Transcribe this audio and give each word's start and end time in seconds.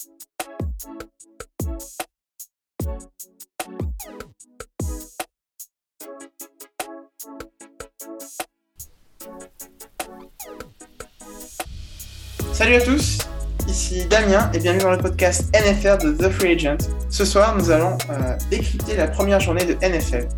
Salut 0.00 0.14
à 12.74 12.80
tous, 12.80 13.18
ici 13.68 14.06
Damien 14.06 14.50
et 14.54 14.58
bienvenue 14.58 14.82
dans 14.82 14.90
le 14.92 14.98
podcast 14.98 15.54
NFR 15.54 15.98
de 15.98 16.12
The 16.12 16.30
Free 16.30 16.54
Agent. 16.54 16.78
Ce 17.10 17.26
soir, 17.26 17.54
nous 17.56 17.70
allons 17.70 17.98
euh, 18.08 18.36
décrypter 18.50 18.96
la 18.96 19.08
première 19.08 19.40
journée 19.40 19.66
de 19.66 19.74
NFL. 19.86 20.28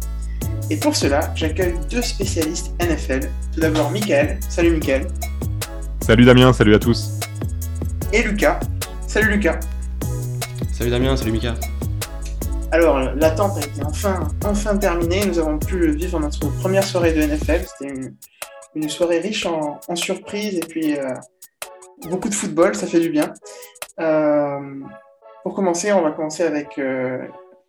Et 0.70 0.76
pour 0.76 0.96
cela, 0.96 1.32
j'accueille 1.36 1.74
deux 1.88 2.02
spécialistes 2.02 2.72
NFL. 2.80 3.28
Tout 3.54 3.60
d'abord, 3.60 3.92
Michael. 3.92 4.40
Salut 4.48 4.72
Michael. 4.72 5.06
Salut 6.00 6.24
Damien, 6.24 6.52
salut 6.52 6.74
à 6.74 6.80
tous. 6.80 7.12
Et 8.12 8.24
Lucas. 8.24 8.58
Salut 9.12 9.32
Lucas. 9.32 9.60
Salut 10.72 10.88
Damien, 10.88 11.14
salut 11.18 11.32
Mika. 11.32 11.54
Alors, 12.70 12.98
l'attente 12.98 13.58
a 13.58 13.60
été 13.60 13.84
enfin, 13.84 14.26
enfin 14.42 14.78
terminée. 14.78 15.26
Nous 15.26 15.38
avons 15.38 15.58
pu 15.58 15.90
vivre 15.90 16.18
notre 16.18 16.48
première 16.60 16.82
soirée 16.82 17.12
de 17.12 17.20
NFL. 17.20 17.62
C'était 17.66 17.92
une, 18.74 18.88
soirée 18.88 19.18
riche 19.18 19.44
en, 19.44 19.78
surprises 19.96 20.56
et 20.56 20.66
puis 20.66 20.96
euh, 20.96 21.12
beaucoup 22.08 22.30
de 22.30 22.34
football, 22.34 22.74
ça 22.74 22.86
fait 22.86 23.00
du 23.00 23.10
bien. 23.10 23.34
Euh, 24.00 24.80
pour 25.42 25.52
commencer, 25.52 25.92
on 25.92 26.00
va 26.00 26.12
commencer 26.12 26.44
avec 26.44 26.78
euh, 26.78 27.18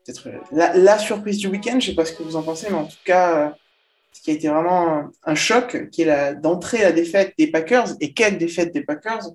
peut-être 0.06 0.30
la, 0.54 0.98
surprise 0.98 1.40
du 1.40 1.48
week-end. 1.48 1.72
Je 1.72 1.76
ne 1.76 1.92
sais 1.92 1.96
pas 1.96 2.06
ce 2.06 2.14
que 2.14 2.24
vous 2.24 2.38
en 2.38 2.44
pensez, 2.44 2.68
mais 2.70 2.78
en 2.78 2.86
tout 2.86 3.04
cas, 3.04 3.54
ce 4.14 4.22
qui 4.22 4.32
a 4.32 4.34
été 4.34 4.48
vraiment 4.48 5.10
un, 5.26 5.36
choc, 5.36 5.90
qui 5.92 6.04
est 6.04 6.36
d'entrer 6.36 6.84
la 6.84 6.94
défaite 6.94 7.34
des 7.38 7.48
Packers, 7.48 7.96
et 8.00 8.14
quelle 8.14 8.38
défaite 8.38 8.74
des 8.74 8.86
Packers 8.86 9.28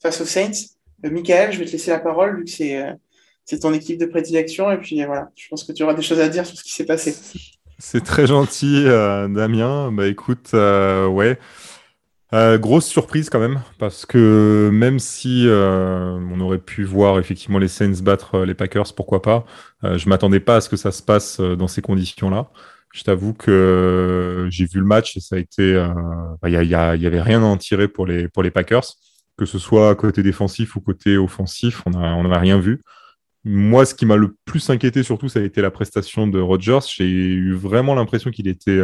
face 0.00 0.20
aux 0.20 0.26
Saints. 0.26 0.75
Michael, 1.10 1.52
je 1.52 1.58
vais 1.58 1.64
te 1.64 1.72
laisser 1.72 1.90
la 1.90 1.98
parole, 1.98 2.38
vu 2.38 2.44
que 2.44 2.50
c'est 2.50 3.58
ton 3.60 3.72
équipe 3.72 3.98
de 3.98 4.06
prédilection. 4.06 4.70
Et 4.70 4.78
puis 4.78 5.04
voilà, 5.04 5.30
je 5.36 5.48
pense 5.48 5.64
que 5.64 5.72
tu 5.72 5.82
auras 5.82 5.94
des 5.94 6.02
choses 6.02 6.20
à 6.20 6.28
dire 6.28 6.46
sur 6.46 6.56
ce 6.56 6.64
qui 6.64 6.72
s'est 6.72 6.86
passé. 6.86 7.14
C'est 7.78 8.04
très 8.04 8.26
gentil, 8.26 8.84
Damien. 8.84 9.92
Bah 9.92 10.06
écoute, 10.06 10.50
ouais. 10.52 11.38
Euh, 12.32 12.58
grosse 12.58 12.86
surprise 12.86 13.30
quand 13.30 13.38
même, 13.38 13.62
parce 13.78 14.04
que 14.04 14.68
même 14.72 14.98
si 14.98 15.44
euh, 15.46 16.18
on 16.32 16.40
aurait 16.40 16.58
pu 16.58 16.82
voir 16.82 17.20
effectivement 17.20 17.58
les 17.58 17.68
Saints 17.68 18.02
battre 18.02 18.38
euh, 18.38 18.46
les 18.46 18.54
Packers, 18.54 18.92
pourquoi 18.96 19.22
pas, 19.22 19.46
je 19.84 20.08
m'attendais 20.08 20.40
pas 20.40 20.56
à 20.56 20.60
ce 20.60 20.68
que 20.68 20.76
ça 20.76 20.90
se 20.90 21.02
passe 21.02 21.40
dans 21.40 21.68
ces 21.68 21.82
conditions-là. 21.82 22.50
Je 22.92 23.04
t'avoue 23.04 23.32
que 23.32 24.48
j'ai 24.50 24.64
vu 24.64 24.80
le 24.80 24.86
match 24.86 25.16
et 25.16 25.20
ça 25.20 25.36
a 25.36 25.38
été, 25.38 25.62
il 26.44 26.50
y, 26.50 26.66
y, 26.66 26.74
avait 26.74 27.20
rien 27.20 27.42
à 27.42 27.46
en 27.46 27.56
tirer 27.56 27.88
pour 27.88 28.06
les 28.06 28.50
Packers, 28.52 28.94
que 29.36 29.46
ce 29.46 29.58
soit 29.58 29.94
côté 29.96 30.22
défensif 30.22 30.76
ou 30.76 30.80
côté 30.80 31.16
offensif, 31.16 31.82
on 31.86 31.90
n'a 31.90 32.38
rien 32.38 32.58
vu. 32.58 32.82
Moi, 33.44 33.86
ce 33.86 33.94
qui 33.94 34.06
m'a 34.06 34.16
le 34.16 34.34
plus 34.44 34.70
inquiété 34.70 35.02
surtout, 35.02 35.28
ça 35.28 35.40
a 35.40 35.42
été 35.42 35.60
la 35.60 35.70
prestation 35.70 36.26
de 36.26 36.40
Rodgers. 36.40 36.80
J'ai 36.88 37.06
eu 37.06 37.52
vraiment 37.52 37.94
l'impression 37.94 38.30
qu'il 38.30 38.48
était 38.48 38.80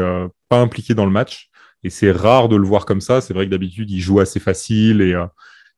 pas 0.48 0.61
impliqué 0.61 0.94
dans 0.94 1.06
le 1.06 1.11
match 1.11 1.50
et 1.84 1.91
c'est 1.91 2.12
rare 2.12 2.48
de 2.48 2.56
le 2.56 2.67
voir 2.67 2.86
comme 2.86 3.00
ça. 3.00 3.20
C'est 3.20 3.34
vrai 3.34 3.47
que 3.47 3.50
d'habitude, 3.50 3.91
il 3.91 4.00
joue 4.00 4.20
assez 4.20 4.41
facile 4.41 5.00
et, 5.00 5.14
euh, 5.14 5.27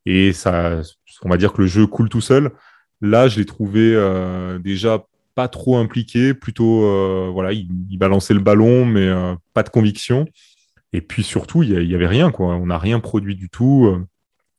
et 0.06 0.32
ça, 0.32 0.82
on 1.22 1.28
va 1.28 1.36
dire 1.36 1.52
que 1.52 1.62
le 1.62 1.66
jeu 1.66 1.86
coule 1.86 2.08
tout 2.08 2.20
seul. 2.20 2.52
Là, 3.00 3.28
je 3.28 3.38
l'ai 3.38 3.46
trouvé 3.46 3.94
euh, 3.94 4.58
déjà 4.58 5.04
pas 5.34 5.48
trop 5.48 5.76
impliqué, 5.78 6.32
plutôt, 6.32 6.84
euh, 6.84 7.28
voilà, 7.32 7.52
il, 7.52 7.98
balançait 7.98 8.34
le 8.34 8.40
ballon, 8.40 8.84
mais 8.84 9.10
pas 9.52 9.62
de 9.62 9.68
conviction. 9.68 10.26
Et 10.92 11.00
puis 11.00 11.24
surtout, 11.24 11.62
il 11.64 11.90
y, 11.90 11.94
avait 11.94 12.06
rien, 12.06 12.30
quoi. 12.30 12.54
On 12.54 12.66
n'a 12.66 12.78
rien 12.78 13.00
produit 13.00 13.34
du 13.34 13.48
tout. 13.48 14.06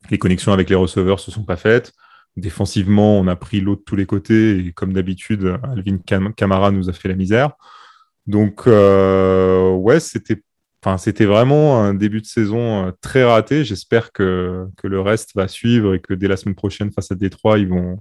Les 0.09 0.17
connexions 0.17 0.53
avec 0.53 0.70
les 0.70 0.75
receveurs 0.75 1.20
se 1.20 1.31
sont 1.31 1.44
pas 1.44 1.58
faites. 1.58 1.94
Défensivement, 2.38 3.20
on 3.20 3.28
a 3.28 3.36
pris 3.36 3.61
l'eau 3.61 3.75
de 3.75 3.81
tous 3.81 3.96
les 3.96 4.06
côtés 4.06 4.59
et 4.59 4.72
comme 4.74 4.94
d'habitude, 4.94 5.57
Alvin 5.63 5.97
Kamara 6.35 6.72
nous 6.72 6.90
a 6.90 6.94
fait 6.94 7.07
la 7.07 7.16
misère. 7.16 7.52
Donc, 8.28 8.66
ouais, 8.66 10.00
c'était 10.00 10.41
c'était 10.97 11.25
vraiment 11.25 11.81
un 11.81 11.94
début 11.94 12.22
de 12.22 12.25
saison 12.25 12.88
euh, 12.88 12.91
très 13.02 13.24
raté. 13.24 13.63
J'espère 13.63 14.12
que, 14.12 14.68
que 14.78 14.88
le 14.88 15.02
reste 15.02 15.35
va 15.35 15.47
suivre 15.47 15.96
et 15.96 16.00
que 16.00 16.13
dès 16.13 16.28
la 16.28 16.38
semaine 16.38 16.56
prochaine, 16.56 16.91
face 16.91 17.12
à 17.12 17.16
Détroit, 17.16 17.58
ils 17.58 17.68
vont, 17.68 18.00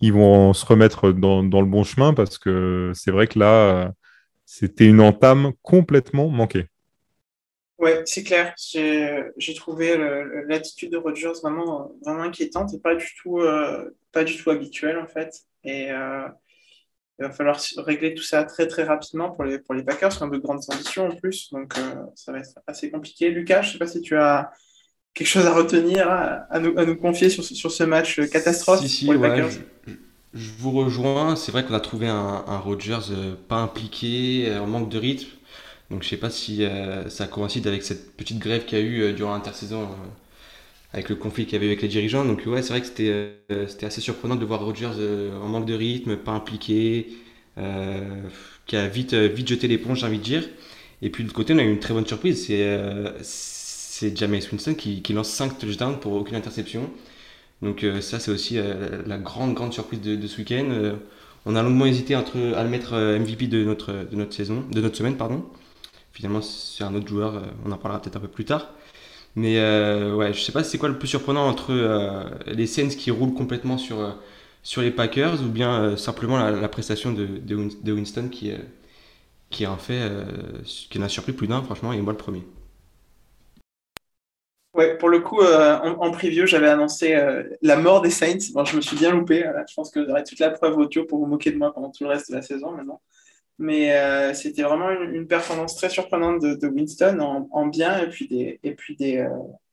ils 0.00 0.12
vont 0.12 0.52
se 0.52 0.64
remettre 0.66 1.12
dans, 1.12 1.42
dans 1.42 1.60
le 1.60 1.66
bon 1.66 1.84
chemin 1.84 2.14
parce 2.14 2.38
que 2.38 2.92
c'est 2.94 3.10
vrai 3.10 3.26
que 3.26 3.38
là, 3.38 3.92
c'était 4.44 4.86
une 4.86 5.00
entame 5.00 5.52
complètement 5.62 6.28
manquée. 6.28 6.66
Ouais, 7.78 8.02
c'est 8.06 8.24
clair. 8.24 8.54
J'ai 8.56 9.54
trouvé 9.54 9.96
l'attitude 10.48 10.92
de 10.92 10.96
Rodgers 10.96 11.32
vraiment, 11.42 11.92
vraiment 12.04 12.22
inquiétante 12.22 12.74
et 12.74 12.78
pas 12.80 12.94
du 12.94 13.06
tout, 13.22 13.38
euh, 13.38 13.96
pas 14.12 14.24
du 14.24 14.36
tout 14.36 14.50
habituelle 14.50 14.98
en 14.98 15.06
fait. 15.06 15.44
Et 15.62 15.90
euh, 15.92 16.26
il 17.18 17.26
va 17.26 17.30
falloir 17.30 17.60
régler 17.78 18.14
tout 18.14 18.22
ça 18.22 18.44
très 18.44 18.66
très 18.66 18.84
rapidement 18.84 19.30
pour 19.30 19.44
les, 19.44 19.58
pour 19.58 19.74
les 19.74 19.82
Packers, 19.82 20.10
qui 20.16 20.22
ont 20.22 20.28
de 20.28 20.38
grandes 20.38 20.62
ambitions 20.68 21.08
en 21.08 21.16
plus, 21.16 21.50
donc 21.52 21.76
euh, 21.78 21.94
ça 22.14 22.32
va 22.32 22.38
être 22.38 22.58
assez 22.66 22.90
compliqué. 22.90 23.30
Lucas, 23.30 23.62
je 23.62 23.68
ne 23.68 23.72
sais 23.72 23.78
pas 23.78 23.86
si 23.86 24.00
tu 24.00 24.16
as 24.16 24.52
quelque 25.14 25.26
chose 25.26 25.46
à 25.46 25.52
retenir, 25.52 26.08
à, 26.08 26.60
nous, 26.60 26.78
à 26.78 26.84
nous, 26.84 26.96
confier 26.96 27.28
sur, 27.28 27.42
sur, 27.42 27.72
ce 27.72 27.82
match 27.82 28.20
catastrophe 28.30 28.80
pour 29.04 29.14
les 29.14 29.18
Packers. 29.18 29.50
Je, 30.32 30.50
vous 30.58 30.70
rejoins, 30.70 31.34
c'est 31.34 31.50
vrai 31.50 31.64
qu'on 31.64 31.74
a 31.74 31.80
trouvé 31.80 32.06
un, 32.06 32.44
un 32.46 32.58
Rodgers 32.58 33.10
euh, 33.10 33.34
pas 33.48 33.56
impliqué, 33.56 34.46
euh, 34.48 34.60
en 34.60 34.66
manque 34.68 34.88
de 34.88 34.98
rythme, 34.98 35.28
donc 35.90 36.02
je 36.02 36.08
sais 36.08 36.16
pas 36.16 36.30
si 36.30 36.64
ça 37.08 37.26
coïncide 37.26 37.66
avec 37.66 37.82
cette 37.82 38.16
petite 38.16 38.38
grève 38.38 38.64
qu'il 38.66 38.78
y 38.78 38.82
a 38.82 38.84
eu 38.84 39.12
durant 39.14 39.32
l'intersaison 39.32 39.88
avec 40.92 41.08
le 41.08 41.16
conflit 41.16 41.44
qu'il 41.44 41.54
y 41.54 41.56
avait 41.56 41.66
avec 41.66 41.82
les 41.82 41.88
dirigeants. 41.88 42.24
Donc 42.24 42.42
ouais, 42.46 42.62
c'est 42.62 42.70
vrai 42.70 42.80
que 42.80 42.86
c'était 42.86 43.10
euh, 43.50 43.66
assez 43.82 44.00
surprenant 44.00 44.36
de 44.36 44.44
voir 44.44 44.64
Rogers 44.64 44.90
euh, 44.98 45.38
en 45.40 45.48
manque 45.48 45.66
de 45.66 45.74
rythme, 45.74 46.16
pas 46.16 46.32
impliqué, 46.32 47.08
euh, 47.58 48.22
qui 48.66 48.76
a 48.76 48.88
vite, 48.88 49.14
vite 49.14 49.48
jeté 49.48 49.68
l'éponge, 49.68 50.00
j'ai 50.00 50.06
envie 50.06 50.18
de 50.18 50.22
dire. 50.24 50.48
Et 51.02 51.10
puis 51.10 51.22
de 51.22 51.28
l'autre 51.28 51.36
côté, 51.36 51.54
on 51.54 51.58
a 51.58 51.62
eu 51.62 51.70
une 51.70 51.80
très 51.80 51.94
bonne 51.94 52.06
surprise, 52.06 52.46
c'est 52.46 52.66
c'est 53.22 54.16
James 54.16 54.32
Winston 54.32 54.74
qui, 54.74 55.02
qui, 55.02 55.12
lance 55.12 55.28
5 55.28 55.58
touchdowns 55.58 55.98
pour 55.98 56.12
aucune 56.12 56.36
interception. 56.36 56.88
Donc 57.62 57.84
ça, 58.00 58.20
c'est 58.20 58.30
aussi 58.30 58.56
la 59.06 59.18
grande, 59.18 59.54
grande 59.54 59.72
surprise 59.72 60.00
de, 60.00 60.14
de 60.14 60.26
ce 60.28 60.38
week-end. 60.38 60.96
on 61.46 61.56
a 61.56 61.62
longuement 61.64 61.86
hésité 61.86 62.14
entre, 62.14 62.36
à 62.56 62.62
le 62.62 62.68
mettre 62.70 62.94
MVP 62.94 63.48
de 63.48 63.64
notre, 63.64 64.08
de 64.08 64.16
notre 64.16 64.34
saison, 64.34 64.64
de 64.70 64.80
notre 64.80 64.96
semaine, 64.96 65.16
pardon. 65.16 65.44
Finalement, 66.18 66.42
c'est 66.42 66.82
un 66.82 66.96
autre 66.96 67.06
joueur, 67.06 67.40
on 67.64 67.70
en 67.70 67.78
parlera 67.78 68.02
peut-être 68.02 68.16
un 68.16 68.20
peu 68.20 68.26
plus 68.26 68.44
tard. 68.44 68.72
Mais 69.36 69.60
euh, 69.60 70.16
ouais, 70.16 70.32
je 70.32 70.40
sais 70.40 70.50
pas 70.50 70.64
c'est 70.64 70.78
quoi 70.78 70.88
le 70.88 70.98
plus 70.98 71.06
surprenant 71.06 71.46
entre 71.48 71.70
euh, 71.70 72.24
les 72.46 72.66
Saints 72.66 72.88
qui 72.88 73.12
roulent 73.12 73.34
complètement 73.34 73.78
sur, 73.78 74.00
euh, 74.00 74.10
sur 74.64 74.82
les 74.82 74.90
Packers 74.90 75.40
ou 75.42 75.48
bien 75.48 75.96
simplement 75.96 76.38
la, 76.38 76.68
prestation 76.68 77.12
de, 77.12 77.92
Winston 77.92 78.30
qui, 78.32 78.52
qui 79.50 79.64
a 79.64 79.76
fait, 79.76 80.10
qui 80.64 80.98
en 80.98 81.02
a 81.02 81.08
surpris 81.08 81.32
plus 81.32 81.46
d'un, 81.46 81.62
franchement, 81.62 81.92
et 81.92 82.00
moi 82.00 82.12
le 82.12 82.18
premier. 82.18 82.42
Ouais, 84.74 84.98
pour 84.98 85.08
le 85.08 85.20
coup, 85.20 85.40
en, 85.40 86.10
preview, 86.10 86.46
j'avais 86.46 86.68
annoncé 86.68 87.16
la 87.62 87.76
mort 87.76 88.00
des 88.02 88.10
Saints. 88.10 88.52
Bon, 88.54 88.64
je 88.64 88.74
me 88.74 88.80
suis 88.80 88.96
bien 88.96 89.12
loupé. 89.12 89.44
je 89.68 89.74
pense 89.74 89.92
que 89.92 90.04
j'aurai 90.04 90.24
toute 90.24 90.40
la 90.40 90.50
preuve 90.50 90.76
audio 90.78 91.04
pour 91.04 91.20
vous 91.20 91.26
moquer 91.26 91.52
de 91.52 91.58
moi 91.58 91.72
pendant 91.72 91.90
tout 91.90 92.02
le 92.02 92.10
reste 92.10 92.30
de 92.30 92.34
la 92.34 92.42
saison 92.42 92.72
maintenant. 92.72 93.00
Mais 93.58 93.92
euh, 93.92 94.34
c'était 94.34 94.62
vraiment 94.62 94.90
une, 94.90 95.26
performance 95.26 95.74
très 95.76 95.90
surprenante 95.90 96.40
de, 96.40 96.68
Winston 96.68 97.18
en, 97.50 97.66
bien 97.66 97.98
et 97.98 98.08
puis 98.08 98.28
des, 98.28 98.60
et 98.62 98.72
puis 98.72 98.94
des, 98.94 99.18
euh, 99.18 99.28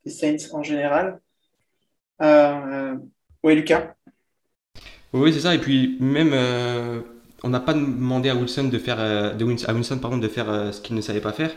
Saints 0.08 0.54
en 0.54 0.64
général. 0.64 1.20
Euh, 2.22 2.96
oui, 3.44 3.56
Lucas 3.56 3.94
Oui, 5.14 5.32
c'est 5.34 5.40
ça. 5.40 5.54
Et 5.54 5.60
puis 5.60 5.98
même, 6.00 6.34
on 7.44 7.50
n'a 7.50 7.60
pas 7.60 7.74
demandé 7.74 8.30
à 8.30 8.36
Wilson 8.36 8.66
de 8.66 8.78
faire, 8.80 8.98
de 9.36 9.70
à 9.70 9.74
Wilson, 9.74 10.00
pardon, 10.00 10.18
de 10.18 10.28
faire 10.28 10.74
ce 10.74 10.82
qu'il 10.82 10.96
ne 10.96 11.02
savait 11.02 11.22
pas 11.22 11.34
faire. 11.34 11.52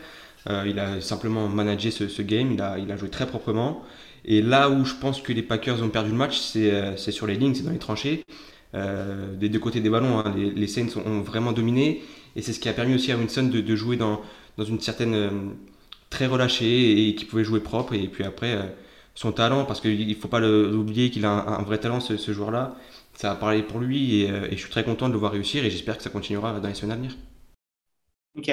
il 0.65 0.79
a 0.79 1.01
simplement 1.01 1.47
managé 1.47 1.89
ce, 1.91 2.21
game. 2.21 2.51
Il 2.51 2.61
a, 2.61 2.77
il 2.77 2.91
a 2.91 2.97
joué 2.97 3.09
très 3.09 3.27
proprement. 3.27 3.83
Et 4.25 4.41
là 4.41 4.69
où 4.69 4.85
je 4.85 4.95
pense 4.95 5.21
que 5.21 5.31
les 5.33 5.43
Packers 5.43 5.81
ont 5.83 5.89
perdu 5.89 6.09
le 6.09 6.17
match, 6.17 6.39
c'est 6.39 7.11
sur 7.11 7.25
les 7.27 7.35
lignes, 7.35 7.53
c'est 7.53 7.63
dans 7.63 7.71
les 7.71 7.79
tranchées. 7.79 8.23
des 8.73 9.49
deux 9.49 9.59
côtés 9.59 9.79
des 9.79 9.89
ballons, 9.89 10.19
hein. 10.19 10.33
les, 10.35 10.67
Saints 10.67 10.99
ont 11.05 11.21
vraiment 11.21 11.51
dominé 11.51 12.01
et 12.35 12.41
c'est 12.41 12.53
ce 12.53 12.59
qui 12.59 12.69
a 12.69 12.73
permis 12.73 12.95
aussi 12.95 13.11
à 13.11 13.17
Winston 13.17 13.43
de, 13.43 13.75
jouer 13.75 13.97
dans, 13.97 14.21
dans, 14.57 14.65
une 14.65 14.79
certaine. 14.79 15.13
Euh, 15.13 15.29
très 16.09 16.25
relâché 16.25 17.07
et 17.07 17.15
qui 17.15 17.25
pouvait 17.25 17.43
jouer 17.43 17.59
propre. 17.59 17.93
Et 17.93 18.07
puis 18.07 18.23
après, 18.23 18.55
euh, 18.55 18.63
son 19.15 19.31
talent, 19.31 19.65
parce 19.65 19.81
qu'il 19.81 20.07
ne 20.07 20.13
faut 20.15 20.27
pas 20.27 20.39
l'oublier 20.39 21.09
qu'il 21.09 21.25
a 21.25 21.29
un, 21.31 21.63
vrai 21.63 21.77
talent, 21.77 21.99
ce, 21.99 22.33
joueur-là. 22.33 22.75
Ça 23.13 23.31
a 23.31 23.35
parlé 23.35 23.63
pour 23.63 23.79
lui 23.79 24.25
euh, 24.25 24.47
et, 24.49 24.55
je 24.55 24.61
suis 24.61 24.69
très 24.69 24.83
content 24.83 25.07
de 25.07 25.13
le 25.13 25.19
voir 25.19 25.33
réussir 25.33 25.65
et 25.65 25.69
j'espère 25.69 25.97
que 25.97 26.03
ça 26.03 26.09
continuera 26.09 26.59
dans 26.59 26.67
les 26.67 26.73
semaines 26.73 26.91
à 26.91 26.95
venir. 26.95 27.15
Ok. 28.37 28.51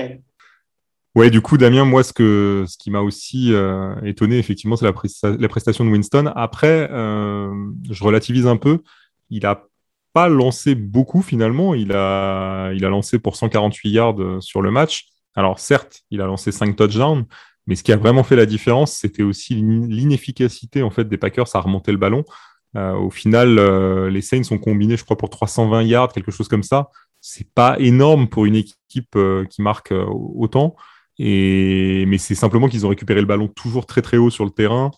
Ouais, 1.14 1.31
du 1.31 1.40
coup, 1.40 1.56
Damien, 1.56 1.84
moi, 1.84 2.02
ce, 2.02 2.12
que, 2.12 2.64
ce 2.69 2.76
qui 2.76 2.90
m'a 2.90 3.00
aussi 3.00 3.55
étonné, 4.05 4.38
effectivement, 4.38 4.76
c'est 4.76 4.84
la, 4.84 4.93
la, 5.38 5.49
prestation 5.49 5.84
de 5.87 5.90
Winston. 5.90 6.31
Après, 6.37 6.88
je 6.90 8.05
relativise 8.05 8.46
un 8.46 8.58
peu. 8.58 8.81
Il 9.31 9.46
a 9.46 9.67
pas 10.16 10.30
lancé 10.30 10.74
beaucoup 10.74 11.20
finalement. 11.20 11.74
Il 11.74 11.92
a, 11.92 12.72
il 12.72 12.86
a 12.86 12.88
lancé 12.88 13.18
pour 13.18 13.36
148 13.36 13.90
yards 13.90 14.22
euh, 14.22 14.40
sur 14.40 14.62
le 14.62 14.70
match. 14.70 15.08
Alors 15.34 15.58
certes, 15.58 16.04
il 16.10 16.22
a 16.22 16.24
lancé 16.24 16.52
5 16.52 16.74
touchdowns, 16.74 17.26
mais 17.66 17.74
ce 17.76 17.82
qui 17.82 17.92
a 17.92 17.98
vraiment 17.98 18.24
fait 18.24 18.34
la 18.34 18.46
différence, 18.46 18.94
c'était 18.94 19.22
aussi 19.22 19.56
l'inefficacité 19.56 20.82
en 20.82 20.88
fait 20.88 21.06
des 21.06 21.18
Packers 21.18 21.54
à 21.54 21.60
remonter 21.60 21.92
le 21.92 21.98
ballon. 21.98 22.24
au 22.74 23.10
final, 23.10 23.58
les 24.08 24.22
Saints 24.22 24.50
ont 24.52 24.58
combiné, 24.58 24.96
je 24.96 25.04
crois, 25.04 25.18
pour 25.18 25.28
320 25.28 25.82
yards, 25.82 26.12
quelque 26.14 26.30
chose 26.30 26.48
comme 26.48 26.62
ça. 26.62 26.88
C'est 27.20 27.52
pas 27.52 27.76
énorme 27.78 28.28
pour 28.28 28.46
une 28.46 28.56
équipe 28.56 29.19
qui 29.50 29.60
marque 29.60 29.92
autant. 29.92 30.76
Et, 31.19 32.06
mais 32.06 32.16
c'est 32.16 32.34
simplement 32.34 32.69
qu'ils 32.69 32.86
ont 32.86 32.88
récupéré 32.88 33.20
le 33.20 33.26
ballon 33.26 33.48
toujours 33.48 33.84
très 33.84 34.00
très 34.00 34.16
haut 34.16 34.30
sur 34.30 34.46
le 34.46 34.50
terrain 34.50 34.90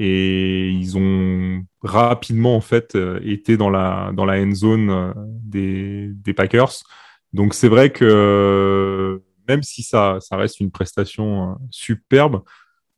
et 0.00 0.70
ils 0.70 0.96
ont 0.96 1.64
rapidement 1.82 2.54
en 2.54 2.60
fait 2.60 2.94
euh, 2.94 3.18
été 3.24 3.56
dans 3.56 3.68
la 3.68 4.12
dans 4.14 4.24
la 4.24 4.40
end 4.40 4.54
zone 4.54 4.90
euh, 4.90 5.12
des, 5.16 6.10
des 6.12 6.32
Packers. 6.32 6.72
Donc 7.32 7.52
c'est 7.52 7.68
vrai 7.68 7.90
que 7.90 9.20
même 9.48 9.64
si 9.64 9.82
ça 9.82 10.18
ça 10.20 10.36
reste 10.36 10.60
une 10.60 10.70
prestation 10.70 11.50
euh, 11.50 11.54
superbe 11.70 12.42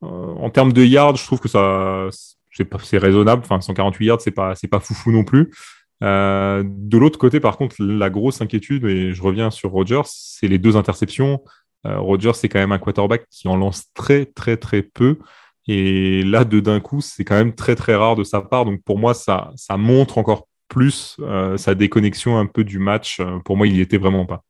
en 0.03 0.49
termes 0.49 0.73
de 0.73 0.83
yards, 0.83 1.15
je 1.17 1.25
trouve 1.25 1.39
que 1.39 1.47
ça 1.47 2.07
c'est 2.83 2.97
raisonnable. 2.97 3.43
Enfin 3.45 3.61
148 3.61 4.05
yards, 4.05 4.21
c'est 4.21 4.31
pas 4.31 4.55
c'est 4.55 4.67
pas 4.67 4.79
foufou 4.79 5.11
non 5.11 5.23
plus. 5.23 5.51
De 6.01 6.97
l'autre 6.97 7.19
côté, 7.19 7.39
par 7.39 7.55
contre, 7.55 7.75
la 7.79 8.09
grosse 8.09 8.41
inquiétude, 8.41 8.85
et 8.85 9.13
je 9.13 9.21
reviens 9.21 9.51
sur 9.51 9.69
Rogers, 9.69 10.01
c'est 10.05 10.47
les 10.47 10.57
deux 10.57 10.75
interceptions. 10.75 11.43
Rogers, 11.83 12.33
c'est 12.33 12.49
quand 12.49 12.57
même 12.57 12.71
un 12.71 12.79
quarterback 12.79 13.25
qui 13.29 13.47
en 13.47 13.55
lance 13.55 13.93
très, 13.93 14.25
très, 14.25 14.57
très 14.57 14.81
peu. 14.81 15.19
Et 15.73 16.23
là, 16.23 16.43
de 16.43 16.59
d'un 16.59 16.81
coup, 16.81 16.99
c'est 16.99 17.23
quand 17.23 17.35
même 17.35 17.55
très, 17.55 17.75
très 17.75 17.95
rare 17.95 18.17
de 18.17 18.25
sa 18.25 18.41
part. 18.41 18.65
Donc 18.65 18.83
pour 18.83 18.97
moi, 18.97 19.13
ça, 19.13 19.51
ça 19.55 19.77
montre 19.77 20.17
encore 20.17 20.49
plus 20.67 21.15
euh, 21.21 21.55
sa 21.55 21.75
déconnexion 21.75 22.37
un 22.37 22.45
peu 22.45 22.65
du 22.65 22.77
match. 22.77 23.21
Euh, 23.21 23.39
pour 23.45 23.55
moi, 23.55 23.67
il 23.67 23.73
n'y 23.73 23.79
était 23.79 23.97
vraiment 23.97 24.25
pas. 24.25 24.43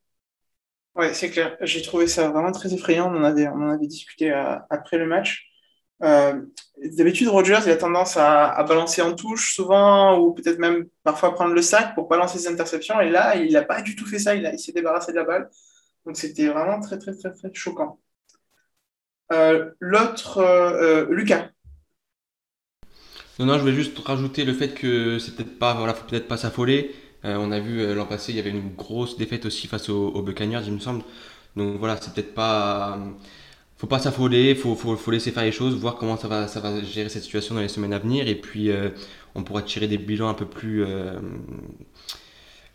Ouais, 0.96 1.14
c'est 1.14 1.30
clair. 1.30 1.56
J'ai 1.60 1.80
trouvé 1.80 2.08
ça 2.08 2.28
vraiment 2.28 2.50
très 2.50 2.74
effrayant. 2.74 3.14
On 3.14 3.18
en 3.18 3.22
avait, 3.22 3.46
on 3.46 3.62
en 3.62 3.70
avait 3.70 3.86
discuté 3.86 4.32
après 4.68 4.98
le 4.98 5.06
match. 5.06 5.48
D'habitude, 6.00 7.28
Rogers, 7.28 7.60
il 7.64 7.70
a 7.70 7.76
tendance 7.76 8.16
à, 8.16 8.60
balancer 8.64 9.00
en 9.00 9.14
touche 9.14 9.54
souvent, 9.54 10.18
ou 10.18 10.34
peut-être 10.34 10.58
même 10.58 10.86
parfois 11.04 11.32
prendre 11.34 11.54
le 11.54 11.62
sac 11.62 11.94
pour 11.94 12.08
balancer 12.08 12.38
ses 12.38 12.48
interceptions. 12.48 13.00
Et 13.00 13.10
là, 13.10 13.36
il 13.36 13.52
n'a 13.52 13.62
pas 13.62 13.80
du 13.80 13.94
tout 13.94 14.06
fait 14.06 14.18
ça. 14.18 14.34
Il, 14.34 14.50
il 14.52 14.58
s'est 14.58 14.72
débarrassé 14.72 15.12
de 15.12 15.16
la 15.16 15.24
balle. 15.24 15.48
Donc 16.04 16.16
c'était 16.16 16.48
vraiment 16.48 16.80
très, 16.80 16.98
très, 16.98 17.14
très, 17.14 17.32
très 17.32 17.54
choquant. 17.54 18.00
Euh, 19.32 19.70
l'autre, 19.80 20.38
euh, 20.38 21.04
euh, 21.04 21.14
Lucas. 21.14 21.48
Non, 23.38 23.46
non, 23.46 23.54
je 23.54 23.60
voulais 23.60 23.72
juste 23.72 23.98
rajouter 23.98 24.44
le 24.44 24.52
fait 24.52 24.74
que 24.74 25.18
c'est 25.18 25.34
peut-être 25.34 25.58
pas, 25.58 25.74
voilà, 25.74 25.94
faut 25.94 26.06
peut-être 26.06 26.28
pas 26.28 26.36
s'affoler. 26.36 26.94
on 27.24 27.50
a 27.50 27.60
vu 27.60 27.94
l'an 27.94 28.06
passé, 28.06 28.32
il 28.32 28.36
y 28.36 28.38
avait 28.38 28.50
une 28.50 28.74
grosse 28.74 29.16
défaite 29.16 29.46
aussi 29.46 29.66
face 29.68 29.88
aux, 29.88 30.22
Buccaneers, 30.22 30.62
il 30.66 30.72
me 30.74 30.78
semble. 30.80 31.02
Donc 31.56 31.78
voilà, 31.78 31.96
c'est 31.96 32.12
peut-être 32.12 32.34
pas, 32.34 32.98
faut 33.78 33.86
pas 33.86 33.98
s'affoler, 33.98 34.54
faut, 34.54 34.74
faut, 34.74 34.96
faut, 34.96 35.10
laisser 35.10 35.30
faire 35.30 35.44
les 35.44 35.52
choses, 35.52 35.74
voir 35.76 35.96
comment 35.96 36.16
ça 36.16 36.28
va, 36.28 36.46
ça 36.46 36.60
va 36.60 36.82
gérer 36.82 37.08
cette 37.08 37.22
situation 37.22 37.54
dans 37.54 37.62
les 37.62 37.68
semaines 37.68 37.94
à 37.94 37.98
venir, 37.98 38.28
et 38.28 38.34
puis 38.34 38.70
on 39.34 39.42
pourra 39.44 39.62
tirer 39.62 39.88
des 39.88 39.98
bilans 39.98 40.28
un 40.28 40.34
peu 40.34 40.46
plus 40.46 40.84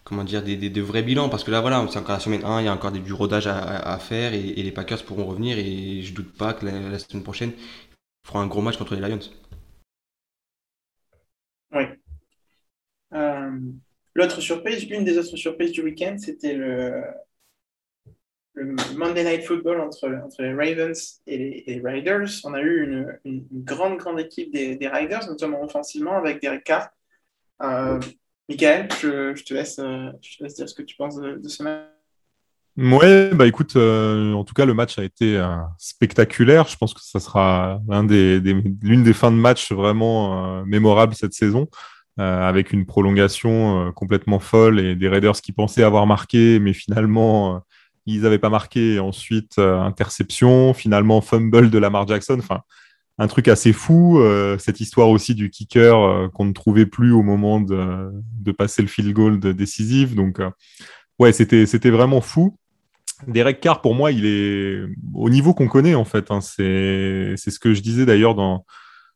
comment 0.07 0.23
dire, 0.23 0.41
des, 0.41 0.81
vrais 0.81 1.03
bilans. 1.03 1.27
Parce 1.29 1.43
que 1.43 1.51
là, 1.51 1.59
voilà, 1.59 1.85
c'est 1.89 1.99
encore 1.99 2.13
la 2.13 2.19
semaine 2.19 2.45
1, 2.45 2.61
il 2.61 2.65
y 2.65 2.67
a 2.69 2.73
encore 2.73 2.91
du 2.91 3.13
rodage 3.13 3.47
à, 3.47 3.97
faire 3.99 4.33
et, 4.33 4.39
les 4.39 4.71
Packers 4.71 5.03
pourront 5.03 5.25
revenir. 5.25 5.57
Et 5.59 6.01
je 6.01 6.13
doute 6.13 6.35
pas 6.37 6.53
que 6.53 6.65
la, 6.65 6.97
semaine 6.97 7.23
prochaine, 7.23 7.51
ils 7.57 8.27
feront 8.27 8.39
un 8.39 8.47
gros 8.47 8.61
match 8.61 8.77
contre 8.77 8.95
les 8.95 9.01
Lions. 9.01 9.19
Oui. 11.73 11.83
Euh, 13.13 13.59
l'autre 14.15 14.39
surprise, 14.39 14.83
une 14.89 15.03
des 15.03 15.17
autres 15.17 15.35
surprises 15.35 15.73
du 15.73 15.81
week-end, 15.81 16.15
c'était 16.17 16.53
le, 16.53 17.03
Monday 18.95 19.23
Night 19.23 19.43
Football 19.43 19.81
entre, 19.81 20.09
entre 20.23 20.41
les 20.41 20.53
Ravens 20.53 21.21
et 21.27 21.63
les, 21.67 21.81
Riders. 21.83 22.29
On 22.45 22.53
a 22.53 22.61
eu 22.61 23.19
une, 23.25 23.45
grande, 23.51 23.97
grande 23.97 24.21
équipe 24.21 24.53
des, 24.53 24.77
des, 24.77 24.87
Riders, 24.87 25.27
notamment 25.27 25.61
offensivement, 25.61 26.17
avec 26.17 26.41
Derek 26.41 26.63
Carr. 26.63 26.89
Euh, 27.61 27.99
Michael, 28.49 28.87
je, 29.01 29.43
te 29.43 29.53
laisse, 29.53 29.77
euh, 29.79 30.09
je, 30.21 30.37
te 30.37 30.43
laisse, 30.43 30.55
dire 30.55 30.69
ce 30.69 30.73
que 30.73 30.81
tu 30.81 30.95
penses 30.95 31.17
de, 31.17 31.47
ce 31.47 31.63
match. 31.63 31.83
Ouais, 32.77 33.31
bah 33.33 33.47
écoute, 33.47 33.75
euh, 33.75 34.33
en 34.33 34.43
tout 34.43 34.53
cas, 34.53 34.63
le 34.63 34.73
match 34.73 34.99
a 34.99 35.03
été 35.03 35.35
euh, 35.35 35.57
spectaculaire. 35.77 36.67
Je 36.67 36.77
pense 36.77 36.93
que 36.93 37.01
ça 37.01 37.19
sera 37.19 37.81
l'une 37.89 38.07
des, 38.07 38.39
des, 38.39 39.13
fins 39.13 39.31
de 39.31 39.37
match 39.37 39.71
vraiment 39.71 40.63
mémorables 40.65 41.15
cette 41.15 41.33
saison, 41.33 41.67
avec 42.17 42.71
une 42.71 42.85
prolongation 42.85 43.91
complètement 43.93 44.39
folle 44.39 44.79
et 44.79 44.95
des 44.95 45.09
Raiders 45.09 45.41
qui 45.41 45.51
pensaient 45.51 45.83
avoir 45.83 46.05
marqué, 46.05 46.59
mais 46.59 46.73
finalement, 46.73 47.63
ils 48.05 48.21
n'avaient 48.21 48.37
pas 48.37 48.51
marqué. 48.51 48.99
ensuite, 48.99 49.57
interception, 49.57 50.73
finalement, 50.73 51.19
fumble 51.19 51.69
de 51.71 51.79
Lamar 51.79 52.07
Jackson. 52.07 52.37
Enfin, 52.39 52.61
un 53.17 53.27
truc 53.27 53.47
assez 53.47 53.73
fou. 53.73 54.19
Euh, 54.19 54.57
cette 54.57 54.79
histoire 54.79 55.09
aussi 55.09 55.35
du 55.35 55.49
kicker 55.49 55.95
euh, 55.97 56.27
qu'on 56.29 56.45
ne 56.45 56.53
trouvait 56.53 56.85
plus 56.85 57.11
au 57.11 57.23
moment 57.23 57.59
de, 57.59 58.11
passer 58.57 58.81
le 58.81 58.87
field 58.87 59.13
goal 59.13 59.39
décisif. 59.39 60.15
Donc, 60.15 60.39
euh, 60.39 60.49
ouais, 61.19 61.33
c'était, 61.33 61.65
c'était 61.65 61.89
vraiment 61.89 62.21
fou. 62.21 62.57
Derek 63.27 63.59
Carr, 63.59 63.81
pour 63.81 63.95
moi, 63.95 64.11
il 64.11 64.25
est 64.25 64.83
au 65.13 65.29
niveau 65.29 65.53
qu'on 65.53 65.67
connaît, 65.67 65.95
en 65.95 66.05
fait. 66.05 66.31
Hein. 66.31 66.41
c'est, 66.41 67.33
c'est 67.35 67.51
ce 67.51 67.59
que 67.59 67.73
je 67.73 67.81
disais 67.81 68.05
d'ailleurs 68.05 68.35
dans, 68.35 68.65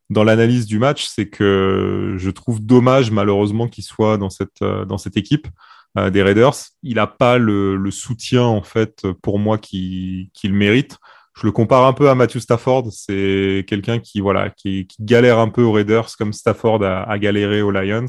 dans 0.10 0.24
l'analyse 0.24 0.66
du 0.66 0.80
match. 0.80 1.06
C'est 1.06 1.30
que 1.30 2.16
je 2.18 2.30
trouve 2.32 2.60
dommage, 2.66 3.12
malheureusement, 3.12 3.68
qu'il 3.68 3.84
soit 3.84 4.18
dans 4.18 4.30
cette, 4.30 4.64
dans 4.64 4.98
cette 4.98 5.18
équipe. 5.18 5.48
des 5.96 6.24
Raiders, 6.24 6.56
il 6.82 6.96
n'a 6.96 7.08
pas 7.08 7.38
le, 7.38 7.92
soutien 7.92 8.44
en 8.44 8.64
fait 8.64 9.06
pour 9.22 9.38
moi 9.38 9.60
qu'il 9.60 10.30
mérite 10.46 10.98
je 11.42 11.48
le 11.48 11.52
compare 11.52 11.88
un 11.88 11.94
peu 11.94 12.08
à 12.08 12.14
Matthew 12.14 12.38
Stafford. 12.38 12.92
C'est 12.92 13.66
quelqu'un 13.68 13.98
qui, 13.98 14.20
voilà, 14.20 14.52
qui, 14.52 14.88
galère 15.00 15.40
un 15.40 15.50
peu 15.50 15.64
aux 15.64 15.72
Raiders 15.72 16.16
comme 16.16 16.34
Stafford 16.34 16.84
a, 16.84 17.18
galéré 17.18 17.64
aux 17.64 17.72
Lions. 17.72 18.06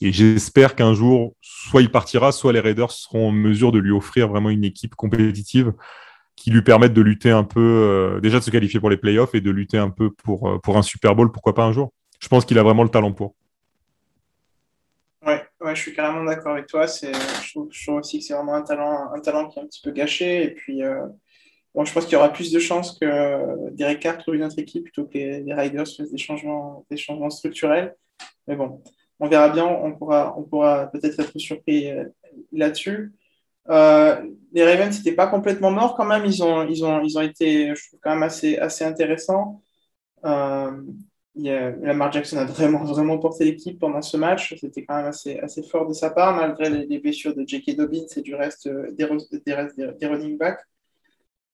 Et 0.00 0.10
j'espère 0.10 0.74
qu'un 0.74 0.94
jour, 0.94 1.34
soit 1.42 1.82
il 1.82 1.90
partira, 1.90 2.32
soit 2.32 2.54
les 2.54 2.60
Raiders 2.60 2.90
seront 2.90 3.28
en 3.28 3.32
mesure 3.32 3.72
de 3.72 3.78
lui 3.78 3.90
offrir 3.90 4.28
vraiment 4.28 4.48
une 4.48 4.64
équipe 4.64 4.94
compétitive 4.94 5.74
qui 6.34 6.50
lui 6.50 6.62
permette 6.62 6.94
de 6.94 7.02
lutter 7.02 7.30
un 7.30 7.44
peu, 7.44 7.60
euh, 7.60 8.20
déjà 8.20 8.38
de 8.38 8.44
se 8.44 8.50
qualifier 8.50 8.80
pour 8.80 8.88
les 8.88 8.96
playoffs 8.96 9.34
et 9.34 9.42
de 9.42 9.50
lutter 9.50 9.76
un 9.76 9.90
peu 9.90 10.10
pour, 10.10 10.48
euh, 10.48 10.58
pour 10.58 10.78
un 10.78 10.82
Super 10.82 11.14
Bowl, 11.14 11.30
pourquoi 11.30 11.54
pas 11.54 11.64
un 11.64 11.72
jour. 11.72 11.92
Je 12.20 12.28
pense 12.28 12.46
qu'il 12.46 12.58
a 12.58 12.62
vraiment 12.62 12.84
le 12.84 12.88
talent 12.88 13.12
pour. 13.12 13.34
Ouais, 15.26 15.42
ouais 15.60 15.76
je 15.76 15.80
suis 15.82 15.94
carrément 15.94 16.24
d'accord 16.24 16.52
avec 16.52 16.68
toi. 16.68 16.86
Je 16.86 17.50
trouve, 17.50 17.68
je 17.70 17.84
trouve, 17.84 17.96
aussi 17.96 18.18
que 18.18 18.24
c'est 18.24 18.32
vraiment 18.32 18.54
un 18.54 18.62
talent, 18.62 19.12
un 19.14 19.20
talent 19.20 19.48
qui 19.48 19.58
est 19.58 19.62
un 19.62 19.66
petit 19.66 19.82
peu 19.82 19.90
gâché. 19.90 20.44
Et 20.44 20.54
puis, 20.54 20.82
euh, 20.82 21.06
Bon, 21.74 21.84
je 21.86 21.92
pense 21.92 22.04
qu'il 22.04 22.14
y 22.14 22.16
aura 22.16 22.32
plus 22.32 22.52
de 22.52 22.58
chances 22.58 22.98
que 22.98 23.70
Derek 23.70 24.00
Carr 24.00 24.18
trouve 24.18 24.34
une 24.34 24.44
autre 24.44 24.58
équipe 24.58 24.84
plutôt 24.84 25.06
que 25.06 25.16
les, 25.16 25.54
Riders 25.54 25.86
fassent 25.86 26.10
des 26.10 26.18
changements, 26.18 26.84
des 26.90 26.98
changements 26.98 27.30
structurels. 27.30 27.96
Mais 28.46 28.56
bon, 28.56 28.82
on 29.20 29.28
verra 29.28 29.48
bien, 29.48 29.66
on 29.66 29.92
pourra, 29.94 30.34
on 30.36 30.42
pourra 30.42 30.88
peut-être 30.88 31.18
être 31.20 31.38
surpris 31.38 31.90
euh, 31.90 32.04
là-dessus. 32.52 33.12
Euh, 33.70 34.20
les 34.52 34.64
Ravens 34.64 34.96
n'étaient 34.96 35.14
pas 35.14 35.28
complètement 35.28 35.70
morts 35.70 35.94
quand 35.96 36.04
même, 36.04 36.24
ils 36.26 36.42
ont, 36.42 36.66
ils 36.68 36.84
ont, 36.84 37.00
ils 37.02 37.16
ont 37.16 37.20
été, 37.22 37.74
je 37.74 37.88
trouve, 37.88 38.00
quand 38.02 38.10
même 38.10 38.22
assez, 38.24 38.58
assez 38.58 38.84
intéressants. 38.84 39.62
Euh, 40.24 40.72
Lamar 41.34 42.12
Jackson 42.12 42.36
a 42.38 42.44
vraiment, 42.44 42.84
vraiment 42.84 43.18
porté 43.18 43.44
l'équipe 43.44 43.78
pendant 43.78 44.02
ce 44.02 44.16
match. 44.18 44.54
C'était 44.60 44.84
quand 44.84 44.96
même 44.96 45.06
assez, 45.06 45.38
assez 45.38 45.62
fort 45.62 45.88
de 45.88 45.94
sa 45.94 46.10
part, 46.10 46.36
malgré 46.36 46.68
les, 46.84 46.98
blessures 46.98 47.34
de 47.34 47.44
J.K. 47.46 47.76
Dobbins 47.76 48.06
et 48.16 48.20
du 48.20 48.34
reste 48.34 48.68
des, 48.68 49.08
des, 49.46 49.92
des 49.98 50.06
running 50.06 50.36
backs. 50.36 50.60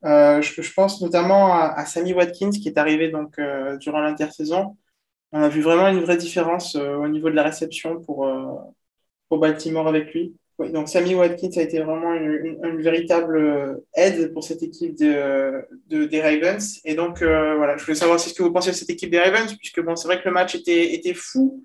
Euh, 0.05 0.41
je, 0.43 0.73
pense 0.73 1.01
notamment 1.01 1.55
à, 1.55 1.85
Sammy 1.85 2.13
Watkins 2.13 2.51
qui 2.51 2.69
est 2.69 2.79
arrivé 2.79 3.09
donc, 3.09 3.39
euh, 3.39 3.77
durant 3.79 4.01
l'intersaison. 4.01 4.77
On 5.33 5.43
a 5.43 5.49
vu 5.49 5.61
vraiment 5.61 5.89
une 5.89 6.01
vraie 6.01 6.17
différence 6.17 6.77
euh, 6.77 6.97
au 6.97 7.09
niveau 7.09 7.31
de 7.31 7.35
la 7.35 7.43
réception 7.43 8.01
pour, 8.01 8.31
pour 9.29 9.39
Baltimore 9.39 9.89
avec 9.89 10.15
lui. 10.15 10.35
donc 10.59 10.89
Sammy 10.89 11.15
Watkins 11.15 11.51
a 11.57 11.63
été 11.63 11.81
vraiment 11.81 12.15
une, 12.15 12.81
véritable 12.81 13.83
aide 13.95 14.33
pour 14.33 14.45
cette 14.45 14.63
équipe 14.63 14.97
de, 14.97 15.67
des 15.89 16.23
Ravens. 16.23 16.81
Et 16.85 16.95
donc 16.95 17.23
voilà, 17.23 17.77
je 17.77 17.85
voulais 17.85 17.97
savoir 17.97 18.21
ce 18.21 18.33
que 18.33 18.43
vous 18.43 18.53
pensez 18.53 18.71
de 18.71 18.77
cette 18.77 18.91
équipe 18.91 19.11
des 19.11 19.21
Ravens, 19.21 19.53
puisque 19.57 19.83
bon, 19.83 19.97
c'est 19.97 20.09
vrai 20.09 20.21
que 20.21 20.29
le 20.29 20.35
match 20.35 20.55
était 20.55 21.15
fou, 21.15 21.65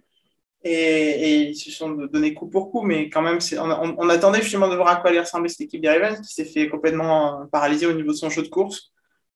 et, 0.64 1.50
ils 1.50 1.56
se 1.56 1.72
sont 1.72 1.92
donné 1.92 2.34
coup 2.34 2.48
pour 2.48 2.72
coup, 2.72 2.82
mais 2.82 3.10
quand 3.10 3.22
même, 3.22 3.40
on, 3.60 4.10
attendait 4.10 4.42
justement 4.42 4.70
de 4.70 4.76
voir 4.76 4.88
à 4.88 4.96
quoi 4.98 5.10
allait 5.10 5.20
ressembler 5.20 5.50
cette 5.50 5.62
équipe 5.62 5.82
des 5.82 6.16
qui 6.26 6.34
s'est 6.34 6.46
fait 6.46 6.70
complètement 6.70 7.46
paralyser 7.52 7.86
au 7.86 7.94
niveau 7.94 8.12
de 8.12 8.18
son 8.18 8.30
jeu 8.30 8.44
de 8.44 8.48
course. 8.48 8.92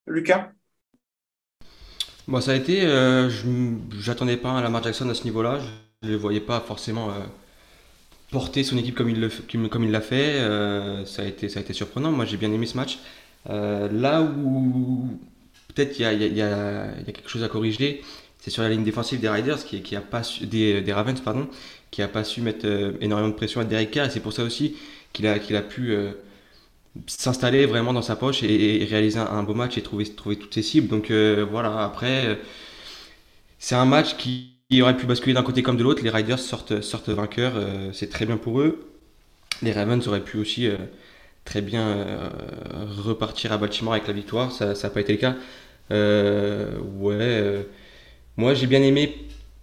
Lucas? 0.06 0.52
Bon, 2.28 2.42
ça 2.42 2.52
a 2.52 2.56
été, 2.56 2.86
euh, 2.86 3.30
j'attendais 4.00 4.38
pas 4.38 4.58
à 4.58 4.62
Lamar 4.62 4.84
Jackson 4.84 5.10
à 5.10 5.14
ce 5.14 5.24
niveau-là. 5.24 5.60
Je 6.02 6.08
ne 6.08 6.14
le 6.14 6.18
voyais 6.18 6.42
pas 6.42 6.60
forcément 6.60 7.10
euh, 7.10 7.14
porter 8.32 8.64
son 8.64 8.78
équipe 8.78 8.96
comme 8.96 9.10
il 9.10 9.92
l'a 9.92 10.02
fait. 10.02 10.36
Euh, 10.40 11.06
ça, 11.06 11.24
a 11.24 11.26
été, 11.26 11.50
ça 11.50 11.60
a 11.60 11.62
été 11.62 11.74
surprenant. 11.74 12.12
Moi, 12.12 12.26
j'ai 12.26 12.38
bien 12.38 12.52
aimé 12.52 12.66
ce 12.66 12.78
match. 12.78 13.00
Euh, 13.50 13.90
là 13.92 14.22
où 14.22 15.08
peut-être 15.74 16.00
il 16.00 16.04
y 16.04 16.42
a, 16.42 16.88
quelque 17.06 17.30
chose 17.30 17.44
à 17.44 17.48
corriger, 17.48 18.02
c'est 18.40 18.52
sur 18.52 18.64
la 18.64 18.70
ligne 18.70 18.84
défensive 18.84 19.20
des 19.20 19.30
Riders 19.30 19.64
qui, 19.66 19.96
a 19.96 20.02
pas 20.02 20.22
des, 20.42 20.82
des, 20.82 20.94
Ravens 20.94 21.20
pardon, 21.20 21.48
qui 21.92 22.02
a 22.02 22.08
pas 22.08 22.24
su 22.24 22.42
mettre 22.42 22.66
euh, 22.66 22.94
énormément 23.02 23.30
de 23.30 23.36
pression 23.36 23.62
à 23.62 23.64
Derek 23.64 23.92
Carr 23.92 24.08
et 24.08 24.10
c'est 24.10 24.20
pour 24.20 24.34
ça 24.34 24.44
aussi 24.44 24.76
qu'il 25.14 25.28
a, 25.28 25.40
qu'il 25.40 25.56
a 25.56 25.62
pu 25.62 25.92
euh, 25.92 26.12
s'installer 27.08 27.66
vraiment 27.66 27.94
dans 27.94 28.02
sa 28.02 28.16
poche 28.16 28.44
et, 28.44 28.86
réaliser 28.90 29.20
un, 29.20 29.44
beau 29.44 29.54
match 29.54 29.78
et 29.78 29.82
trouver, 29.82 30.06
trouver 30.06 30.38
toutes 30.38 30.54
ses 30.54 30.62
cibles. 30.62 30.88
Donc 30.88 31.12
euh, 31.12 31.46
voilà, 31.50 31.84
après 31.84 32.40
c'est 33.60 33.76
un 33.76 33.86
match 33.86 34.16
qui 34.18 34.54
aurait 34.82 34.98
pu 34.98 35.06
basculer 35.06 35.34
d'un 35.34 35.44
côté 35.44 35.64
comme 35.64 35.78
de 35.78 35.84
l'autre. 35.84 36.04
Les 36.04 36.10
Riders 36.10 36.40
sortent, 36.40 36.82
sortent 36.82 37.10
vainqueurs, 37.10 37.54
c'est 37.94 38.10
très 38.10 38.26
bien 38.26 38.38
pour 38.38 38.62
eux. 38.62 38.92
Les 39.62 39.72
Ravens 39.72 40.08
auraient 40.08 40.24
pu 40.24 40.38
aussi 40.38 40.70
très 41.46 41.62
bien 41.62 42.32
repartir 43.04 43.52
à 43.52 43.58
Baltimore 43.58 43.94
avec 43.94 44.08
la 44.08 44.14
victoire, 44.14 44.52
ça 44.52 44.74
n'a 44.74 44.90
pas 44.90 45.02
été 45.02 45.14
le 45.14 45.20
cas. 45.20 45.36
ouais, 45.90 47.66
moi 48.38 48.54
j'ai 48.54 48.68
bien 48.68 48.82
aimé, 48.82 49.16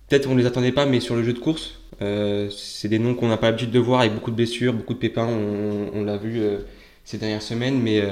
peut-être 0.09 0.29
on 0.29 0.35
ne 0.35 0.41
les 0.41 0.47
attendait 0.47 0.73
pas, 0.73 0.87
mais 0.87 1.01
sur 1.01 1.17
le 1.17 1.25
jeu 1.25 1.33
de 1.33 1.39
course, 1.39 1.81
c'est 2.51 2.89
des 2.89 2.99
noms 2.99 3.15
qu'on 3.15 3.29
n'a 3.29 3.37
pas 3.37 3.47
l'habitude 3.47 3.71
de 3.71 3.79
voir 3.79 4.01
avec 4.01 4.13
beaucoup 4.13 4.31
de 4.31 4.37
blessures, 4.37 4.75
beaucoup 4.75 4.95
de 4.95 4.99
pépins, 4.99 5.27
on, 5.27 6.03
l'a 6.03 6.17
vu 6.17 6.43
ces 7.05 7.19
dernières 7.19 7.43
semaines, 7.43 7.81
mais 7.81 8.03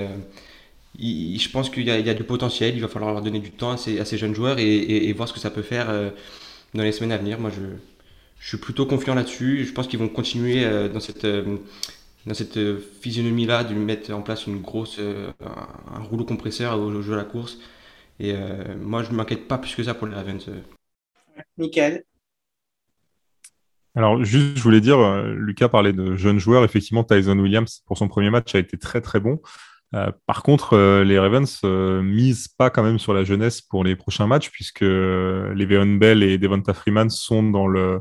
je 0.99 1.49
pense 1.49 1.71
qu'il 1.71 1.85
y, 1.85 1.91
a 1.91 2.15
du 2.15 2.25
potentiel, 2.25 2.75
il 2.75 2.81
va 2.81 2.89
falloir 2.89 3.13
leur 3.13 3.23
donner 3.23 3.41
du 3.41 3.51
temps 3.51 3.73
à 3.73 3.77
ces, 3.77 4.19
jeunes 4.19 4.35
joueurs 4.35 4.59
et, 4.59 5.13
voir 5.13 5.29
ce 5.29 5.33
que 5.33 5.41
ça 5.41 5.51
peut 5.51 5.63
faire 5.63 5.89
euh, 5.91 6.11
dans 6.75 6.83
les 6.83 6.93
semaines 6.93 7.13
à 7.13 7.19
venir. 7.19 7.39
Moi, 7.41 7.51
je, 7.51 8.47
suis 8.47 8.59
plutôt 8.59 8.87
confiant 8.87 9.15
là-dessus. 9.15 9.65
Je 9.65 9.73
pense 9.73 9.87
qu'ils 9.87 9.99
vont 9.99 10.09
continuer 10.09 10.65
euh, 10.65 10.89
dans 10.89 11.01
cette, 11.01 11.25
euh, 11.25 12.79
physionomie-là, 13.01 13.65
de 13.65 13.75
mettre 13.75 14.13
en 14.13 14.21
place 14.21 14.47
une 14.47 14.61
grosse, 14.61 14.99
un, 14.99 16.03
rouleau 16.03 16.25
compresseur 16.25 16.79
au, 16.79 17.03
jeu 17.03 17.15
à 17.15 17.17
la 17.17 17.25
course. 17.25 17.59
Et 18.21 18.35
moi, 18.81 19.03
je 19.03 19.11
ne 19.11 19.17
m'inquiète 19.17 19.49
pas 19.49 19.59
plus 19.59 19.75
que 19.75 19.83
ça 19.83 19.95
pour 19.95 20.07
les 20.07 20.15
Ravens. 20.15 20.49
Nickel. 21.59 22.05
Alors, 23.95 24.23
juste, 24.25 24.57
je 24.57 24.63
voulais 24.63 24.81
dire, 24.81 24.99
Lucas 25.25 25.69
parlait 25.69 25.93
de 25.93 26.15
jeunes 26.15 26.39
joueurs. 26.39 26.65
Effectivement, 26.65 27.05
Tyson 27.05 27.39
Williams, 27.39 27.83
pour 27.87 27.99
son 27.99 28.09
premier 28.09 28.31
match, 28.31 28.55
a 28.55 28.59
été 28.59 28.79
très, 28.79 29.01
très 29.01 29.21
bon. 29.21 29.41
Euh, 29.95 30.11
par 30.27 30.43
contre, 30.43 30.75
euh, 30.75 31.05
les 31.05 31.19
Ravens 31.19 31.61
euh, 31.65 32.03
misent 32.03 32.49
pas 32.49 32.71
quand 32.71 32.83
même 32.83 32.99
sur 32.99 33.13
la 33.13 33.25
jeunesse 33.25 33.61
pour 33.61 33.85
les 33.85 33.97
prochains 33.97 34.27
matchs, 34.27 34.51
puisque 34.51 34.81
Le'Veon 34.81 35.99
Bell 35.99 36.23
et 36.23 36.39
Devonta 36.39 36.73
Freeman 36.73 37.11
sont 37.11 37.43
dans 37.43 37.67
le, 37.67 38.01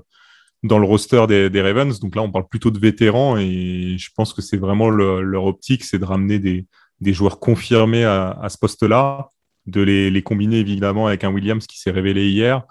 dans 0.64 0.80
le 0.80 0.86
roster 0.86 1.26
des, 1.28 1.50
des, 1.50 1.62
Ravens. 1.62 2.00
Donc 2.00 2.16
là, 2.16 2.22
on 2.22 2.32
parle 2.32 2.48
plutôt 2.48 2.72
de 2.72 2.80
vétérans 2.80 3.38
et 3.38 3.98
je 3.98 4.10
pense 4.16 4.34
que 4.34 4.42
c'est 4.42 4.58
vraiment 4.58 4.90
leur 4.90 5.46
optique, 5.46 5.84
c'est 5.84 6.00
de 6.00 6.06
ramener 6.06 6.40
des, 6.40 6.66
des, 7.02 7.14
joueurs 7.14 7.40
confirmés 7.40 8.06
à, 8.06 8.32
à 8.42 8.50
ce 8.50 8.58
poste-là, 8.58 9.30
de 9.66 9.82
les, 9.82 10.24
combiner 10.24 10.58
évidemment 10.58 11.08
avec 11.08 11.24
un 11.24 11.32
Williams 11.32 11.68
qui 11.68 11.80
s'est 11.80 11.92
révélé 11.92 12.30
hier 12.30 12.64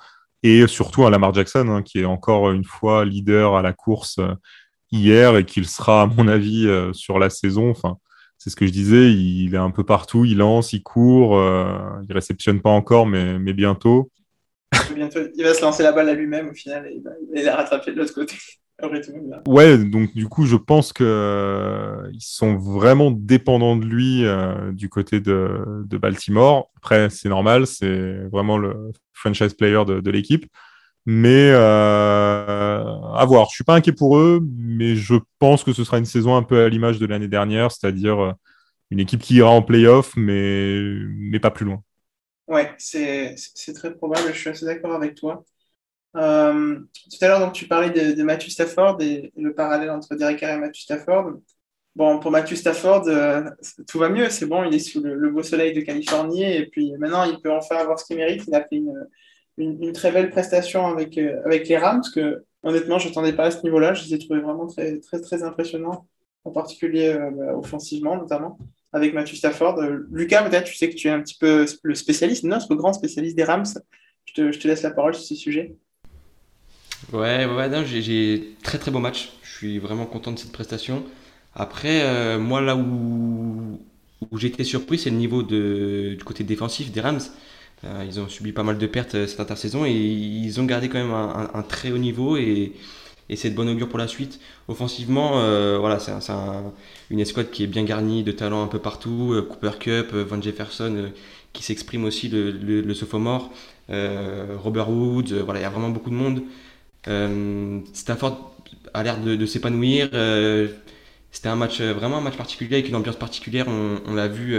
et 0.43 0.67
surtout 0.67 1.05
un 1.05 1.11
Lamar 1.11 1.35
Jackson 1.35 1.69
hein, 1.69 1.83
qui 1.83 2.01
est 2.01 2.05
encore 2.05 2.51
une 2.51 2.65
fois 2.65 3.05
leader 3.05 3.55
à 3.57 3.63
la 3.63 3.73
course 3.73 4.19
hier 4.91 5.37
et 5.37 5.45
qu'il 5.45 5.69
sera, 5.69 6.03
à 6.03 6.07
mon 6.07 6.29
avis, 6.29 6.69
sur 6.93 7.19
la 7.19 7.31
saison. 7.31 7.71
Enfin, 7.71 7.99
c'est 8.41 8.49
ce 8.49 8.57
que 8.57 8.67
je 8.67 8.73
disais, 8.73 9.13
il 9.13 9.55
est 9.55 9.59
un 9.59 9.71
peu 9.71 9.85
partout, 9.85 10.25
il 10.25 10.39
lance, 10.39 10.73
il 10.73 10.83
court, 10.83 11.37
euh, 11.37 11.79
il 12.09 12.13
réceptionne 12.15 12.63
pas 12.63 12.71
encore, 12.71 13.07
mais, 13.07 13.39
bientôt. 13.53 14.11
bientôt. 14.95 15.21
Il 15.35 15.45
va 15.45 15.53
se 15.53 15.61
lancer 15.61 15.83
la 15.83 15.93
balle 15.93 16.09
à 16.09 16.15
lui-même 16.15 16.49
au 16.49 16.55
final 16.55 16.87
et 16.87 16.95
il 16.95 17.03
va, 17.03 17.11
la 17.43 17.57
rattraper 17.57 17.93
de 17.93 17.99
l'autre 17.99 18.15
côté. 18.15 18.37
Ouais, 19.47 19.79
donc 19.79 20.15
du 20.15 20.29
coup, 20.29 20.47
je 20.47 20.57
pense 20.57 20.93
qu'ils 20.93 21.07
euh, 21.07 22.11
sont 22.19 22.57
vraiment 22.57 23.11
dépendants 23.11 23.77
de 23.77 23.85
lui 23.85 24.25
euh, 24.25 24.73
du 24.73 24.89
côté 24.89 25.21
de, 25.21 25.85
de 25.87 25.99
Baltimore. 25.99 26.71
Après, 26.77 27.11
c'est 27.11 27.29
normal, 27.29 27.67
c'est 27.67 28.17
vraiment 28.33 28.59
le 28.59 28.93
franchise 29.13 29.55
player 29.55 29.85
de, 29.87 30.01
de 30.01 30.11
l'équipe. 30.11 30.47
Mais 31.07 31.51
euh, 31.51 32.85
à 32.85 33.25
voir. 33.27 33.49
Je 33.51 33.55
suis 33.55 33.65
pas 33.65 33.75
inquiet 33.75 33.93
pour 33.93 34.19
eux, 34.19 34.41
mais 34.57 34.97
je 34.97 35.15
pense 35.39 35.65
que 35.65 35.73
ce 35.73 35.83
sera 35.83 35.99
une 35.99 36.05
saison 36.05 36.37
un 36.37 36.43
peu 36.43 36.63
à 36.63 36.69
l'image 36.69 36.99
de 36.99 37.07
l'année 37.07 37.29
dernière, 37.29 37.73
c'est-à-dire 37.73 38.35
une 38.91 39.01
équipe 39.01 39.21
qui 39.21 39.37
ira 39.37 39.51
en 39.51 39.63
playoff, 39.63 40.13
mais, 40.17 40.81
mais 41.17 41.41
pas 41.41 41.51
plus 41.51 41.65
loin. 41.65 41.83
Ouais, 42.49 42.75
c'est 42.79 43.37
très 43.75 43.95
probable. 43.95 44.33
Je 44.33 44.39
suis 44.39 44.51
assez 44.51 44.67
d'accord 44.67 44.93
avec 44.93 45.15
toi. 45.15 45.45
Euh, 46.17 46.81
tout 47.11 47.25
à 47.25 47.29
l'heure, 47.29 47.53
tu 47.53 47.69
parlais 47.69 47.91
de, 47.91 48.23
Matthew 48.23 48.49
Stafford 48.49 49.01
et, 49.01 49.33
le 49.37 49.55
parallèle 49.55 49.91
entre 49.91 50.15
Derek 50.17 50.39
Carr 50.39 50.57
et 50.57 50.59
Matthew 50.59 50.81
Stafford. 50.81 51.33
Bon, 51.97 52.19
pour 52.21 52.31
Matthew 52.31 52.55
Stafford, 52.55 53.09
euh, 53.09 53.43
tout 53.89 53.99
va 53.99 54.09
mieux. 54.09 54.31
C'est 54.31 54.47
bon, 54.47 54.65
il 54.65 54.75
est 54.75 54.79
sous 54.79 55.03
le, 55.03 55.31
beau 55.31 55.43
soleil 55.43 55.73
de 55.73 55.81
Californie 55.81 56.45
et 56.45 56.67
puis 56.67 56.93
maintenant, 56.99 57.25
il 57.25 57.41
peut 57.41 57.53
enfin 57.53 57.77
avoir 57.77 57.99
ce 57.99 58.05
qu'il 58.05 58.17
mérite. 58.17 58.45
Il 58.47 58.55
a 58.55 58.65
fait 58.65 58.83
une 59.59 59.93
très 59.93 60.11
belle 60.13 60.31
prestation 60.31 60.87
avec, 60.87 61.17
euh, 61.19 61.41
les 61.47 61.77
Rams, 61.77 62.01
parce 62.01 62.11
que 62.11 62.45
honnêtement, 62.63 62.99
je 62.99 63.09
n'attendais 63.09 63.33
pas 63.33 63.45
à 63.45 63.51
ce 63.51 63.63
niveau-là. 63.63 63.95
Je 63.95 64.05
les 64.05 64.15
ai 64.15 64.19
trouvés 64.19 64.41
vraiment 64.41 64.67
très, 64.67 64.99
très, 65.01 65.21
très 65.21 65.43
impressionnants, 65.43 66.07
en 66.45 66.51
particulier 66.51 67.17
bah, 67.33 67.57
offensivement, 67.57 68.17
notamment, 68.17 68.59
avec 68.93 69.13
Matthew 69.13 69.35
Stafford. 69.35 69.81
Lucas, 70.11 70.49
peut-être, 70.49 70.65
tu 70.65 70.75
sais 70.75 70.89
que 70.89 70.95
tu 70.95 71.09
es 71.09 71.11
un 71.11 71.21
petit 71.21 71.37
peu 71.39 71.67
le 71.83 71.95
spécialiste, 71.95 72.45
notre 72.45 72.75
grand 72.75 72.93
spécialiste 72.93 73.37
des 73.37 73.45
Rams. 73.45 73.67
Je 74.37 74.51
te 74.51 74.69
laisse 74.69 74.83
la 74.83 74.91
parole 74.91 75.15
sur 75.15 75.25
ce 75.25 75.35
sujet. 75.35 75.77
Ouais, 77.13 77.47
ouais, 77.47 77.85
j'ai 77.87 78.55
très 78.63 78.79
très 78.79 78.91
beau 78.91 78.99
match. 78.99 79.33
Je 79.43 79.51
suis 79.51 79.79
vraiment 79.79 80.07
content 80.07 80.33
de 80.33 80.39
cette 80.39 80.53
prestation. 80.53 81.03
Après, 81.55 82.39
moi, 82.39 82.61
là 82.61 82.77
où, 82.77 83.81
où 84.31 84.39
été 84.39 84.65
surpris, 84.65 84.99
c'est 84.99 85.11
le 85.11 85.17
niveau 85.17 85.43
de, 85.43 86.15
du 86.19 86.25
côté 86.25 86.45
défensif 86.45 86.93
des 86.93 87.01
Rams. 87.01 87.21
Euh, 87.85 88.05
ils 88.07 88.21
ont 88.21 88.29
subi 88.29 88.53
pas 88.53 88.63
mal 88.63 88.77
de 88.77 88.87
pertes 88.87 89.15
euh, 89.15 89.27
cette 89.27 89.41
intersaison 89.41 89.87
et 89.87 89.93
ils 89.93 90.61
ont 90.61 90.65
gardé 90.65 90.91
quand 90.91 90.99
même 90.99 91.13
un, 91.13 91.63
très 91.63 91.93
haut 91.93 91.99
niveau 91.99 92.37
et, 92.37 92.73
c'est 93.37 93.51
de 93.51 93.55
bonne 93.55 93.69
augure 93.69 93.89
pour 93.89 93.99
la 93.99 94.09
suite. 94.09 94.41
Offensivement, 94.69 95.41
euh, 95.41 95.79
voilà, 95.79 96.01
c'est 96.01 96.13
une 97.11 97.21
escouade 97.21 97.51
qui 97.51 97.63
est 97.63 97.69
bien 97.69 97.85
garnie 97.85 98.25
de 98.25 98.33
talents 98.33 98.63
un 98.63 98.67
peu 98.67 98.81
partout. 98.81 99.35
Cooper 99.49 99.79
Cup, 99.79 100.13
Van 100.13 100.43
Jefferson 100.43 101.11
qui 101.53 101.63
s'exprime 101.63 102.05
aussi, 102.05 102.29
le, 102.29 102.51
le, 102.51 102.95
sophomore, 102.95 103.51
Robert 103.89 104.91
Woods, 104.91 105.33
voilà, 105.45 105.61
il 105.61 105.63
y 105.63 105.67
a 105.67 105.71
vraiment 105.71 105.91
beaucoup 105.91 106.11
de 106.11 106.15
monde. 106.17 106.43
Stafford 107.05 108.55
a 108.95 109.03
l'air 109.03 109.21
de, 109.21 109.47
s'épanouir. 109.47 110.09
C'était 111.33 111.49
un 111.49 111.57
match, 111.57 111.81
vraiment 111.81 112.19
un 112.19 112.23
match 112.23 112.37
particulier 112.37 112.77
avec 112.77 112.89
une 112.89 112.97
ambiance 112.97 113.17
particulière. 113.17 113.67
On, 113.69 114.15
l'a 114.15 114.29
vu 114.29 114.57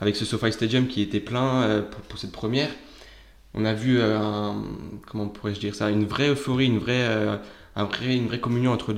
avec 0.00 0.16
ce 0.16 0.24
SoFi 0.24 0.52
Stadium 0.52 0.86
qui 0.86 1.02
était 1.02 1.20
plein 1.20 1.62
euh, 1.62 1.82
pour, 2.08 2.18
cette 2.18 2.32
première. 2.32 2.68
On 3.54 3.64
a 3.64 3.72
vu 3.72 3.98
euh, 4.00 4.52
comment 5.06 5.28
pourrais-je 5.28 5.60
dire 5.60 5.74
ça, 5.74 5.90
une 5.90 6.04
vraie 6.04 6.30
euphorie, 6.30 6.66
une 6.66 6.78
vraie, 6.78 7.06
euh, 7.06 7.36
un 7.76 7.84
vrai, 7.84 8.16
une 8.16 8.26
vraie 8.26 8.40
communion 8.40 8.72
entre 8.72 8.94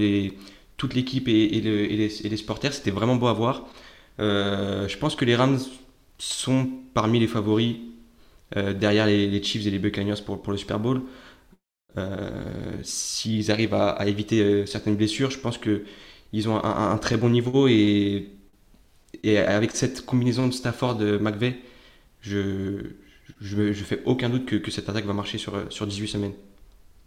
toute 0.76 0.94
l'équipe 0.94 1.28
et, 1.28 1.60
les, 1.60 2.36
supporters. 2.36 2.72
C'était 2.72 2.90
vraiment 2.90 3.16
beau 3.16 3.26
à 3.28 3.32
voir. 3.32 3.66
je 4.18 4.96
pense 4.96 5.14
que 5.14 5.24
les 5.24 5.36
Rams 5.36 5.58
sont 6.18 6.68
parmi 6.94 7.20
les 7.20 7.28
favoris 7.28 7.76
derrière 8.54 9.06
les, 9.06 9.42
Chiefs 9.42 9.66
et 9.66 9.70
les 9.70 9.78
Buccaneers 9.78 10.22
pour 10.24 10.50
le 10.50 10.58
Super 10.58 10.78
Bowl. 10.78 11.02
S'ils 12.82 13.50
arrivent 13.50 13.74
à, 13.74 14.06
éviter 14.06 14.66
certaines 14.66 14.96
blessures, 14.96 15.30
je 15.30 15.38
pense 15.38 15.58
qu'ils 15.58 16.48
ont 16.48 16.62
un, 16.62 16.92
un, 16.92 16.98
très 16.98 17.16
bon 17.16 17.30
niveau 17.30 17.68
et 17.68 18.36
et 19.22 19.38
avec 19.38 19.72
cette 19.72 20.04
combinaison 20.04 20.46
de 20.46 20.52
Stafford 20.52 20.96
de 20.96 21.18
McVeigh, 21.18 21.56
je, 22.20 22.94
je, 23.40 23.72
je, 23.72 23.84
fais 23.84 24.02
aucun 24.04 24.28
doute 24.28 24.46
que, 24.46 24.56
que, 24.56 24.70
cette 24.70 24.88
attaque 24.88 25.04
va 25.04 25.12
marcher 25.12 25.38
sur, 25.38 25.72
sur 25.72 25.86
18 25.86 26.08
semaines. 26.08 26.34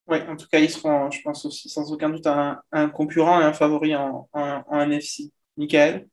Oui, 0.07 0.17
en 0.27 0.35
tout 0.35 0.47
cas, 0.51 0.59
ils 0.59 0.69
seront, 0.69 1.11
je 1.11 1.21
pense 1.21 1.45
aussi, 1.45 1.69
sans 1.69 1.91
aucun 1.91 2.09
doute, 2.09 2.25
un, 2.25 2.59
un 2.71 2.89
concurrent 2.89 3.39
et 3.41 3.43
un 3.43 3.53
favori 3.53 3.95
en, 3.95 4.27
en, 4.33 4.81
NFC. 4.81 5.31
Michael? 5.57 6.07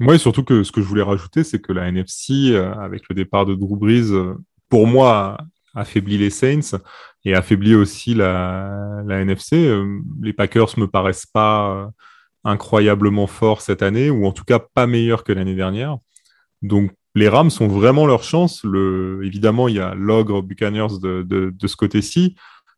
Oui, 0.00 0.18
surtout 0.18 0.44
que 0.44 0.62
ce 0.62 0.72
que 0.72 0.82
je 0.82 0.86
voulais 0.86 1.02
rajouter, 1.02 1.44
c'est 1.44 1.60
que 1.60 1.72
la 1.72 1.88
NFC, 1.88 2.50
euh, 2.50 2.74
avec 2.74 3.04
le 3.08 3.14
départ 3.14 3.46
de 3.46 3.54
Drew 3.54 3.76
Brees, 3.76 4.12
euh, 4.12 4.34
pour 4.68 4.86
moi, 4.86 5.38
affaiblit 5.74 6.18
les 6.18 6.30
Saints 6.30 6.78
et 7.24 7.34
affaiblit 7.34 7.74
aussi 7.74 8.14
la, 8.14 9.02
la 9.06 9.20
NFC. 9.20 9.56
Euh, 9.56 10.00
les 10.22 10.32
Packers 10.32 10.78
me 10.78 10.86
paraissent 10.86 11.26
pas 11.26 11.90
incroyablement 12.44 13.26
fort 13.26 13.60
cette 13.60 13.82
année, 13.82 14.10
ou 14.10 14.26
en 14.26 14.32
tout 14.32 14.44
cas 14.44 14.58
pas 14.58 14.86
meilleur 14.86 15.24
que 15.24 15.32
l'année 15.32 15.54
dernière. 15.54 15.96
Donc 16.62 16.92
les 17.14 17.28
Rams 17.28 17.50
ont 17.60 17.68
vraiment 17.68 18.06
leur 18.06 18.22
chance. 18.22 18.64
Le, 18.64 19.20
évidemment, 19.24 19.68
il 19.68 19.76
y 19.76 19.80
a 19.80 19.94
l'ogre 19.94 20.42
Buccaneers 20.42 20.98
de, 21.00 21.22
de, 21.22 21.52
de 21.56 21.66
ce 21.66 21.76
côté-ci, 21.76 22.34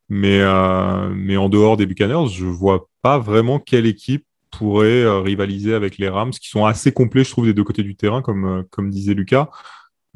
mais, 0.08 0.40
euh, 0.40 1.10
mais 1.14 1.36
en 1.36 1.48
dehors 1.48 1.76
des 1.76 1.86
Buccaneers, 1.86 2.28
je 2.28 2.44
vois 2.44 2.88
pas 3.02 3.18
vraiment 3.18 3.58
quelle 3.58 3.86
équipe 3.86 4.24
pourrait 4.50 5.02
euh, 5.02 5.20
rivaliser 5.20 5.74
avec 5.74 5.98
les 5.98 6.08
Rams, 6.08 6.30
qui 6.30 6.48
sont 6.48 6.64
assez 6.64 6.92
complets, 6.92 7.24
je 7.24 7.30
trouve, 7.30 7.46
des 7.46 7.54
deux 7.54 7.64
côtés 7.64 7.82
du 7.82 7.96
terrain, 7.96 8.22
comme, 8.22 8.44
euh, 8.44 8.62
comme 8.70 8.90
disait 8.90 9.14
Lucas. 9.14 9.50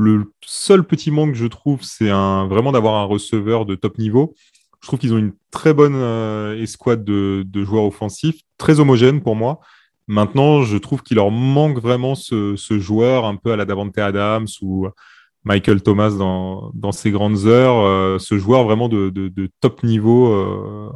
Le 0.01 0.33
seul 0.43 0.83
petit 0.83 1.11
manque, 1.11 1.35
je 1.35 1.45
trouve, 1.45 1.83
c'est 1.83 2.09
vraiment 2.09 2.73
d'avoir 2.73 2.95
un 2.95 3.05
receveur 3.05 3.67
de 3.67 3.75
top 3.75 3.99
niveau. 3.99 4.35
Je 4.81 4.87
trouve 4.87 4.99
qu'ils 4.99 5.13
ont 5.13 5.19
une 5.19 5.35
très 5.51 5.75
bonne 5.75 5.95
euh, 5.95 6.59
escouade 6.59 7.05
de, 7.05 7.65
joueurs 7.65 7.85
offensifs, 7.85 8.41
très 8.57 8.81
homogène 8.81 9.21
pour 9.21 9.37
moi. 9.37 9.61
Maintenant, 10.09 10.63
je 10.63 10.79
trouve 10.79 11.03
qu'il 11.03 11.17
leur 11.17 11.31
manque 11.31 11.81
vraiment 11.81 12.15
ce, 12.15 12.57
joueur 12.79 13.27
un 13.27 13.37
peu 13.37 13.53
à 13.53 13.57
la 13.57 13.67
Davante 13.67 13.99
Adams 13.99 14.47
ou 14.63 14.89
Michael 15.45 15.83
Thomas 15.83 16.13
dans, 16.13 16.93
ses 16.93 17.11
grandes 17.11 17.45
heures, 17.45 17.85
euh, 17.85 18.19
ce 18.19 18.39
joueur 18.39 18.65
vraiment 18.65 18.89
de, 18.89 19.51
top 19.61 19.83
niveau 19.83 20.33
euh, 20.33 20.91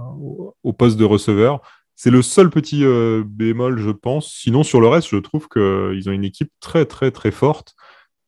au 0.62 0.72
poste 0.72 0.96
de 0.96 1.04
receveur. 1.04 1.60
C'est 1.94 2.10
le 2.10 2.22
seul 2.22 2.48
petit 2.48 2.82
bémol, 3.26 3.78
je 3.78 3.90
pense. 3.90 4.32
Sinon, 4.32 4.62
sur 4.62 4.80
le 4.80 4.88
reste, 4.88 5.08
je 5.10 5.18
trouve 5.18 5.46
qu'ils 5.50 6.08
ont 6.08 6.12
une 6.12 6.24
équipe 6.24 6.50
très, 6.60 6.86
très, 6.86 7.10
très 7.10 7.32
forte. 7.32 7.73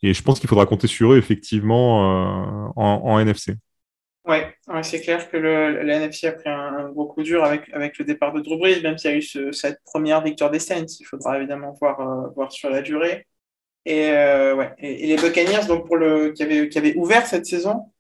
Et 0.02 0.14
je 0.14 0.22
pense 0.22 0.40
qu'il 0.40 0.48
faudra 0.48 0.66
compter 0.66 0.86
sur 0.86 1.12
eux, 1.12 1.18
effectivement, 1.18 2.72
en 2.76 3.18
NFC. 3.18 3.54
Ouais, 4.26 4.52
ouais 4.66 4.82
c'est 4.82 5.00
clair 5.00 5.30
que 5.30 5.36
le, 5.36 5.82
la 5.82 5.96
NFC 5.96 6.26
a 6.26 6.32
pris 6.32 6.48
un, 6.48 6.90
gros 6.90 7.06
coup 7.06 7.22
dur 7.22 7.44
avec, 7.44 7.72
avec 7.72 7.96
le 7.98 8.04
départ 8.04 8.32
de 8.32 8.40
Drew 8.40 8.58
Brees, 8.58 8.82
même 8.82 8.98
s'il 8.98 9.10
y 9.12 9.14
a 9.14 9.16
eu 9.18 9.52
cette 9.52 9.80
première 9.84 10.20
victoire 10.22 10.50
des 10.50 10.58
Saints. 10.58 10.86
Il 11.00 11.04
faudra 11.04 11.38
évidemment 11.38 11.72
voir, 11.80 12.00
euh, 12.00 12.28
voir 12.34 12.50
sur 12.50 12.68
la 12.68 12.82
durée. 12.82 13.26
Et, 13.84 14.10
euh. 14.10 14.68
Et, 14.78 15.06
les 15.06 15.16
Buccaneers, 15.16 15.66
donc 15.68 15.86
pour 15.86 15.96
le, 15.96 16.32
qui, 16.32 16.42
avaient, 16.42 16.68
qui 16.68 16.78
avait 16.78 16.96
ouvert 16.96 17.26
cette 17.26 17.46
saison, 17.46 17.92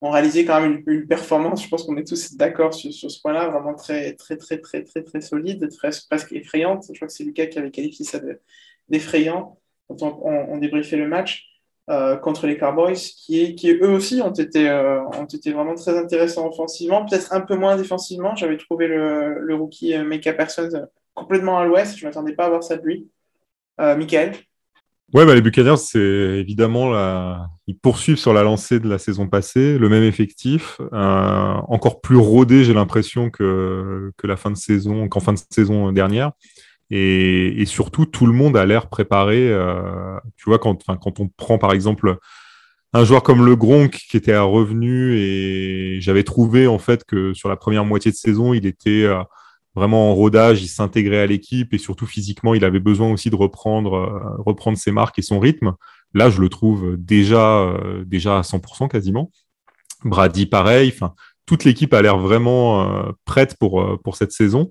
ont 0.00 0.10
réalisé 0.10 0.44
quand 0.46 0.60
même 0.60 0.82
une, 0.86 1.06
performance. 1.06 1.64
Je 1.64 1.68
pense 1.68 1.84
qu'on 1.84 1.96
est 1.98 2.06
tous 2.06 2.34
d'accord 2.36 2.74
sur, 2.74 2.92
sur 2.92 3.10
ce 3.10 3.20
point-là, 3.20 3.48
vraiment 3.48 3.74
très, 3.74 4.14
très, 4.14 4.36
très, 4.38 4.58
très, 4.58 4.84
très, 4.84 5.02
très 5.02 5.20
solide, 5.20 5.68
très, 5.70 5.90
presque 6.08 6.32
effrayante. 6.32 6.84
Je 6.88 6.94
crois 6.94 7.08
que 7.08 7.14
c'est 7.14 7.24
Lucas 7.24 7.46
qui 7.46 7.58
avait 7.58 7.70
qualifié 7.70 8.04
ça 8.06 8.20
d'effrayant 8.88 9.58
quand 9.88 10.02
on, 10.22 10.58
débriefait 10.58 10.96
le 10.96 11.08
match. 11.08 11.50
Euh, 11.90 12.16
contre 12.16 12.46
les 12.46 12.56
Cowboys, 12.56 12.94
qui, 12.96 13.54
eux 13.68 13.90
aussi 13.90 14.22
ont 14.22 14.32
été, 14.32 14.70
euh, 14.70 15.04
ont 15.04 15.26
été 15.26 15.52
vraiment 15.52 15.74
très 15.74 15.98
intéressants 15.98 16.48
offensivement, 16.48 17.04
peut-être 17.04 17.34
un 17.34 17.42
peu 17.42 17.56
moins 17.56 17.76
défensivement. 17.76 18.34
J'avais 18.36 18.56
trouvé 18.56 18.86
le, 18.86 19.54
rookie 19.54 19.92
euh, 19.92 20.02
Micah 20.02 20.32
Parsons 20.32 20.86
complètement 21.12 21.58
à 21.58 21.66
l'ouest. 21.66 21.98
Je 21.98 22.04
ne 22.04 22.08
m'attendais 22.08 22.32
pas 22.32 22.46
à 22.46 22.48
voir 22.48 22.62
ça 22.62 22.78
de 22.78 22.86
lui. 22.86 23.08
Michael? 23.78 24.32
Ouais, 25.12 25.26
bah, 25.26 25.34
les 25.34 25.42
Buccaneers, 25.42 25.76
c'est 25.76 25.98
évidemment 25.98 26.90
la... 26.90 27.50
ils 27.66 27.76
poursuivent 27.76 28.16
sur 28.16 28.32
la 28.32 28.44
lancée 28.44 28.80
de 28.80 28.88
la 28.88 28.98
saison 28.98 29.28
passée, 29.28 29.76
le 29.76 29.88
même 29.90 30.04
effectif, 30.04 30.80
encore 30.92 32.00
plus 32.00 32.16
rodé, 32.16 32.64
j'ai 32.64 32.72
l'impression 32.72 33.30
que, 33.30 34.10
que 34.16 34.26
la 34.26 34.36
fin 34.36 34.50
de 34.50 34.56
saison, 34.56 35.08
qu'en 35.08 35.20
fin 35.20 35.34
de 35.34 35.40
saison 35.50 35.92
dernière. 35.92 36.32
Et, 36.90 37.64
surtout, 37.66 38.06
tout 38.06 38.26
le 38.26 38.32
monde 38.32 38.56
a 38.56 38.66
l'air 38.66 38.88
préparé. 38.88 39.48
Euh, 39.50 40.18
tu 40.36 40.44
vois, 40.46 40.58
quand, 40.58 40.84
quand 40.84 41.20
on 41.20 41.28
prend 41.28 41.58
par 41.58 41.72
exemple 41.72 42.18
un 42.92 43.04
joueur 43.04 43.22
comme 43.22 43.44
le 43.44 43.56
Gronk 43.56 43.90
qui 43.90 44.16
était 44.16 44.32
à 44.32 44.42
revenu 44.42 45.16
et 45.16 46.00
j'avais 46.00 46.22
trouvé 46.22 46.66
en 46.68 46.78
fait 46.78 47.04
que 47.04 47.34
sur 47.34 47.48
la 47.48 47.56
première 47.56 47.84
moitié 47.84 48.10
de 48.10 48.16
saison, 48.16 48.54
il 48.54 48.66
était 48.66 49.02
euh, 49.02 49.20
vraiment 49.74 50.10
en 50.10 50.14
rodage, 50.14 50.62
il 50.62 50.68
s'intégrait 50.68 51.20
à 51.20 51.26
l'équipe 51.26 51.74
et 51.74 51.78
surtout 51.78 52.06
physiquement, 52.06 52.54
il 52.54 52.64
avait 52.64 52.80
besoin 52.80 53.10
aussi 53.10 53.30
de 53.30 53.36
reprendre, 53.36 53.94
euh, 53.94 54.42
reprendre 54.42 54.78
ses 54.78 54.92
marques 54.92 55.18
et 55.18 55.22
son 55.22 55.40
rythme. 55.40 55.72
Là, 56.12 56.30
je 56.30 56.40
le 56.40 56.48
trouve 56.48 56.96
déjà, 56.96 57.76
déjà 58.06 58.38
à 58.38 58.42
100% 58.42 58.86
quasiment. 58.86 59.32
Brady, 60.04 60.46
pareil. 60.46 60.94
Toute 61.44 61.64
l'équipe 61.64 61.92
a 61.92 62.02
l'air 62.02 62.18
vraiment 62.18 63.12
prête 63.24 63.56
pour, 63.58 64.00
pour 64.04 64.14
cette 64.14 64.30
saison. 64.30 64.70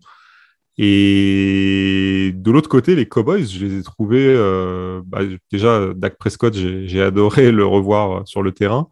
Et 0.78 2.32
de 2.34 2.52
l'autre 2.52 2.70
côté, 2.70 2.96
les 2.96 3.08
Cowboys, 3.08 3.46
je 3.46 3.66
les 3.66 3.80
ai 3.80 3.84
trouvés. 3.84 4.26
Euh, 4.28 5.02
bah, 5.06 5.20
déjà, 5.52 5.94
Dak 5.96 6.18
Prescott, 6.18 6.54
j'ai 6.56 7.02
adoré 7.02 7.52
le 7.52 7.66
revoir 7.66 8.28
sur 8.28 8.42
le 8.42 8.52
terrain. 8.52 8.90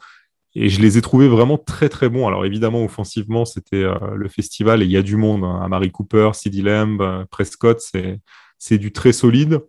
Et 0.53 0.67
je 0.67 0.81
les 0.81 0.97
ai 0.97 1.01
trouvés 1.01 1.29
vraiment 1.29 1.57
très 1.57 1.87
très 1.89 2.09
bons. 2.09 2.27
Alors 2.27 2.45
évidemment, 2.45 2.83
offensivement, 2.83 3.45
c'était 3.45 3.83
euh, 3.83 3.95
le 4.15 4.27
festival 4.27 4.81
et 4.81 4.85
il 4.85 4.91
y 4.91 4.97
a 4.97 5.01
du 5.01 5.15
monde. 5.15 5.43
Hein. 5.43 5.61
Amari 5.63 5.91
Cooper, 5.91 6.31
CeeDee 6.33 6.61
Lamb, 6.61 7.01
euh, 7.01 7.25
Prescott, 7.31 7.81
c'est 8.59 8.77
du 8.77 8.91
très 8.91 9.13
solide. 9.13 9.61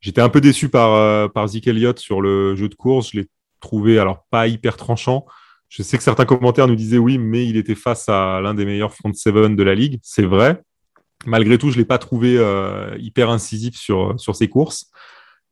J'étais 0.00 0.22
un 0.22 0.30
peu 0.30 0.40
déçu 0.40 0.70
par, 0.70 1.30
par 1.32 1.46
Zeke 1.46 1.66
Elliott 1.66 1.98
sur 1.98 2.22
le 2.22 2.56
jeu 2.56 2.70
de 2.70 2.74
course. 2.74 3.10
Je 3.12 3.18
l'ai 3.20 3.28
trouvé 3.60 3.98
alors 3.98 4.24
pas 4.30 4.48
hyper 4.48 4.78
tranchant. 4.78 5.26
Je 5.68 5.82
sais 5.82 5.98
que 5.98 6.02
certains 6.02 6.24
commentaires 6.24 6.66
nous 6.66 6.74
disaient 6.74 6.96
oui, 6.96 7.18
mais 7.18 7.46
il 7.46 7.58
était 7.58 7.74
face 7.74 8.08
à 8.08 8.40
l'un 8.40 8.54
des 8.54 8.64
meilleurs 8.64 8.94
front 8.94 9.12
seven 9.12 9.56
de 9.56 9.62
la 9.62 9.74
ligue. 9.74 10.00
C'est 10.02 10.24
vrai 10.24 10.62
malgré 11.26 11.58
tout, 11.58 11.70
je 11.70 11.76
ne 11.76 11.80
l'ai 11.80 11.86
pas 11.86 11.98
trouvé 11.98 12.36
euh, 12.38 12.96
hyper 12.98 13.30
incisif 13.30 13.76
sur, 13.76 14.18
sur 14.18 14.36
ses 14.36 14.48
courses. 14.48 14.90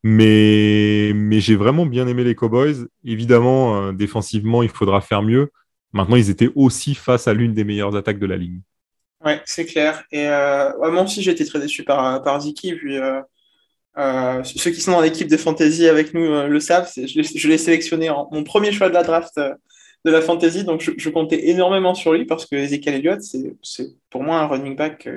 Mais, 0.04 1.12
mais 1.14 1.40
j'ai 1.40 1.56
vraiment 1.56 1.84
bien 1.84 2.06
aimé 2.06 2.24
les 2.24 2.34
Cowboys. 2.34 2.86
Évidemment, 3.04 3.82
euh, 3.82 3.92
défensivement, 3.92 4.62
il 4.62 4.68
faudra 4.68 5.00
faire 5.00 5.22
mieux. 5.22 5.50
Maintenant, 5.92 6.16
ils 6.16 6.30
étaient 6.30 6.50
aussi 6.54 6.94
face 6.94 7.26
à 7.26 7.34
l'une 7.34 7.54
des 7.54 7.64
meilleures 7.64 7.96
attaques 7.96 8.18
de 8.18 8.26
la 8.26 8.36
ligue. 8.36 8.60
Ouais, 9.24 9.42
c'est 9.44 9.64
clair. 9.66 10.04
Et 10.12 10.28
euh, 10.28 10.70
moi 10.92 11.02
aussi, 11.02 11.22
j'ai 11.22 11.32
été 11.32 11.44
très 11.44 11.58
déçu 11.58 11.82
par, 11.82 12.22
par 12.22 12.40
Ziki. 12.40 12.74
Puis, 12.74 12.96
ceux 14.44 14.70
qui 14.70 14.80
sont 14.80 14.92
dans 14.92 15.00
l'équipe 15.00 15.28
de 15.28 15.36
fantasy 15.36 15.88
avec 15.88 16.14
nous 16.14 16.46
le 16.46 16.60
savent. 16.60 16.88
Je 16.96 17.48
l'ai 17.48 17.58
sélectionné 17.58 18.10
en 18.10 18.28
mon 18.30 18.44
premier 18.44 18.70
choix 18.70 18.88
de 18.88 18.94
la 18.94 19.02
draft 19.02 19.40
de 20.04 20.10
la 20.12 20.20
fantasy. 20.20 20.62
Donc, 20.62 20.88
je, 20.96 21.08
comptais 21.08 21.48
énormément 21.48 21.96
sur 21.96 22.12
lui 22.12 22.24
parce 22.24 22.46
que 22.46 22.54
Ezekiel 22.54 22.94
Elliott, 22.94 23.20
c'est 23.20 23.88
pour 24.10 24.22
moi 24.22 24.38
un 24.38 24.46
running 24.46 24.76
back 24.76 25.08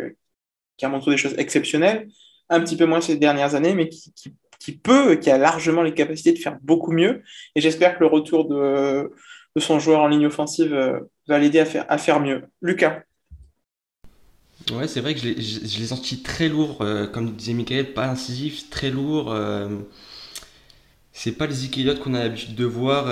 qui 0.77 0.85
a 0.85 0.89
montré 0.89 1.11
des 1.11 1.17
choses 1.17 1.35
exceptionnelles, 1.37 2.07
un 2.49 2.59
petit 2.59 2.75
peu 2.75 2.85
moins 2.85 3.01
ces 3.01 3.17
dernières 3.17 3.55
années, 3.55 3.73
mais 3.73 3.89
qui, 3.89 4.13
qui, 4.59 4.73
peut, 4.73 5.15
qui 5.15 5.31
a 5.31 5.37
largement 5.37 5.81
les 5.81 5.93
capacités 5.93 6.33
de 6.33 6.37
faire 6.37 6.57
beaucoup 6.61 6.91
mieux. 6.91 7.23
Et 7.55 7.61
j'espère 7.61 7.95
que 7.95 8.01
le 8.01 8.07
retour 8.07 8.47
de, 8.47 9.11
de, 9.55 9.59
son 9.61 9.79
joueur 9.79 10.01
en 10.01 10.07
ligne 10.07 10.27
offensive 10.27 10.73
euh, 10.73 10.99
va 11.27 11.39
l'aider 11.39 11.59
à 11.59 11.65
faire, 11.65 11.85
à 11.89 11.97
faire 11.97 12.19
mieux. 12.19 12.43
Lucas 12.61 13.03
Ouais, 14.71 14.87
c'est 14.87 15.01
vrai 15.01 15.15
que 15.15 15.21
je 15.21 15.79
l'ai 15.79 15.87
senti 15.87 16.21
très 16.21 16.47
lourd, 16.47 16.81
euh, 16.81 17.07
comme 17.07 17.31
disait 17.31 17.53
Michael, 17.53 17.93
pas 17.93 18.07
incisif, 18.07 18.69
très 18.69 18.91
lourd. 18.91 19.31
Euh, 19.31 19.69
c'est 21.13 21.31
pas 21.31 21.47
le 21.47 21.53
Zikeliot 21.53 21.95
qu'on 21.95 22.13
a 22.13 22.19
l'habitude 22.19 22.55
de 22.55 22.65
voir 22.65 23.05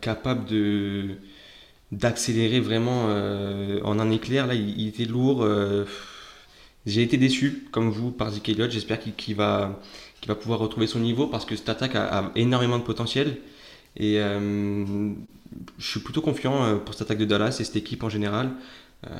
capable 0.00 0.44
de 0.44 1.16
d'accélérer 1.90 2.60
vraiment 2.60 3.06
en 3.06 3.98
un 3.98 4.10
éclair. 4.12 4.46
Là, 4.46 4.54
il 4.54 4.86
était 4.86 5.06
lourd. 5.06 5.44
J'ai 6.86 7.02
été 7.02 7.18
déçu, 7.18 7.66
comme 7.72 7.90
vous, 7.90 8.10
par 8.10 8.30
Zeke 8.30 8.48
Elliott. 8.48 8.70
J'espère 8.70 9.00
qu'il 9.00 9.34
va, 9.34 9.80
pouvoir 10.40 10.60
retrouver 10.60 10.86
son 10.86 11.00
niveau 11.00 11.26
parce 11.26 11.44
que 11.44 11.54
cette 11.56 11.68
attaque 11.68 11.94
a, 11.94 12.32
énormément 12.36 12.78
de 12.78 12.84
potentiel. 12.84 13.38
Et 13.96 14.18
euh, 14.20 15.12
je 15.78 15.86
suis 15.86 16.00
plutôt 16.00 16.22
confiant 16.22 16.64
euh, 16.64 16.76
pour 16.76 16.94
cette 16.94 17.02
attaque 17.02 17.18
de 17.18 17.24
Dallas 17.24 17.56
et 17.60 17.64
cette 17.64 17.76
équipe 17.76 18.02
en 18.02 18.08
général. 18.08 18.50
Euh, 19.06 19.10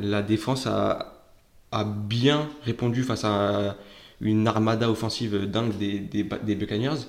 la 0.00 0.22
défense 0.22 0.66
a, 0.66 1.10
bien 2.06 2.48
répondu 2.62 3.02
face 3.02 3.24
à 3.24 3.76
une 4.20 4.46
armada 4.46 4.88
offensive 4.88 5.50
dingue 5.50 5.76
des, 5.76 6.54
Buccaneers. 6.54 7.00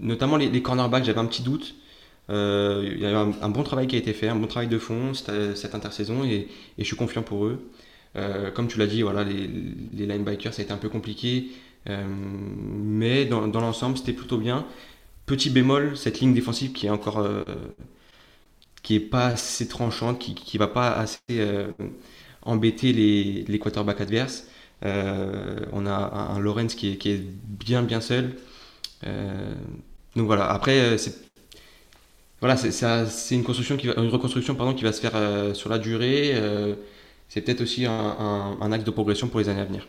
notamment 0.00 0.38
les, 0.38 0.62
cornerbacks, 0.62 1.04
j'avais 1.04 1.18
un 1.20 1.26
petit 1.26 1.42
doute. 1.42 1.74
il 2.30 2.98
y 2.98 3.04
a 3.04 3.10
eu 3.10 3.14
un, 3.14 3.48
bon 3.50 3.62
travail 3.64 3.86
qui 3.86 3.96
a 3.96 3.98
été 3.98 4.14
fait, 4.14 4.28
un 4.28 4.36
bon 4.36 4.46
travail 4.46 4.68
de 4.68 4.78
fond 4.78 5.12
cette, 5.12 5.74
intersaison 5.74 6.24
et 6.24 6.48
je 6.78 6.84
suis 6.84 6.96
confiant 6.96 7.22
pour 7.22 7.44
eux. 7.44 7.70
Euh, 8.16 8.50
comme 8.50 8.68
tu 8.68 8.78
l'as 8.78 8.86
dit, 8.86 9.02
voilà, 9.02 9.24
les, 9.24 9.48
les, 9.92 10.06
linebackers, 10.06 10.52
ça 10.52 10.62
a 10.62 10.64
été 10.64 10.72
un 10.72 10.78
peu 10.78 10.88
compliqué. 10.88 11.48
Euh, 11.88 12.04
mais 12.06 13.24
dans, 13.24 13.46
l'ensemble, 13.46 13.98
c'était 13.98 14.12
plutôt 14.12 14.38
bien. 14.38 14.66
Petit 15.26 15.50
bémol, 15.50 15.96
cette 15.96 16.20
ligne 16.20 16.34
défensive 16.34 16.72
qui 16.72 16.86
est 16.86 16.90
encore. 16.90 17.18
Euh, 17.18 17.44
qui 18.82 18.98
pas 18.98 19.26
assez 19.26 19.68
tranchante, 19.68 20.18
qui, 20.18 20.34
qui 20.34 20.56
va 20.56 20.66
pas 20.66 20.90
assez 20.90 21.20
embêter 22.42 22.94
les, 22.94 23.44
les 23.46 23.58
quarterbacks 23.58 24.00
adverses. 24.00 24.48
on 24.82 25.86
a 25.86 25.92
un, 25.92 26.38
Lorenz 26.40 26.74
qui 26.74 26.92
est, 26.92 26.96
qui 26.96 27.10
est, 27.10 27.22
bien 27.44 27.82
bien 27.82 28.00
seul. 28.00 28.36
donc 29.04 30.26
voilà, 30.26 30.50
après, 30.50 30.96
c'est 30.96 31.14
voilà, 32.40 32.56
c'est 32.56 33.34
une 33.34 33.42
une 33.42 34.08
reconstruction 34.08 34.54
pardon, 34.54 34.72
qui 34.72 34.82
va 34.82 34.92
se 34.94 35.00
faire 35.02 35.54
sur 35.54 35.68
la 35.68 35.78
durée 35.78 36.34
c'est 37.30 37.42
peut-être 37.42 37.60
aussi 37.60 37.86
un, 37.86 38.72
axe 38.72 38.84
de 38.84 38.90
progression 38.90 39.28
pour 39.28 39.38
les 39.38 39.48
années 39.48 39.60
à 39.60 39.64
venir. 39.64 39.86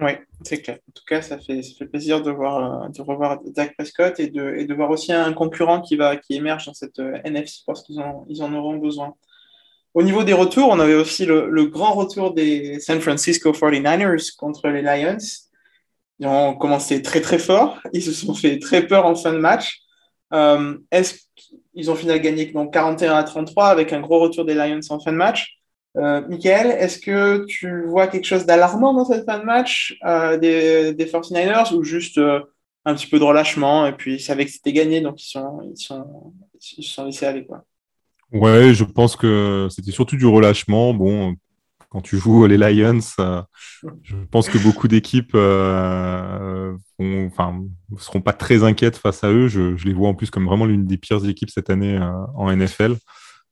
Oui, 0.00 0.12
c'est 0.42 0.62
clair. 0.62 0.78
En 0.88 0.92
tout 0.92 1.04
cas, 1.06 1.20
ça 1.20 1.38
fait, 1.38 1.62
ça 1.62 1.74
fait 1.78 1.86
plaisir 1.86 2.22
de, 2.22 2.30
voir, 2.30 2.90
de 2.90 3.02
revoir 3.02 3.40
Dak 3.44 3.76
Prescott 3.76 4.18
et 4.18 4.28
de, 4.28 4.54
et 4.56 4.64
de 4.64 4.74
voir 4.74 4.90
aussi 4.90 5.12
un 5.12 5.34
concurrent 5.34 5.82
qui, 5.82 5.96
va, 5.96 6.16
qui 6.16 6.34
émerge 6.34 6.64
dans 6.64 6.72
cette 6.72 6.98
euh, 6.98 7.18
NFC 7.24 7.60
parce 7.66 7.82
qu'ils 7.82 8.00
en, 8.00 8.24
ils 8.26 8.42
en 8.42 8.54
auront 8.54 8.78
besoin. 8.78 9.14
Au 9.92 10.02
niveau 10.02 10.24
des 10.24 10.32
retours, 10.32 10.70
on 10.70 10.80
avait 10.80 10.94
aussi 10.94 11.26
le, 11.26 11.66
grand 11.66 11.92
retour 11.92 12.32
des 12.32 12.80
San 12.80 12.98
Francisco 13.02 13.52
49ers 13.52 14.34
contre 14.36 14.68
les 14.68 14.80
Lions. 14.80 15.18
Ils 16.20 16.26
ont 16.26 16.54
commencé 16.54 17.02
très 17.02 17.20
très 17.20 17.38
fort. 17.38 17.78
Ils 17.92 18.02
se 18.02 18.12
sont 18.12 18.32
fait 18.32 18.58
très 18.58 18.86
peur 18.86 19.04
en 19.04 19.14
fin 19.14 19.34
de 19.34 19.38
match. 19.38 19.82
Euh, 20.32 20.78
est-ce 20.90 21.16
qu'ils 21.36 21.90
ont 21.90 21.94
finalement 21.94 22.22
gagné 22.22 22.46
donc 22.46 22.72
41 22.72 23.14
à 23.14 23.24
33 23.24 23.66
avec 23.66 23.92
un 23.92 24.00
gros 24.00 24.20
retour 24.20 24.46
des 24.46 24.54
Lions 24.54 24.80
en 24.88 24.98
fin 24.98 25.12
de 25.12 25.18
match? 25.18 25.61
Euh, 25.98 26.26
Michael, 26.26 26.68
est-ce 26.70 26.98
que 26.98 27.44
tu 27.44 27.84
vois 27.86 28.06
quelque 28.06 28.24
chose 28.24 28.46
d'alarmant 28.46 28.94
dans 28.94 29.04
cette 29.04 29.26
fin 29.26 29.38
de 29.38 29.44
match 29.44 29.98
euh, 30.06 30.38
des, 30.38 30.94
des 30.94 31.04
49ers 31.04 31.74
ou 31.74 31.84
juste 31.84 32.16
euh, 32.16 32.40
un 32.86 32.94
petit 32.94 33.06
peu 33.06 33.18
de 33.18 33.24
relâchement 33.24 33.86
et 33.86 33.92
puis 33.92 34.14
ils 34.14 34.20
savaient 34.20 34.46
que 34.46 34.50
c'était 34.50 34.72
gagné 34.72 35.02
donc 35.02 35.22
ils 35.22 35.28
sont, 35.28 35.60
ils 35.70 35.76
sont, 35.76 36.32
ils 36.78 36.84
sont 36.84 37.04
laissés 37.04 37.26
aller 37.26 37.44
quoi? 37.44 37.64
Ouais, 38.32 38.72
je 38.72 38.84
pense 38.84 39.14
que 39.16 39.68
c'était 39.70 39.90
surtout 39.90 40.16
du 40.16 40.24
relâchement. 40.24 40.94
Bon, 40.94 41.36
quand 41.90 42.00
tu 42.00 42.16
joues 42.16 42.46
les 42.46 42.56
Lions, 42.56 43.00
euh, 43.18 43.42
je 44.02 44.16
pense 44.30 44.48
que 44.48 44.56
beaucoup 44.56 44.88
d'équipes 44.88 45.34
ne 45.34 46.74
seront 47.98 48.22
pas 48.22 48.32
très 48.32 48.64
inquiètes 48.64 48.96
face 48.96 49.22
à 49.22 49.30
eux. 49.30 49.48
Je, 49.48 49.76
je, 49.76 49.84
les 49.84 49.92
vois 49.92 50.08
en 50.08 50.14
plus 50.14 50.30
comme 50.30 50.46
vraiment 50.46 50.64
l'une 50.64 50.86
des 50.86 50.96
pires 50.96 51.28
équipes 51.28 51.50
cette 51.50 51.68
année 51.68 52.00
en 52.34 52.50
NFL. 52.50 52.96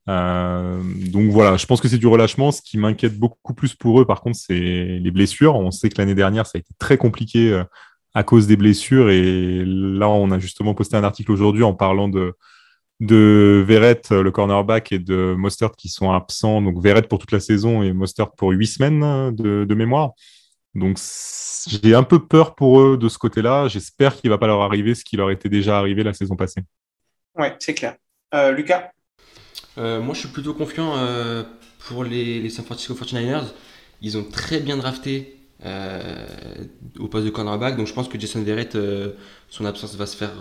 Euh, 0.09 0.81
donc 1.11 1.29
voilà, 1.31 1.57
je 1.57 1.65
pense 1.65 1.81
que 1.81 1.87
c'est 1.87 1.97
du 1.97 2.07
relâchement. 2.07 2.51
Ce 2.51 2.61
qui 2.61 2.77
m'inquiète 2.77 3.17
beaucoup 3.17 3.53
plus 3.53 3.75
pour 3.75 4.01
eux, 4.01 4.05
par 4.05 4.21
contre, 4.21 4.37
c'est 4.37 4.53
les 4.53 5.11
blessures. 5.11 5.55
On 5.55 5.71
sait 5.71 5.89
que 5.89 5.95
l'année 5.97 6.15
dernière, 6.15 6.45
ça 6.45 6.53
a 6.55 6.59
été 6.59 6.73
très 6.79 6.97
compliqué 6.97 7.51
euh, 7.51 7.63
à 8.13 8.23
cause 8.23 8.47
des 8.47 8.57
blessures. 8.57 9.09
Et 9.09 9.63
là, 9.65 10.09
on 10.09 10.31
a 10.31 10.39
justement 10.39 10.73
posté 10.73 10.95
un 10.97 11.03
article 11.03 11.31
aujourd'hui 11.31 11.63
en 11.63 11.73
parlant 11.73 12.07
de, 12.09 12.33
de 12.99 13.63
Verrett, 13.65 14.11
le 14.11 14.31
cornerback, 14.31 14.91
et 14.91 14.99
de 14.99 15.35
Mostert 15.37 15.71
qui 15.71 15.89
sont 15.89 16.11
absents. 16.11 16.61
Donc 16.61 16.81
Verrett 16.81 17.07
pour 17.07 17.19
toute 17.19 17.31
la 17.31 17.39
saison 17.39 17.83
et 17.83 17.93
Mostert 17.93 18.31
pour 18.31 18.51
huit 18.51 18.67
semaines 18.67 19.35
de, 19.35 19.75
mémoire. 19.75 20.11
Donc 20.73 20.97
j'ai 21.67 21.93
un 21.93 22.03
peu 22.03 22.25
peur 22.25 22.55
pour 22.55 22.79
eux 22.81 22.97
de 22.97 23.09
ce 23.09 23.17
côté-là. 23.17 23.67
J'espère 23.67 24.15
qu'il 24.15 24.29
ne 24.29 24.33
va 24.33 24.37
pas 24.37 24.47
leur 24.47 24.61
arriver 24.61 24.95
ce 24.95 25.03
qui 25.03 25.17
leur 25.17 25.29
était 25.31 25.49
déjà 25.49 25.77
arrivé 25.77 26.03
la 26.03 26.13
saison 26.13 26.35
passée. 26.35 26.61
Ouais, 27.35 27.55
c'est 27.59 27.73
clair. 27.73 27.95
Euh, 28.33 28.51
Lucas? 28.51 28.79
euh, 28.79 29.00
Moi, 29.77 30.13
je 30.13 30.19
suis 30.19 30.29
plutôt 30.29 30.53
confiant 30.53 30.93
euh, 30.97 31.43
pour 31.87 32.03
les, 32.03 32.49
San 32.49 32.65
Francisco 32.65 32.93
49ers. 32.93 33.45
Ils 34.01 34.17
ont 34.17 34.23
très 34.23 34.59
bien 34.59 34.77
drafté 34.77 35.37
au 36.99 37.07
poste 37.07 37.25
de 37.25 37.29
cornerback. 37.29 37.77
Donc 37.77 37.87
je 37.87 37.93
pense 37.93 38.07
que 38.07 38.19
Jason 38.19 38.41
Verrett, 38.41 38.75
son 39.49 39.65
absence 39.65 39.95
va 39.95 40.07
se 40.07 40.17
faire 40.17 40.31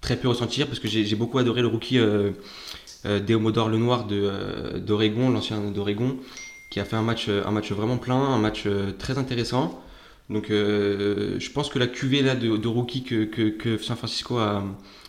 très 0.00 0.16
peu 0.16 0.28
ressentir 0.28 0.66
parce 0.66 0.78
que 0.78 0.88
j'ai 0.88 1.16
beaucoup 1.16 1.38
adoré 1.38 1.60
le 1.60 1.66
rookie 1.66 1.98
euh, 1.98 2.30
euh, 3.06 3.20
Deomodor 3.20 3.68
Lenoir 3.68 4.06
euh, 4.10 4.78
d'Oregon, 4.78 5.30
l'ancien 5.30 5.60
d'Oregon, 5.70 6.16
qui 6.70 6.80
a 6.80 6.84
fait 6.84 6.96
un 6.96 7.02
match, 7.02 7.28
un 7.28 7.50
match 7.50 7.72
vraiment 7.72 7.98
plein, 7.98 8.16
un 8.16 8.38
match 8.38 8.66
très 8.98 9.18
intéressant. 9.18 9.82
Donc 10.30 10.48
je 10.50 11.50
pense 11.52 11.70
que 11.70 11.78
la 11.78 11.86
cuvée 11.86 12.20
là, 12.20 12.34
de, 12.34 12.58
de 12.58 12.68
rookie 12.68 13.02
que, 13.02 13.24
que, 13.24 13.78
San 13.78 13.96
Francisco 13.96 14.36
a, 14.36 14.62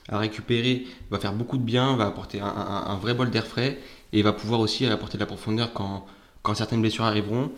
a, 0.09 0.17
récupéré 0.17 0.87
va 1.11 1.19
faire 1.19 1.33
beaucoup 1.33 1.57
de 1.57 1.63
bien, 1.63 1.95
va 1.95 2.07
apporter 2.07 2.39
un, 2.41 2.97
vrai 3.01 3.13
bol 3.13 3.29
d'air 3.29 3.45
frais 3.45 3.79
et 4.13 4.21
va 4.21 4.33
pouvoir 4.33 4.59
aussi 4.59 4.85
apporter 4.85 5.17
de 5.17 5.21
la 5.21 5.27
profondeur 5.27 5.73
quand, 5.73 6.05
quand 6.41 6.55
certaines 6.55 6.81
blessures 6.81 7.05
arriveront. 7.05 7.51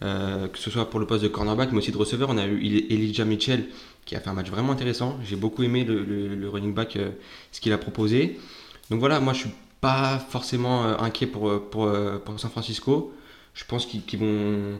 que 0.00 0.58
ce 0.58 0.70
soit 0.70 0.88
pour 0.90 1.00
le 1.00 1.06
poste 1.06 1.22
de 1.22 1.28
cornerback 1.28 1.72
mais 1.72 1.78
aussi 1.78 1.92
de 1.92 1.96
receveur. 1.96 2.30
On 2.30 2.38
a 2.38 2.46
eu 2.46 2.58
Elijah 2.90 3.24
Mitchell 3.24 3.68
qui 4.08 4.16
a 4.16 4.20
fait 4.20 4.30
un 4.30 4.32
match 4.32 4.48
vraiment 4.48 4.72
intéressant. 4.72 5.18
J'ai 5.22 5.36
beaucoup 5.36 5.62
aimé 5.62 5.84
le, 5.84 6.48
running 6.48 6.72
back, 6.72 6.96
euh, 6.96 7.10
ce 7.52 7.60
qu'il 7.60 7.74
a 7.74 7.78
proposé. 7.78 8.40
Donc 8.88 9.00
voilà, 9.00 9.20
moi 9.20 9.34
je 9.34 9.40
suis 9.40 9.50
pas 9.82 10.18
forcément 10.18 10.86
euh, 10.86 10.96
inquiet 10.98 11.26
pour, 11.26 11.50
euh, 11.50 12.18
pour, 12.24 12.40
San 12.40 12.50
Francisco. 12.50 13.12
Je 13.52 13.66
pense 13.66 13.84
qu'ils 13.84 14.18
vont, 14.18 14.78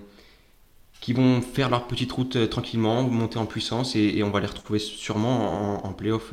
vont 1.09 1.43
faire 1.43 1.69
leur 1.69 1.87
petite 1.87 2.11
route 2.11 2.49
tranquillement, 2.49 3.03
monter 3.03 3.39
en 3.39 3.45
puissance 3.45 3.97
et, 3.97 4.23
on 4.23 4.31
va 4.31 4.41
les 4.41 4.47
retrouver 4.47 4.79
sûrement 4.79 5.85
en, 5.85 5.93
playoff 5.93 6.33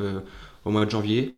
au 0.66 0.72
mois 0.72 0.86
de 0.86 0.92
janvier. 0.92 1.36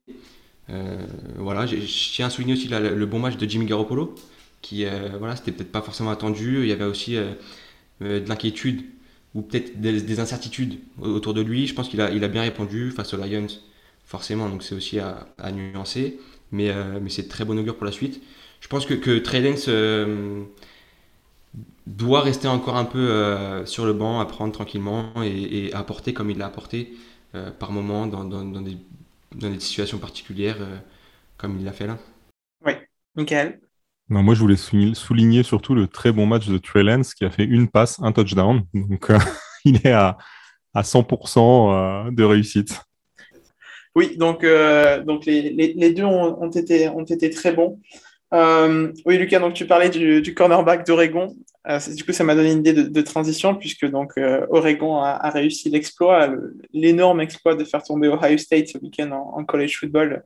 voilà, 1.38 1.66
je 1.66 1.76
tiens 2.14 2.28
à 2.28 2.30
souligner 2.30 2.54
aussi 2.54 2.68
le 2.68 3.06
bon 3.06 3.20
match 3.20 3.38
de 3.38 3.48
Jimmy 3.48 3.66
Garoppolo, 3.66 4.16
qui 4.62 4.86
voilà, 5.20 5.36
c'était 5.36 5.52
peut-être 5.52 5.72
pas 5.72 5.82
forcément 5.82 6.12
attendu. 6.12 6.62
Il 6.62 6.68
y 6.68 6.72
avait 6.72 6.86
aussi 6.86 7.16
de 7.16 8.28
l'inquiétude 8.28 8.84
ou 9.38 9.42
peut-être 9.44 9.80
des, 9.80 10.20
incertitudes 10.20 10.80
autour 11.00 11.34
de 11.36 11.42
lui. 11.42 11.68
Je 11.68 11.76
pense 11.76 11.90
qu'il 11.90 12.02
a, 12.02 12.12
il 12.12 12.24
a 12.24 12.28
bien 12.28 12.42
répondu 12.42 12.90
face 12.92 13.14
aux 13.14 13.18
Lions, 13.18 13.48
forcément, 14.04 14.50
donc 14.50 14.64
c'est 14.64 14.74
aussi 14.74 15.00
à, 15.00 15.52
nuancer. 15.52 16.20
Mais, 16.52 16.70
euh, 16.70 17.00
mais 17.02 17.10
c'est 17.10 17.28
très 17.28 17.46
bon 17.46 17.60
augure 17.60 17.76
pour 17.76 17.86
la 17.86 17.92
suite. 17.92 18.22
Je 18.62 18.68
pense 18.68 18.86
que, 18.86 18.96
que 18.96 19.22
euh, 19.70 20.44
doit 21.86 22.22
rester 22.22 22.48
encore 22.48 22.78
un 22.78 22.86
peu 22.86 22.98
euh, 22.98 23.66
sur 23.66 23.86
le 23.86 23.94
banc, 23.94 24.20
apprendre 24.20 24.54
tranquillement 24.54 25.12
et, 25.24 25.72
apporter 25.74 26.14
comme 26.14 26.32
il 26.32 26.38
l'a 26.38 26.48
apporté 26.48 26.94
par 27.60 27.72
moment 27.72 28.08
dans, 28.08 28.24
dans, 28.24 28.44
dans, 28.44 28.62
des, 28.62 28.78
dans, 29.36 29.50
des, 29.50 29.60
situations 29.60 29.98
particulières 29.98 30.58
comme 31.38 31.58
il 31.60 31.66
l'a 31.66 31.74
fait 31.74 31.88
là. 31.88 31.98
Oui, 32.66 32.74
Michael 33.16 33.60
non, 34.10 34.24
moi, 34.24 34.36
je 34.36 34.40
voulais 34.40 34.56
souligner 34.56 35.44
surtout 35.44 35.76
le 35.76 35.88
très 35.88 36.14
bon 36.14 36.26
match 36.26 36.48
de 36.48 36.58
Trey 36.58 36.82
Lance 36.82 37.14
qui 37.14 37.26
a 37.26 37.30
fait 37.30 37.44
une 37.44 37.68
passe, 37.68 38.00
un 38.02 38.14
touchdown. 38.14 38.62
Donc, 38.74 39.10
euh, 39.10 39.18
il 39.66 39.76
est 39.86 39.92
à, 39.92 40.18
à 40.74 40.82
100% 40.82 42.08
euh, 42.08 42.12
de 42.12 42.24
réussite. 42.24 42.80
Oui, 43.96 44.16
donc, 44.16 44.44
euh, 44.44 45.04
donc 45.04 45.26
les, 45.26 45.50
les, 45.52 45.92
deux 45.92 46.04
ont, 46.04 46.42
ont, 46.42 46.52
été, 46.52 46.88
ont 46.88 47.04
été 47.04 47.30
très 47.32 47.52
bons. 47.52 47.82
oui, 48.32 49.18
Lucas, 49.18 49.40
donc 49.40 49.56
tu 49.56 49.66
parlais 49.66 49.90
du, 49.90 50.22
du 50.22 50.34
cornerback 50.34 50.86
d'Oregon. 50.86 51.36
Du 51.96 52.04
coup, 52.04 52.14
ça 52.14 52.24
m'a 52.24 52.36
donné 52.36 52.52
une 52.52 52.60
idée 52.60 52.74
de, 52.74 53.02
transition 53.02 53.56
puisque 53.56 53.86
donc 53.86 54.14
Oregon 54.50 55.02
a, 55.02 55.30
réussi 55.30 55.70
l'exploit, 55.70 56.30
l'énorme 56.72 57.20
exploit 57.22 57.56
de 57.56 57.64
faire 57.64 57.84
tomber 57.84 58.08
Ohio 58.08 58.38
State 58.38 58.70
ce 58.70 58.78
week-end 58.78 59.12
en, 59.12 59.44
college 59.44 59.78
football 59.78 60.24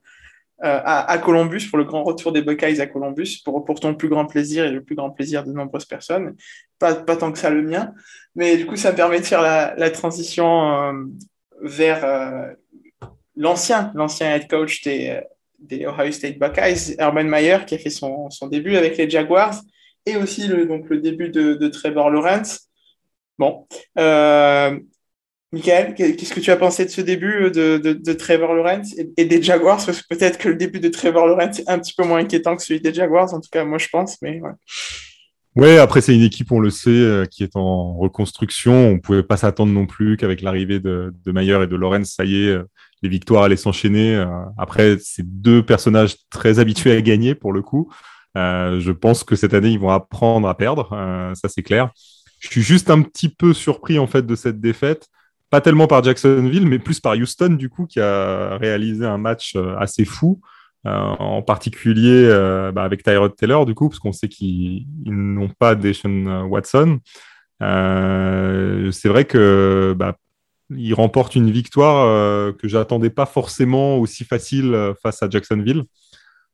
euh, 0.63 0.79
à, 0.83 1.17
Columbus 1.17 1.67
pour 1.69 1.79
le 1.79 1.85
grand 1.85 2.03
retour 2.03 2.31
des 2.31 2.43
Buckeyes 2.43 2.81
à 2.81 2.85
Columbus 2.85 3.41
pour, 3.43 3.65
pour 3.65 3.79
ton 3.79 3.95
plus 3.95 4.09
grand 4.09 4.27
plaisir 4.27 4.63
et 4.63 4.69
le 4.69 4.83
plus 4.83 4.93
grand 4.93 5.09
plaisir 5.09 5.43
de 5.43 5.51
nombreuses 5.51 5.85
personnes. 5.85 6.35
Pas, 6.77 6.93
pas 6.93 7.15
tant 7.15 7.31
que 7.31 7.39
ça 7.39 7.49
le 7.49 7.63
mien, 7.63 7.95
mais 8.35 8.57
du 8.57 8.67
coup, 8.67 8.75
ça 8.75 8.91
me 8.91 8.95
permet 8.95 9.19
de 9.19 9.25
faire 9.25 9.41
la, 9.41 9.89
transition 9.89 10.71
euh, 10.71 10.93
vers 11.63 12.05
euh, 12.05 12.53
l'ancien, 13.35 13.91
l'ancien 13.95 14.35
head 14.35 14.47
coach 14.47 14.83
des, 14.83 15.19
des 15.57 15.87
Ohio 15.87 16.11
State 16.11 16.37
Buckeyes, 16.37 16.95
Urban 16.99 17.23
Meyer, 17.23 17.57
qui 17.65 17.73
a 17.73 17.79
fait 17.79 17.89
son, 17.89 18.29
son 18.29 18.45
début 18.45 18.75
avec 18.75 18.97
les 18.97 19.09
Jaguars, 19.09 19.59
et 20.05 20.17
aussi 20.17 20.47
le, 20.47 20.65
donc, 20.65 20.89
le 20.89 20.99
début 20.99 21.29
de, 21.29 21.53
de 21.53 21.67
Trevor 21.67 22.09
Lawrence. 22.09 22.69
Bon, 23.37 23.67
euh, 23.97 24.79
Michael, 25.51 25.95
qu'est-ce 25.95 26.33
que 26.33 26.39
tu 26.39 26.51
as 26.51 26.55
pensé 26.55 26.85
de 26.85 26.89
ce 26.89 27.01
début 27.01 27.51
de, 27.51 28.13
Trevor 28.13 28.53
Lawrence 28.53 28.95
et, 29.17 29.25
des 29.25 29.41
Jaguars? 29.41 29.83
Parce 29.85 30.01
que 30.01 30.07
peut-être 30.15 30.37
que 30.37 30.49
le 30.49 30.55
début 30.55 30.79
de 30.79 30.87
Trevor 30.87 31.27
Lawrence 31.27 31.59
est 31.59 31.69
un 31.69 31.79
petit 31.79 31.93
peu 31.93 32.05
moins 32.05 32.19
inquiétant 32.19 32.55
que 32.55 32.63
celui 32.63 32.79
des 32.79 32.93
Jaguars, 32.93 33.33
en 33.33 33.41
tout 33.41 33.49
cas, 33.51 33.65
moi 33.65 33.77
je 33.77 33.87
pense. 33.91 34.21
Mais 34.21 34.39
ouais. 34.41 34.51
Ouais, 35.57 35.77
après 35.79 35.99
c'est 35.99 36.15
une 36.15 36.21
équipe, 36.21 36.53
on 36.53 36.61
le 36.61 36.69
sait, 36.69 36.89
euh, 36.89 37.25
qui 37.25 37.43
est 37.43 37.57
en 37.57 37.97
reconstruction. 37.97 38.87
On 38.87 38.99
pouvait 38.99 39.23
pas 39.23 39.35
s'attendre 39.35 39.73
non 39.73 39.85
plus 39.85 40.15
qu'avec 40.15 40.41
l'arrivée 40.41 40.79
de, 40.79 41.13
de 41.25 41.31
Mayer 41.33 41.63
et 41.63 41.67
de 41.67 41.75
Lawrence, 41.75 42.13
ça 42.15 42.23
y 42.23 42.45
est, 42.45 42.47
euh, 42.47 42.63
les 43.01 43.09
victoires 43.09 43.43
allaient 43.43 43.57
s'enchaîner. 43.57 44.15
Euh, 44.15 44.27
après, 44.57 44.95
c'est 45.01 45.25
deux 45.25 45.65
personnages 45.65 46.15
très 46.29 46.59
habitués 46.59 46.95
à 46.95 47.01
gagner 47.01 47.35
pour 47.35 47.51
le 47.51 47.61
coup. 47.61 47.91
Je 48.35 48.91
pense 48.91 49.23
que 49.23 49.35
cette 49.35 49.53
année, 49.53 49.69
ils 49.69 49.79
vont 49.79 49.89
apprendre 49.89 50.47
à 50.47 50.55
perdre, 50.55 50.89
ça 51.35 51.49
c'est 51.49 51.63
clair. 51.63 51.91
Je 52.39 52.47
suis 52.47 52.61
juste 52.61 52.89
un 52.89 53.01
petit 53.01 53.29
peu 53.29 53.53
surpris 53.53 53.99
en 53.99 54.07
fait 54.07 54.25
de 54.25 54.35
cette 54.35 54.59
défaite 54.59 55.09
pas 55.51 55.61
tellement 55.61 55.85
par 55.85 56.01
Jacksonville, 56.01 56.65
mais 56.65 56.79
plus 56.79 56.99
par 56.99 57.13
Houston, 57.13 57.49
du 57.49 57.69
coup, 57.69 57.85
qui 57.85 57.99
a 57.99 58.57
réalisé 58.57 59.05
un 59.05 59.17
match 59.17 59.55
euh, 59.55 59.75
assez 59.77 60.05
fou, 60.05 60.39
euh, 60.87 60.89
en 60.91 61.41
particulier 61.43 62.23
euh, 62.25 62.71
bah, 62.71 62.83
avec 62.83 63.03
Tyrod 63.03 63.35
Taylor, 63.35 63.65
du 63.65 63.75
coup, 63.75 63.89
parce 63.89 63.99
qu'on 63.99 64.13
sait 64.13 64.29
qu'ils 64.29 64.85
n'ont 65.05 65.49
pas 65.49 65.75
Deshaun 65.75 66.43
Watson. 66.43 66.99
c'est 67.59 69.09
vrai 69.09 69.25
que 69.25 69.93
bah, 69.97 70.15
il 70.73 70.93
remporte 70.93 71.35
une 71.35 71.51
victoire 71.51 72.55
que 72.55 72.69
j'attendais 72.69 73.09
pas 73.09 73.25
forcément 73.25 73.97
aussi 73.97 74.23
facile 74.23 74.93
face 75.03 75.21
à 75.21 75.29
Jacksonville. 75.29 75.83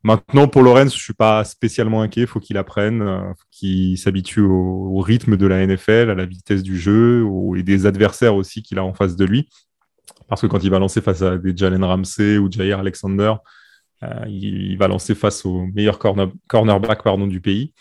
Maintenant, 0.04 0.48
pour 0.48 0.62
Lorenz, 0.62 0.94
je 0.94 1.02
suis 1.02 1.14
pas 1.14 1.44
spécialement 1.44 2.02
inquiet. 2.02 2.22
Il 2.22 2.28
faut 2.28 2.40
qu'il 2.40 2.58
apprenne, 2.58 3.02
euh, 3.02 3.34
qu'il 3.52 3.98
s'habitue 3.98 4.42
au, 4.42 5.00
rythme 5.00 5.38
de 5.38 5.48
la 5.48 5.66
NFL, 5.66 6.10
à 6.10 6.16
la 6.16 6.26
vitesse 6.26 6.64
du 6.64 6.78
jeu 6.78 7.26
et 7.56 7.64
des 7.64 7.86
adversaires 7.86 8.36
aussi 8.36 8.62
qu'il 8.62 8.80
a 8.80 8.84
en 8.84 8.94
face 8.94 9.16
de 9.16 9.26
lui. 9.26 9.50
Parce 10.28 10.42
que 10.42 10.48
quand 10.48 10.64
il 10.64 10.70
va 10.70 10.80
lancer 10.80 11.02
face 11.02 11.22
à 11.22 11.38
des 11.38 11.56
Jalen 11.56 11.84
Ramsey 11.84 12.38
ou 12.38 12.52
Jair 12.52 12.80
Alexander, 12.80 13.34
euh, 14.04 14.26
il, 14.28 14.78
va 14.78 14.88
lancer 14.88 15.16
face 15.16 15.46
aux 15.46 15.66
meilleurs 15.74 16.00
corner, 16.00 16.30
cornerbacks 16.48 17.04
pardon, 17.04 17.28
du 17.28 17.42
pays. 17.42 17.74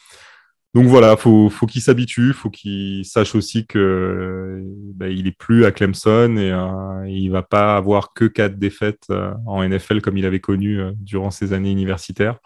Donc 0.76 0.88
voilà, 0.88 1.16
faut, 1.16 1.48
faut 1.48 1.64
qu'il 1.64 1.80
s'habitue, 1.80 2.34
faut 2.34 2.50
qu'il 2.50 3.02
sache 3.06 3.34
aussi 3.34 3.66
que 3.66 4.60
bah, 4.94 5.08
il 5.08 5.26
est 5.26 5.34
plus 5.34 5.64
à 5.64 5.72
Clemson 5.72 6.36
et 6.36 6.52
euh, 6.52 7.08
il 7.08 7.30
va 7.30 7.42
pas 7.42 7.78
avoir 7.78 8.12
que 8.12 8.26
quatre 8.26 8.58
défaites 8.58 9.04
euh, 9.08 9.32
en 9.46 9.66
NFL 9.66 10.02
comme 10.02 10.18
il 10.18 10.26
avait 10.26 10.40
connu 10.40 10.78
euh, 10.78 10.92
durant 10.96 11.30
ses 11.30 11.54
années 11.54 11.70
universitaires. 11.70 12.40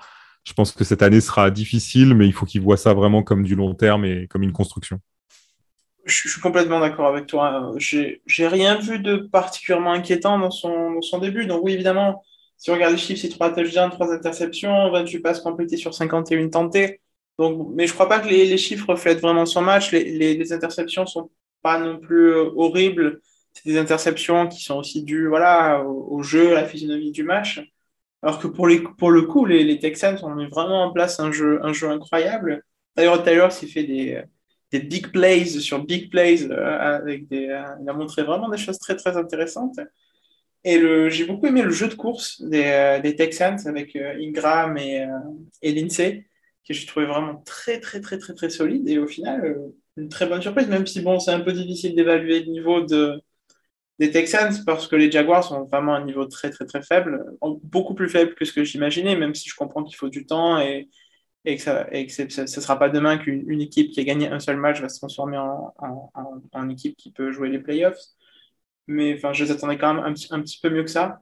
Je 0.45 0.53
pense 0.53 0.71
que 0.71 0.85
cette 0.85 1.03
année 1.03 1.21
sera 1.21 1.51
difficile, 1.51 2.15
mais 2.15 2.29
il 2.29 2.33
faut 2.33 2.47
qu'il 2.47 2.61
voit 2.61 2.77
ça 2.77 2.95
vraiment 2.95 3.25
comme 3.25 3.43
du 3.43 3.57
long 3.57 3.75
terme 3.75 4.05
et 4.05 4.29
comme 4.29 4.45
une 4.45 4.53
construction. 4.53 5.01
Je, 6.05 6.29
suis 6.29 6.41
complètement 6.41 6.79
d'accord 6.79 7.09
avec 7.09 7.27
toi. 7.27 7.73
J'ai 7.79 8.47
rien 8.47 8.79
vu 8.79 9.01
de 9.01 9.17
particulièrement 9.17 9.93
inquiétant 9.93 10.39
dans 10.39 10.53
son, 10.53 11.19
début. 11.21 11.47
Donc 11.47 11.65
oui, 11.65 11.73
évidemment, 11.73 12.23
si 12.57 12.71
on 12.71 12.75
regarde 12.75 12.93
les 12.93 12.99
chiffres, 12.99 13.23
c'est 13.23 13.29
trois 13.29 13.53
touchdowns, 13.53 13.91
trois 13.91 14.15
interceptions, 14.15 14.93
28 14.93 15.19
passes 15.19 15.41
complétées 15.41 15.77
sur 15.77 15.95
51 15.95 16.49
tentées. 16.51 17.01
Donc, 17.41 17.71
mais 17.75 17.87
je 17.87 17.95
crois 17.95 18.07
pas 18.07 18.21
que 18.21 18.29
les, 18.29 18.45
les 18.45 18.59
chiffres 18.59 18.91
reflètent 18.91 19.23
vraiment 19.23 19.47
son 19.47 19.63
match. 19.63 19.93
Les, 19.93 20.35
les, 20.35 20.53
interceptions 20.53 21.07
sont 21.07 21.31
pas 21.63 21.79
non 21.79 21.99
plus 21.99 22.35
euh, 22.35 22.51
horribles. 22.55 23.21
C'est 23.55 23.65
des 23.65 23.79
interceptions 23.79 24.47
qui 24.47 24.63
sont 24.63 24.77
aussi 24.77 25.03
dues 25.03 25.27
voilà, 25.27 25.83
au, 25.83 26.23
jeu, 26.23 26.51
à 26.51 26.61
la 26.61 26.67
physionomie 26.67 27.13
du 27.13 27.23
match. 27.23 27.61
Alors 28.23 28.39
que 28.39 28.47
pour, 28.47 28.69
les, 28.69 28.81
pour 28.81 29.11
le 29.11 29.23
coup, 29.23 29.47
les, 29.47 29.65
les 29.65 29.79
Texans 29.79 30.19
ont 30.23 30.35
mis 30.35 30.49
vraiment 30.49 30.83
en 30.85 30.93
place 30.93 31.19
un 31.19 31.33
jeu, 31.33 31.61
un 31.65 31.73
jeu 31.73 31.89
incroyable. 31.89 32.63
D'ailleurs, 32.95 33.23
Taylor 33.23 33.51
s'est 33.51 33.67
fait 33.67 33.85
des, 33.85 34.23
des 34.71 34.81
big 34.81 35.11
plays 35.11 35.47
sur 35.47 35.83
big 35.83 36.11
plays. 36.11 36.45
Euh, 36.51 36.79
avec 36.79 37.27
des, 37.29 37.49
euh, 37.49 37.63
il 37.83 37.89
a 37.89 37.95
montré 37.95 38.23
vraiment 38.23 38.51
des 38.51 38.59
choses 38.59 38.79
très, 38.79 38.97
très 38.97 39.17
intéressantes. 39.17 39.81
Et 40.63 40.79
j'ai 41.09 41.25
beaucoup 41.25 41.47
aimé 41.47 41.63
le 41.63 41.71
jeu 41.71 41.89
de 41.89 41.95
course 41.95 42.43
des, 42.43 43.01
des 43.03 43.17
Texans 43.17 43.59
avec 43.65 43.97
Ingram 43.97 44.77
et, 44.77 45.07
et 45.63 45.73
Lindsay 45.73 46.27
que 46.67 46.75
j'ai 46.75 46.87
trouvé 46.87 47.07
vraiment 47.07 47.43
très, 47.47 47.81
très, 47.81 48.01
très, 48.01 48.19
très, 48.19 48.35
très 48.35 48.51
solide. 48.51 48.89
Et 48.89 48.99
au 48.99 49.07
final, 49.07 49.45
euh, 49.45 49.77
une 49.97 50.09
très 50.09 50.27
bonne 50.27 50.43
surprise, 50.43 50.69
même 50.69 50.87
si 50.87 51.01
bon, 51.01 51.19
c'est 51.19 51.33
un 51.33 51.41
peu 51.41 51.53
difficile 51.53 51.95
d'évaluer 51.95 52.41
le 52.41 52.53
niveau 52.53 52.83
de, 52.83 53.21
des 54.01 54.11
Texans 54.11 54.65
parce 54.65 54.89
que 54.89 54.97
les 54.97 55.11
Jaguars 55.11 55.45
sont 55.45 55.65
vraiment 55.65 55.95
à 55.95 55.99
un 55.99 56.05
niveau 56.05 56.25
très 56.27 56.51
très 56.51 56.65
très 56.67 56.83
faible, 56.83 57.25
beaucoup 57.63 57.95
plus 57.95 58.09
faible 58.09 58.35
que 58.35 58.45
ce 58.47 58.53
que 58.53 58.65
j'imaginais, 58.65 59.17
même 59.17 59.35
si 59.35 59.49
je 59.49 59.55
comprends 59.55 59.85
qu'il 59.85 59.97
faut 59.97 60.09
du 60.09 60.27
temps 60.27 60.59
et, 60.59 60.89
et 61.45 61.57
que 61.57 61.63
ça 61.63 61.87
ne 61.91 62.47
sera 62.47 62.79
pas 62.79 62.89
demain 62.89 63.19
qu'une 63.19 63.61
équipe 63.61 63.93
qui 63.93 64.01
a 64.01 64.05
gagné 64.05 64.29
un 64.29 64.41
seul 64.41 64.57
match 64.57 64.81
va 64.81 64.89
se 64.89 64.99
transformer 64.99 65.39
en, 65.39 65.75
en, 65.79 66.11
en, 66.53 66.69
équipe 66.71 66.97
qui 66.97 67.13
peut 67.13 67.31
jouer 67.33 67.51
les 67.51 67.59
playoffs. 67.59 67.99
Mais 68.87 69.15
enfin, 69.15 69.33
je 69.33 69.45
les 69.45 69.51
attendais 69.51 69.79
quand 69.79 69.95
même 69.95 70.05
un, 70.05 70.15
un 70.35 70.43
petit 70.43 70.61
peu 70.61 70.71
mieux 70.71 70.83
que 70.85 70.91
ça. 70.91 71.21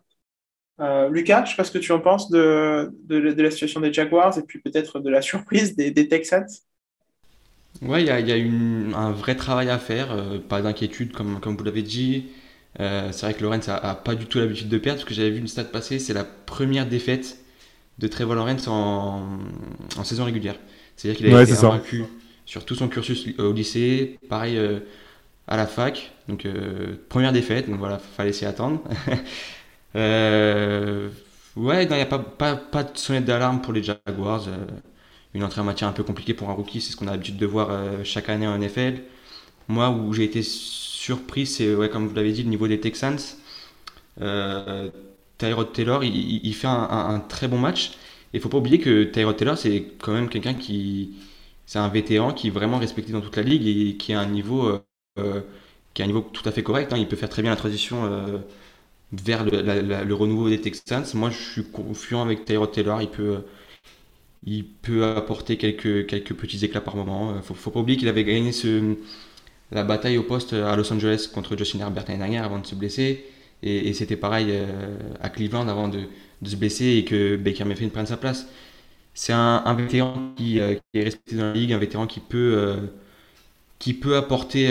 Euh, 0.81 1.09
Lucas, 1.09 1.38
je 1.38 1.43
ne 1.43 1.49
sais 1.51 1.57
pas 1.57 1.64
ce 1.64 1.73
que 1.73 1.79
tu 1.79 1.93
en 1.93 2.01
penses 2.01 2.31
de, 2.31 2.93
de, 3.05 3.33
de, 3.33 3.43
la 3.43 3.51
situation 3.51 3.81
des 3.81 3.93
Jaguars 3.93 4.38
et 4.38 4.43
puis 4.43 4.61
peut-être 4.61 5.01
de 5.01 5.11
la 5.11 5.23
surprise 5.23 5.75
des, 5.75 5.91
des 5.91 6.09
Texans. 6.09 6.47
Ouais, 7.83 8.03
il 8.03 8.07
y 8.07 8.11
a, 8.11 8.21
y 8.21 8.33
a 8.33 8.37
une, 8.37 8.93
un 8.95 9.11
vrai 9.11 9.37
travail 9.37 9.71
à 9.71 9.79
faire, 9.79 10.12
euh, 10.12 10.38
pas 10.38 10.62
d'inquiétude 10.62 11.12
comme, 11.12 11.41
comme 11.41 11.57
vous 11.57 11.64
l'avez 11.64 11.83
dit. 11.83 12.27
Euh, 12.81 13.09
c'est 13.12 13.27
vrai 13.27 13.35
que 13.35 13.43
Lorenz 13.43 13.69
a, 13.69 13.95
pas 13.95 14.14
du 14.14 14.27
tout 14.27 14.38
l'habitude 14.38 14.69
de 14.69 14.79
perdre, 14.79 15.01
parce 15.01 15.09
que 15.09 15.14
j'avais 15.14 15.31
vu 15.31 15.38
une 15.38 15.49
stat 15.49 15.64
passer, 15.64 15.99
c'est 15.99 16.14
la 16.14 16.25
première 16.25 16.87
défaite 16.87 17.38
de 17.99 18.07
Trevor 18.07 18.37
Lawrence 18.37 18.69
en, 18.69 19.38
en 19.97 20.05
saison 20.05 20.25
régulière. 20.25 20.57
C'est-à-dire 20.97 21.19
qu'il 21.19 21.35
a 21.35 21.43
été 21.43 21.53
vaincu 21.55 22.05
sur 22.49 22.64
tout 22.64 22.75
son 22.75 22.88
cursus 22.88 23.29
au 23.38 23.53
lycée, 23.53 24.19
pareil 24.29 24.57
euh, 24.57 24.81
à 25.47 25.57
la 25.57 25.67
fac, 25.67 26.12
donc 26.29 26.47
euh, 26.47 26.97
première 27.09 27.33
défaite, 27.33 27.69
donc 27.69 27.79
voilà, 27.79 27.99
fallait 27.99 28.33
s'y 28.33 28.47
attendre. 28.47 28.83
ouais, 29.94 31.85
il 31.85 31.88
n'y 31.88 32.01
a 32.01 32.07
pas, 32.07 32.18
pas, 32.18 32.57
pas, 32.57 32.85
de 32.85 32.96
sonnette 32.96 33.24
d'alarme 33.24 33.61
pour 33.61 33.72
les 33.72 33.83
Jaguars. 33.83 34.48
une 35.35 35.44
entrée 35.44 35.61
en 35.61 35.64
matière 35.64 35.88
un 35.88 35.92
peu 35.92 36.05
compliquée 36.05 36.35
pour 36.35 36.51
un 36.51 36.53
rookie, 36.55 36.81
c'est 36.81 36.92
ce 36.92 36.96
qu'on 36.96 37.09
a 37.09 37.12
l'habitude 37.12 37.37
de 37.37 37.46
voir 37.46 37.70
chaque 38.05 38.29
année 38.29 38.46
en 38.46 38.59
NFL. 38.59 39.01
Moi, 39.68 39.90
où 39.90 40.12
j'ai 40.14 40.24
été 40.24 40.42
surpris, 40.42 41.46
c'est, 41.46 41.74
ouais, 41.74 41.88
comme 41.90 42.09
vous 42.09 42.14
l'avez 42.14 42.33
dit, 42.33 42.42
le 42.42 42.51
niveau 42.51 42.68
des 42.68 42.81
Texans. 42.81 43.18
Euh, 44.20 44.90
Tyrod 45.38 45.72
Taylor, 45.72 46.03
il, 46.05 46.55
fait 46.55 46.66
un, 46.66 47.20
très 47.29 47.48
bon 47.48 47.59
match. 47.59 47.92
Et 48.35 48.40
faut 48.40 48.48
pas 48.48 48.59
oublier 48.59 48.79
que 48.81 49.05
Tyrod 49.05 49.37
Taylor, 49.37 49.57
c'est 49.57 49.85
quand 50.01 50.12
même 50.12 50.29
quelqu'un 50.29 50.55
qui. 50.55 51.14
C'est 51.66 51.79
un 51.79 51.88
vétéran 51.88 52.33
qui 52.33 52.48
est 52.48 52.51
vraiment 52.51 52.79
respecté 52.79 53.12
dans 53.12 53.20
toute 53.20 53.37
la 53.37 53.42
ligue 53.42 53.66
et 53.66 53.96
qui 53.96 54.14
a 54.14 54.20
un 54.20 54.27
niveau, 54.27 54.66
euh, 54.66 54.79
euh, 55.18 55.42
qui 55.94 56.03
a 56.03 56.05
un 56.07 56.09
niveau 56.09 56.22
tout 56.22 56.46
à 56.48 56.53
fait 56.53 56.62
correct. 56.62 56.92
Hein. 56.92 56.96
Il 56.98 57.09
peut 57.09 57.16
faire 57.16 57.29
très 57.29 57.42
bien 57.42 57.51
la 57.51 57.57
transition 57.57 58.07
euh, 58.07 58.38
vers 59.12 59.44
le, 59.44 60.12
renouveau 60.12 60.49
des 60.49 60.61
Texans. 60.61 61.05
Moi, 61.14 61.31
je 61.31 61.37
suis 61.37 61.64
confiant 61.64 62.23
avec 62.23 62.44
Tyrod 62.44 62.73
Taylor. 62.73 63.01
Il 63.03 63.09
peut, 63.09 63.38
il 64.44 64.66
peut 64.66 65.05
apporter 65.05 65.57
quelques, 65.57 66.07
quelques 66.07 66.35
petits 66.35 66.64
éclats 66.64 66.81
par 66.81 66.97
moment. 66.97 67.35
Il 67.37 67.42
faut, 67.42 67.55
faut 67.55 67.71
pas 67.71 67.81
oublier 67.81 67.99
qu'il 67.99 68.09
avait 68.09 68.25
gagné 68.25 68.53
ce, 68.53 68.97
la 69.71 69.85
bataille 69.85 70.18
au 70.18 70.23
poste 70.23 70.53
à 70.53 70.77
Los 70.77 70.92
Angeles 70.92 71.29
contre 71.33 71.57
Justin 71.57 71.81
Herbert 71.81 72.05
l'année 72.09 72.18
dernière 72.18 72.44
avant 72.44 72.59
de 72.59 72.66
se 72.66 72.75
blesser. 72.75 73.25
Et, 73.62 73.92
c'était 73.92 74.16
pareil 74.16 74.49
euh, 74.51 74.97
à 75.21 75.29
Cleveland 75.31 75.66
avant 75.68 75.88
de, 75.88 76.01
se 76.44 76.57
blesser 76.57 76.97
et 76.97 77.05
que 77.05 77.37
Baker 77.37 77.64
Mayfield 77.64 77.92
prenne 77.92 78.07
sa 78.07 78.16
place. 78.16 78.47
C'est 79.14 79.33
un, 79.33 79.75
vétéran 79.75 80.14
euh, 80.16 80.35
qui, 80.37 80.59
est 80.59 81.03
respecté 81.03 81.37
dans 81.37 81.47
la 81.47 81.53
ligue, 81.53 81.73
un 81.73 81.79
vétéran 81.79 82.07
qui 82.07 82.21
peut, 82.21 82.55
euh, 82.57 82.77
qui 83.81 83.94
peut 83.94 84.16
apporter 84.16 84.68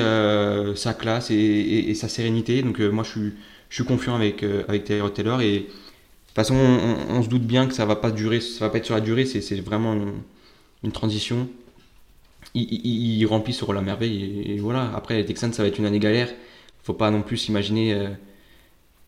sa 0.76 0.94
classe 0.94 1.32
et, 1.32 1.94
sa 1.96 2.08
sérénité. 2.08 2.62
Donc 2.62 2.80
moi 2.80 3.04
je 3.04 3.10
suis, 3.10 3.34
je 3.70 3.76
suis 3.76 3.86
confiant 3.86 4.16
avec, 4.16 4.44
avec 4.44 4.84
Taylor 4.86 5.14
Taylor. 5.14 5.42
Et 5.42 5.60
de 5.60 5.66
toute 5.66 6.36
façon, 6.36 6.56
on, 6.56 7.22
se 7.22 7.30
doute 7.30 7.44
bien 7.44 7.68
que 7.68 7.74
ça 7.74 7.86
va 7.86 7.96
pas 7.96 8.12
durer, 8.12 8.40
ça 8.40 8.66
va 8.66 8.72
pas 8.72 8.78
être 8.78 8.86
sur 8.86 8.96
la 8.96 9.02
durée, 9.02 9.26
c'est 9.26 9.60
vraiment 9.62 9.94
une, 9.94 10.14
une 10.84 10.92
transition 10.92 11.50
il, 12.54 13.26
remplit 13.26 13.54
ce 13.54 13.66
rôle 13.66 13.78
à 13.78 13.82
merveille. 13.82 14.44
Et, 14.46 14.60
voilà, 14.60 14.92
après, 14.96 15.18
les 15.18 15.26
Texans, 15.26 15.52
ça 15.54 15.64
va 15.64 15.70
être 15.70 15.80
une 15.80 15.86
année 15.86 16.00
galère. 16.00 16.30
Faut 16.84 16.94
pas 16.94 17.12
non 17.12 17.22
plus 17.22 17.38
s'imaginer, 17.38 17.94
euh, 17.94 18.10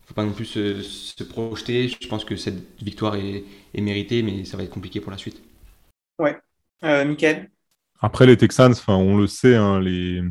faut 0.06 0.14
pas 0.14 0.24
non 0.24 0.34
plus 0.34 0.46
se, 0.46 1.24
projeter. 1.24 1.88
Je 1.88 2.08
pense 2.08 2.26
que 2.26 2.36
cette 2.36 2.82
victoire 2.82 3.16
est, 3.16 3.44
méritée, 3.76 4.24
mais 4.24 4.46
ça 4.46 4.58
va 4.58 4.64
être 4.64 4.70
compliqué 4.70 5.00
pour 5.00 5.12
la 5.12 5.18
suite. 5.18 5.42
Ouais. 6.20 6.38
Euh, 6.84 7.06
Michael 7.06 7.50
Après, 8.02 8.26
les 8.26 8.38
Texans, 8.38 8.74
on 8.88 9.18
le 9.18 9.28
sait, 9.28 9.56
hein, 9.56 9.80
les, 9.80 10.22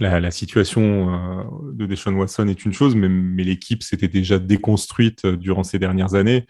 la, 0.00 0.30
situation 0.30 1.14
euh, 1.14 1.44
de 1.72 1.86
Deshaun 1.86 2.14
Watson 2.14 2.48
est 2.48 2.64
une 2.64 2.72
chose, 2.72 2.94
mais, 2.96 3.08
mais 3.08 3.44
l'équipe 3.44 3.82
s'était 3.82 4.08
déjà 4.08 4.38
déconstruite 4.38 5.24
euh, 5.24 5.36
durant 5.36 5.64
ces 5.64 5.78
dernières 5.78 6.14
années. 6.14 6.46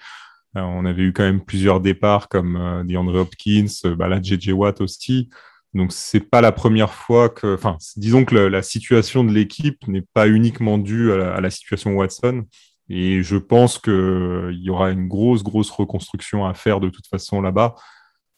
on 0.54 0.84
avait 0.86 1.02
eu 1.02 1.12
quand 1.12 1.24
même 1.24 1.44
plusieurs 1.44 1.80
départs 1.80 2.28
comme 2.28 2.84
DeAndre 2.86 3.16
Hopkins, 3.16 3.66
bah 3.96 4.08
JJ 4.22 4.50
Watt 4.50 4.80
aussi. 4.80 5.28
Donc 5.74 5.92
c'est 5.92 6.20
pas 6.20 6.40
la 6.40 6.52
première 6.52 6.94
fois 6.94 7.28
que, 7.28 7.54
enfin, 7.54 7.76
disons 7.96 8.24
que 8.24 8.36
la, 8.36 8.62
situation 8.62 9.24
de 9.24 9.32
l'équipe 9.32 9.86
n'est 9.88 10.04
pas 10.14 10.28
uniquement 10.28 10.78
due 10.78 11.12
à 11.12 11.40
la, 11.40 11.50
situation 11.50 11.94
Watson. 11.96 12.44
Et 12.88 13.22
je 13.22 13.36
pense 13.36 13.78
qu'il 13.78 14.60
y 14.60 14.70
aura 14.70 14.90
une 14.90 15.08
grosse, 15.08 15.42
grosse 15.42 15.70
reconstruction 15.70 16.46
à 16.46 16.54
faire 16.54 16.80
de 16.80 16.90
toute 16.90 17.08
façon 17.08 17.40
là-bas. 17.40 17.74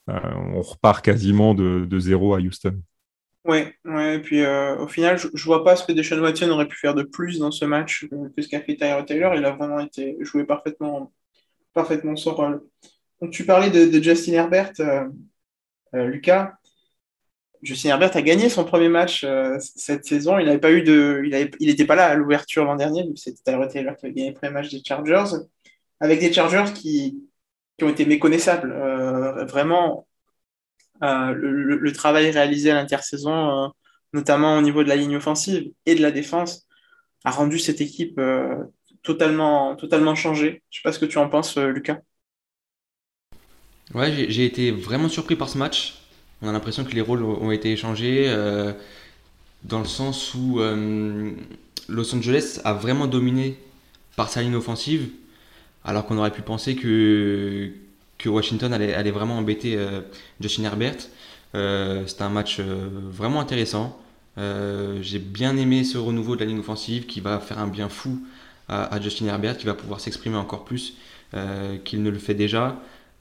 Euh, 0.09 0.21
on 0.55 0.63
repart 0.63 1.05
quasiment 1.05 1.55
de, 1.55 1.99
zéro 1.99 2.35
à 2.35 2.39
Houston. 2.39 2.81
Ouais, 3.47 3.77
ouais, 3.85 4.17
et 4.17 4.19
puis 4.19 4.43
euh, 4.43 4.77
au 4.79 4.89
final, 4.89 5.19
je, 5.19 5.29
ne 5.29 5.43
vois 5.43 5.63
pas 5.63 5.77
ce 5.77 5.87
que 5.87 5.93
Deshaun 5.93 6.21
Watson 6.21 6.51
aurait 6.51 6.67
pu 6.67 6.77
faire 6.77 6.95
de 6.95 7.05
plus 7.05 7.39
dans 7.39 7.53
ce 7.53 7.65
match 7.65 8.07
que 8.09 8.43
ce 8.43 8.49
qu'a 8.49 8.61
fait 8.61 8.75
Tyler 8.75 9.05
Taylor. 9.07 9.35
Il 9.37 9.45
a 9.45 9.53
vraiment 9.53 9.79
été 9.79 10.17
joué 10.21 10.45
parfaitement, 10.45 11.13
parfaitement 11.73 12.17
son 12.17 12.35
rôle. 12.35 12.63
Donc 13.21 13.31
tu 13.31 13.45
parlais 13.45 13.71
de, 13.71 14.03
Justin 14.03 14.33
Herbert, 14.33 14.73
euh, 14.81 15.07
Lucas. 15.93 16.55
Justin 17.63 17.91
Herbert 17.91 18.17
a 18.17 18.23
gagné 18.23 18.49
son 18.49 18.65
premier 18.65 18.89
match 18.89 19.25
euh, 19.25 19.59
cette 19.61 20.05
saison. 20.05 20.39
Il 20.39 20.47
n'avait 20.47 20.59
pas 20.59 20.73
eu 20.73 20.83
de, 20.83 21.23
il 21.61 21.67
n'était 21.69 21.85
pas 21.85 21.95
là 21.95 22.07
à 22.07 22.15
l'ouverture 22.15 22.65
l'an 22.65 22.77
dernier. 22.77 23.05
C'était 23.17 23.43
Tyler 23.45 23.69
Taylor 23.69 23.97
qui 23.97 24.07
avait 24.07 24.15
gagné 24.15 24.31
le 24.31 24.35
premier 24.35 24.53
match 24.53 24.71
des 24.71 24.83
Chargers, 24.85 25.37
avec 26.01 26.21
des 26.21 26.33
Chargers 26.33 26.73
qui, 26.75 27.23
qui 27.79 27.85
ont 27.85 27.89
été 27.89 28.07
méconnaissables. 28.07 28.73
Euh, 28.73 29.45
vraiment, 29.47 30.07
euh, 31.03 31.33
le, 31.35 31.93
travail 31.93 32.31
réalisé 32.31 32.71
à 32.71 32.75
l'intersaison, 32.75 33.73
notamment 34.13 34.59
au 34.59 34.63
niveau 34.63 34.83
de 34.85 34.89
la 34.89 34.97
ligne 34.97 35.17
offensive 35.17 35.71
et 35.87 35.95
de 35.95 36.03
la 36.03 36.11
défense, 36.11 36.67
a 37.25 37.31
rendu 37.31 37.59
cette 37.59 37.81
équipe 37.81 38.21
totalement, 39.03 39.77
totalement 39.77 40.15
changée. 40.15 40.63
Je 40.71 40.79
ne 40.79 40.81
sais 40.81 40.83
pas 40.85 40.93
ce 40.93 40.99
que 40.99 41.07
tu 41.07 41.19
en 41.19 41.29
penses, 41.29 41.57
Lucas. 41.57 41.99
Ouais, 43.95 44.27
j'ai 44.29 44.45
été 44.45 44.73
vraiment 44.73 45.09
surpris 45.09 45.37
par 45.37 45.49
ce 45.49 45.59
match. 45.59 45.95
On 46.43 46.49
a 46.49 46.53
l'impression 46.53 46.85
que 46.85 46.93
les 46.93 47.01
rôles 47.01 47.23
ont 47.23 47.51
été 47.51 47.73
échangés 47.73 48.27
euh, 48.29 48.73
dans 49.65 49.79
le 49.79 49.87
sens 49.87 50.35
où 50.35 50.61
euh, 50.61 51.31
Los 51.89 52.15
Angeles 52.15 52.61
a 52.65 52.75
vraiment 52.75 53.07
dominé 53.07 53.57
par 54.17 54.29
sa 54.29 54.43
ligne 54.43 54.57
offensive, 54.57 55.09
alors 55.85 56.05
qu'on 56.07 56.19
aurait 56.19 56.33
pu 56.33 56.43
penser 56.43 56.75
que, 56.75 57.71
que 58.19 58.29
Washington 58.29 58.73
allait, 58.73 58.95
allait 58.95 59.11
vraiment 59.11 59.39
embêter 59.39 59.77
euh, 59.77 60.01
Justin 60.41 60.65
Herbert. 60.65 60.97
C'était 62.07 62.23
un 62.23 62.29
match 62.29 62.61
vraiment 62.61 63.41
intéressant. 63.41 63.99
J'ai 64.37 65.19
bien 65.19 65.57
aimé 65.57 65.85
ce 65.85 65.97
renouveau 65.97 66.35
de 66.35 66.41
la 66.41 66.47
ligne 66.47 66.59
offensive 66.59 67.07
qui 67.07 67.21
va 67.21 67.41
faire 67.41 67.59
un 67.59 67.67
bien 67.67 67.89
fou 67.89 68.21
à, 68.69 69.01
Justin 69.01 69.29
Herbert, 69.29 69.57
qui 69.57 69.65
va 69.65 69.73
pouvoir 69.73 70.01
s'exprimer 70.01 70.37
encore 70.37 70.67
plus 70.67 70.99
qu'il 71.85 72.03
ne 72.03 72.11
le 72.11 72.19
fait 72.19 72.35
déjà. 72.35 72.77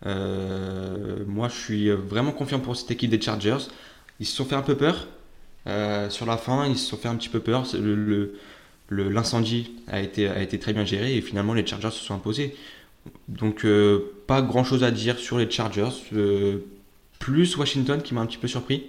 Euh, 0.05 1.23
moi, 1.27 1.47
je 1.47 1.55
suis 1.55 1.89
vraiment 1.89 2.31
confiant 2.31 2.59
pour 2.59 2.75
cette 2.75 2.91
équipe 2.91 3.09
des 3.09 3.21
Chargers. 3.21 3.69
Ils 4.19 4.25
se 4.25 4.35
sont 4.35 4.45
fait 4.45 4.55
un 4.55 4.61
peu 4.61 4.75
peur. 4.75 5.07
Euh, 5.67 6.09
sur 6.09 6.25
la 6.25 6.37
fin, 6.37 6.67
ils 6.67 6.77
se 6.77 6.89
sont 6.89 6.97
fait 6.97 7.07
un 7.07 7.15
petit 7.15 7.29
peu 7.29 7.39
peur. 7.39 7.65
L'incendie 8.89 9.71
a, 9.87 10.01
été, 10.01 10.27
a 10.27 10.41
été 10.41 10.59
très 10.59 10.73
bien 10.73 10.85
géré 10.85 11.17
et 11.17 11.21
finalement, 11.21 11.53
les 11.53 11.65
Chargers 11.65 11.91
se 11.91 12.03
sont 12.03 12.13
imposés. 12.13 12.55
Donc, 13.27 13.65
euh, 13.65 14.13
pas 14.27 14.41
grand 14.41 14.63
chose 14.63 14.83
à 14.83 14.91
dire 14.91 15.17
sur 15.19 15.37
les 15.37 15.49
Chargers. 15.49 15.89
plus 17.19 17.57
Washington 17.57 18.01
qui 18.01 18.13
m'a 18.13 18.21
un 18.21 18.25
petit 18.25 18.37
peu 18.37 18.47
surpris. 18.47 18.87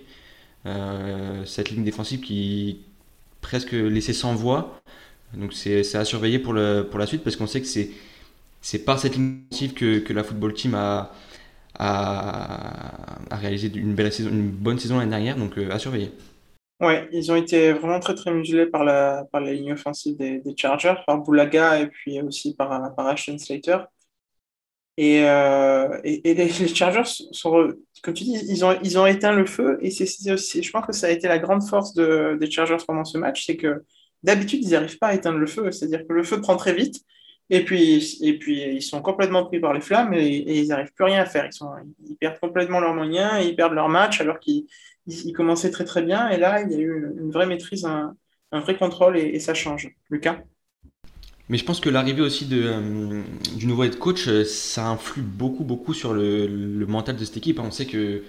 cette 1.45 1.71
ligne 1.71 1.85
défensive 1.85 2.21
qui 2.21 2.81
presque 3.41 3.73
laissé 3.73 4.13
sans 4.13 4.35
voix. 4.35 4.81
Donc, 5.35 5.53
c'est 5.53 5.95
à 5.95 6.05
surveiller 6.05 6.39
pour, 6.39 6.55
la 6.55 7.07
suite 7.07 7.23
parce 7.23 7.37
qu'on 7.37 7.47
sait 7.47 7.61
que 7.61 7.67
c'est 7.67 8.85
par 8.85 8.99
cette 8.99 9.17
initiative 9.17 9.75
que, 9.75 9.99
que, 10.01 10.13
la 10.13 10.25
football 10.25 10.55
team 10.55 10.75
a, 10.75 11.13
a, 11.79 13.37
réalisé 13.37 13.71
une, 13.75 13.97
saison, 14.11 14.31
bonne 14.33 14.79
saison 14.79 14.99
l'année 14.99 15.11
dernière, 15.11 15.37
donc 15.37 15.59
euh, 15.59 15.71
à 15.71 15.79
surveiller. 15.79 16.11
Ouais, 16.81 17.09
ils 17.13 17.33
ont 17.33 17.37
été 17.37 17.73
vraiment 17.73 18.01
très 18.01 18.15
très 18.15 18.33
muselés 18.33 18.67
par 18.67 18.85
la, 18.85 19.27
ligne 19.41 19.73
offensive 19.73 20.17
des, 20.17 20.41
des 20.41 20.55
Chargers, 20.57 20.97
par 21.07 21.19
Boulaga 21.19 21.81
et 21.81 21.87
puis 21.87 22.21
aussi 22.21 22.55
par, 22.55 22.95
par 22.95 23.07
Ashton 23.07 23.39
Slater. 23.39 23.79
Et, 24.99 25.25
euh, 25.25 26.01
et, 26.05 26.31
et 26.31 26.35
les, 26.35 26.49
Chargers 26.69 27.03
sont, 27.05 27.69
comme 28.03 28.15
tu 28.15 28.25
dis, 28.25 28.39
ils 28.49 28.65
ont, 28.65 28.79
ils 28.83 28.99
ont 28.99 29.07
éteint 29.07 29.33
le 29.33 29.47
feu. 29.47 29.79
Et 29.83 29.91
c'est 29.91 30.07
je 30.07 30.71
pense 30.71 30.87
que 30.87 30.93
ça 30.93 31.09
a 31.09 31.11
été 31.11 31.29
la 31.29 31.39
grande 31.39 31.63
force 31.63 31.95
de, 31.95 32.37
des 32.41 32.51
Chargers 32.51 32.79
pendant 32.87 33.05
ce 33.05 33.19
match, 33.19 33.45
c'est 33.47 33.57
que 33.57 33.85
d'habitude, 34.23 34.65
ils 34.65 34.71
n'arrivent 34.71 34.99
pas 34.99 35.09
à 35.09 35.15
éteindre 35.15 35.39
le 35.39 35.47
feu. 35.47 35.71
C'est-à-dire 35.71 36.07
que 36.07 36.13
le 36.13 36.23
feu 36.23 36.41
prend 36.41 36.57
très 36.57 36.75
vite. 36.75 37.03
Et 37.49 37.65
puis, 37.65 38.19
et 38.23 38.39
puis, 38.39 38.61
ils 38.61 38.83
sont 38.83 39.01
complètement 39.03 39.47
pris 39.47 39.61
par 39.61 39.73
les 39.73 39.81
flammes 39.81 40.13
et, 40.15 40.61
ils 40.61 40.69
n'arrivent 40.69 40.93
plus 40.93 41.05
rien 41.05 41.21
à 41.21 41.27
faire. 41.27 41.47
Ils, 41.47 41.53
sont, 41.53 41.71
ils 42.09 42.17
perdent 42.17 42.41
complètement 42.41 42.81
leurs 42.81 42.95
moyens, 42.95 43.45
ils 43.45 43.55
perdent 43.55 43.75
leur 43.75 43.89
match 43.89 44.21
alors 44.21 44.41
qu'ils 44.41 44.67
ils, 45.07 45.33
commençaient 45.33 45.71
très 45.71 45.85
très 45.85 46.03
bien. 46.03 46.29
Et 46.31 46.39
là, 46.39 46.63
il 46.63 46.73
y 46.73 46.75
a 46.75 46.79
eu 46.79 47.13
une, 47.19 47.31
vraie 47.31 47.47
maîtrise, 47.47 47.85
un, 47.85 48.17
un 48.51 48.61
vrai 48.61 48.77
contrôle 48.77 49.17
et, 49.17 49.39
ça 49.39 49.55
change. 49.55 49.89
Lucas? 50.11 50.39
Mais 51.49 51.59
je 51.59 51.65
pense 51.65 51.81
que 51.81 51.89
l'arrivée 51.89 52.23
aussi 52.23 52.47
de, 52.47 53.23
du 53.57 53.67
nouveau 53.67 53.85
head 53.85 53.99
coach, 53.99 54.29
ça 54.45 54.89
influe 54.89 55.23
beaucoup, 55.23 55.65
beaucoup 55.65 55.95
sur 55.95 56.13
le, 56.13 56.85
mental 56.87 57.17
de 57.17 57.25
cette 57.25 57.37
équipe. 57.37 57.61
On 57.61 57.71
sait 57.71 57.87
que 57.87 58.23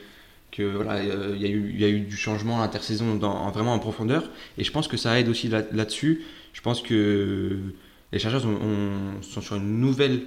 voilà, 0.59 1.03
il 1.03 1.41
y, 1.41 1.85
a 1.85 1.89
eu, 1.89 2.01
du 2.01 2.15
changement 2.15 2.59
à 2.59 2.65
l'intersaison 2.65 3.17
vraiment 3.17 3.73
en 3.73 3.79
profondeur. 3.79 4.29
Et 4.57 4.63
je 4.63 4.71
pense 4.71 4.87
que 4.87 4.97
ça 4.97 5.19
aide 5.19 5.29
aussi 5.29 5.47
là-dessus. 5.49 6.23
je 6.53 6.61
pense 6.61 6.81
que 6.81 7.57
les 8.11 8.19
Chargers 8.19 8.45
sont 9.21 9.41
sur 9.41 9.55
une 9.57 9.79
nouvelle, 9.79 10.21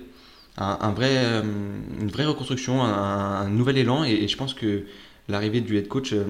un, 0.56 0.92
vrai, 0.92 1.16
euh, 1.16 1.42
une 1.42 2.08
vraie 2.08 2.26
reconstruction, 2.26 2.82
un, 2.82 3.48
nouvel 3.48 3.78
élan. 3.78 4.04
Et, 4.04 4.28
je 4.28 4.36
pense 4.36 4.54
que 4.54 4.84
l'arrivée 5.28 5.60
du 5.60 5.76
head 5.76 5.88
coach 5.88 6.12
euh, 6.12 6.24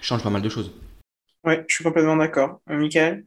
change 0.00 0.22
pas 0.22 0.30
mal 0.30 0.42
de 0.42 0.48
choses. 0.48 0.72
Oui, 1.44 1.54
je 1.66 1.74
suis 1.74 1.84
complètement 1.84 2.16
d'accord. 2.16 2.60
Euh, 2.70 2.76
Michael? 2.76 3.24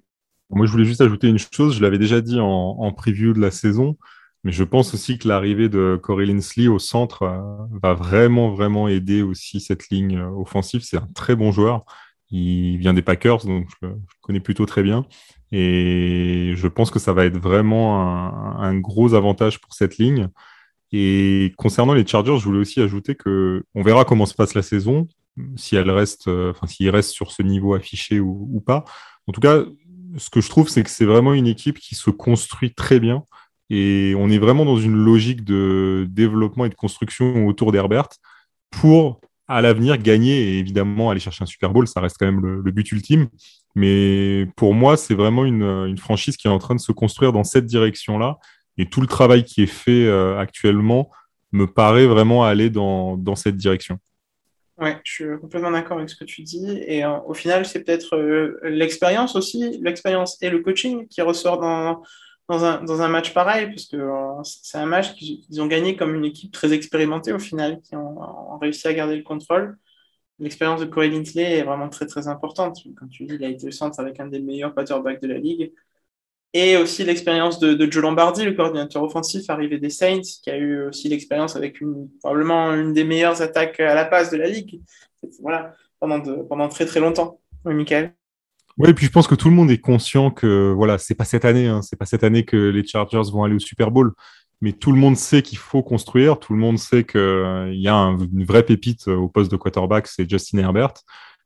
Moi, 0.49 0.65
je 0.65 0.71
voulais 0.71 0.86
juste 0.86 1.01
ajouter 1.01 1.27
une 1.27 1.39
chose. 1.39 1.75
Je 1.75 1.82
l'avais 1.82 1.97
déjà 1.97 2.21
dit 2.21 2.39
en, 2.39 2.45
en 2.47 2.91
preview 2.91 3.34
de 3.34 3.39
la 3.39 3.51
saison. 3.51 3.97
Mais 4.43 4.51
je 4.51 4.63
pense 4.63 4.93
aussi 4.93 5.17
que 5.17 5.27
l'arrivée 5.27 5.69
de 5.69 5.97
Corey 6.01 6.25
Linsley 6.25 6.67
au 6.67 6.79
centre 6.79 7.23
euh, 7.23 7.39
va 7.82 7.93
vraiment, 7.93 8.49
vraiment 8.51 8.88
aider 8.89 9.21
aussi 9.21 9.62
cette 9.62 9.89
ligne 9.89 10.17
euh, 10.17 10.29
offensive. 10.29 10.82
C'est 10.82 10.97
un 10.97 11.08
très 11.15 11.36
bon 11.36 11.51
joueur. 11.51 11.86
Il 12.29 12.77
vient 12.77 12.93
des 12.93 13.01
Packers, 13.01 13.45
donc 13.45 13.67
je 13.69 13.88
le, 13.88 13.95
connais 14.21 14.39
plutôt 14.39 14.65
très 14.65 14.84
bien. 14.84 15.06
Et 15.51 16.53
je 16.56 16.67
pense 16.67 16.91
que 16.91 16.99
ça 16.99 17.13
va 17.13 17.25
être 17.25 17.38
vraiment 17.38 18.60
un, 18.60 18.75
gros 18.79 19.13
avantage 19.13 19.62
pour 19.62 19.73
cette 19.73 19.97
ligne. 19.97 20.29
Et 20.91 21.53
concernant 21.58 21.93
les 21.93 22.06
Chargers, 22.06 22.38
je 22.39 22.43
voulais 22.45 22.60
aussi 22.60 22.82
ajouter 22.82 23.15
que 23.15 23.63
on 23.75 23.84
verra 23.84 24.03
comment 24.03 24.25
se 24.25 24.34
passe 24.34 24.56
la 24.56 24.63
saison, 24.63 25.08
si 25.56 25.75
elle 25.75 25.91
reste, 25.91 26.27
euh, 26.27 26.51
enfin 26.51 26.67
s'il 26.67 26.89
reste 26.89 27.12
sur 27.12 27.32
ce 27.32 27.43
niveau 27.43 27.75
affiché 27.75 28.19
ou, 28.19 28.49
ou, 28.51 28.62
pas. 28.62 28.84
En 29.27 29.32
tout 29.32 29.41
cas, 29.41 29.63
ce 30.17 30.30
que 30.30 30.41
je 30.41 30.49
trouve, 30.49 30.69
c'est 30.69 30.84
que 30.84 30.89
c'est 30.89 31.06
vraiment 31.06 31.34
une 31.34 31.47
équipe 31.47 31.80
qui 31.80 31.95
se 31.95 32.10
construit 32.10 32.73
très 32.73 32.99
bien. 32.99 33.23
Et 33.69 34.13
on 34.17 34.30
est 34.30 34.38
vraiment 34.38 34.65
dans 34.65 34.78
une 34.78 34.95
logique 34.95 35.43
de 35.43 36.08
développement 36.10 36.65
et 36.65 36.69
de 36.69 36.76
construction 36.76 37.47
autour 37.47 37.71
d'Herbert 37.71 38.10
pour, 38.69 39.19
à 39.47 39.62
l'avenir, 39.62 39.97
gagner 39.97 40.36
et 40.36 40.60
évidemment 40.60 41.10
aller 41.10 41.19
chercher 41.19 41.43
un 41.43 41.47
Super 41.47 41.71
Bowl. 41.71 41.88
Ça 41.88 42.02
reste 42.02 42.17
quand 42.19 42.26
même 42.26 42.41
le, 42.41 42.71
but 42.71 42.91
ultime. 42.91 43.28
Mais 43.76 44.47
pour 44.56 44.73
moi, 44.73 44.97
c'est 44.97 45.15
vraiment 45.15 45.45
une, 45.45 45.97
franchise 45.97 46.38
qui 46.38 46.47
est 46.47 46.52
en 46.52 46.60
train 46.60 46.76
de 46.76 46.80
se 46.80 46.91
construire 46.91 47.34
dans 47.34 47.43
cette 47.43 47.65
direction-là. 47.65 48.38
Et 48.78 48.88
tout 48.88 49.02
le 49.02 49.08
travail 49.08 49.43
qui 49.43 49.63
est 49.63 49.67
fait 49.67 50.06
euh, 50.06 50.38
actuellement 50.38 51.10
me 51.52 51.67
paraît 51.67 52.08
vraiment 52.08 52.43
aller 52.43 52.69
dans, 52.69 53.36
cette 53.36 53.56
direction. 53.56 53.99
Ouais, 54.79 54.99
je 55.03 55.12
suis 55.12 55.25
complètement 55.39 55.69
d'accord 55.71 55.97
avec 55.97 56.09
ce 56.09 56.15
que 56.15 56.23
tu 56.25 56.41
dis. 56.41 56.79
Et 56.88 57.05
euh, 57.05 57.19
au 57.27 57.33
final, 57.36 57.65
c'est 57.65 57.83
peut-être 57.83 58.15
euh, 58.15 58.59
l'expérience 58.63 59.36
aussi, 59.36 59.77
l'expérience 59.81 60.41
et 60.41 60.49
le 60.49 60.62
coaching 60.62 61.07
qui 61.07 61.21
ressort 61.21 61.59
dans, 61.59 62.01
dans 62.49 62.65
un, 62.65 62.83
dans 62.83 63.01
un 63.03 63.07
match 63.07 63.33
pareil, 63.33 63.67
parce 63.67 63.86
que 63.86 63.97
euh, 63.97 64.43
c'est 64.43 64.79
un 64.79 64.88
match 64.88 65.13
qu'ils 65.13 65.62
ont 65.62 65.67
gagné 65.67 65.95
comme 65.95 66.15
une 66.15 66.25
équipe 66.25 66.51
très 66.51 66.73
expérimentée 66.73 67.33
au 67.33 67.39
final, 67.39 67.81
qui 67.81 67.95
ont, 67.95 68.57
réussi 68.59 68.88
à 68.88 68.93
garder 68.93 69.15
le 69.15 69.23
contrôle. 69.23 69.77
L'expérience 70.39 70.81
de 70.81 70.86
Corey 70.86 71.09
Linsley 71.09 71.59
est 71.59 71.63
vraiment 71.63 71.89
très 71.89 72.07
très 72.07 72.27
importante. 72.27 72.79
Comme 72.97 73.09
tu 73.09 73.25
dis, 73.25 73.36
il 73.36 73.45
a 73.45 73.49
été 73.49 73.67
au 73.67 73.71
centre 73.71 73.99
avec 73.99 74.19
un 74.19 74.27
des 74.27 74.39
meilleurs 74.39 74.73
quarterbacks 74.73 75.21
de 75.21 75.27
la 75.27 75.38
ligue. 75.38 75.71
Et 76.56 76.78
aussi 76.78 77.04
l'expérience 77.04 77.60
de, 77.60 77.92
Joe 77.92 78.04
Lombardi, 78.04 78.46
le 78.46 78.54
coordinateur 78.54 79.02
offensif 79.02 79.50
arrivé 79.50 79.80
des 79.80 79.89
Saints, 79.89 80.22
qui 80.44 80.52
a 80.52 80.58
eu 80.58 80.84
aussi 80.84 81.10
l'expérience 81.10 81.56
avec 81.56 81.80
probablement 82.20 82.74
une 82.74 82.94
des 82.94 83.04
meilleures 83.04 83.42
attaques 83.42 83.80
à 83.80 83.96
la 83.96 84.06
passe 84.06 84.30
de 84.30 84.38
la 84.38 84.48
ligue. 84.48 84.82
Voilà, 85.42 85.74
pendant, 86.00 86.20
de, 86.20 86.36
pendant 86.44 86.70
très 86.70 86.86
très 86.86 87.00
longtemps. 87.00 87.39
Oui, 87.66 87.74
Michael 87.74 88.13
oui, 88.80 88.89
et 88.89 88.94
puis 88.96 89.06
je 89.06 89.12
pense 89.12 89.28
que 89.28 89.36
tout 89.36 89.50
le 89.50 89.56
monde 89.56 89.70
est 89.70 89.78
conscient 89.78 90.32
que 90.32 90.74
voilà, 90.76 90.98
c'est 90.98 91.13
pas 91.13 91.26
cette 91.26 91.46
année, 91.46 91.68
hein, 91.68 91.84
c'est 91.84 91.96
pas 91.96 92.08
cette 92.08 92.24
année 92.24 92.44
que 92.44 92.58
les 92.58 92.84
Chargers 92.84 93.22
vont 93.32 93.44
aller 93.44 93.54
au 93.54 93.60
Super 93.60 93.92
Bowl, 93.92 94.13
mais 94.62 94.72
tout 94.72 94.92
le 94.92 94.98
monde 94.98 95.16
sait 95.16 95.44
qu'il 95.44 95.60
faut 95.60 95.84
construire, 95.84 96.39
tout 96.39 96.54
le 96.54 96.60
monde 96.60 96.80
sait 96.80 97.04
qu'il 97.04 97.20
euh, 97.20 97.72
y 97.72 97.88
a 97.88 97.94
une 97.94 98.46
vraie 98.46 98.63
pépite 98.63 99.08
au 99.08 99.28
poste 99.28 99.52
de 99.52 99.58
quarterback, 99.58 100.08
c'est 100.08 100.28
Justin 100.28 100.58
Herbert. 100.60 100.94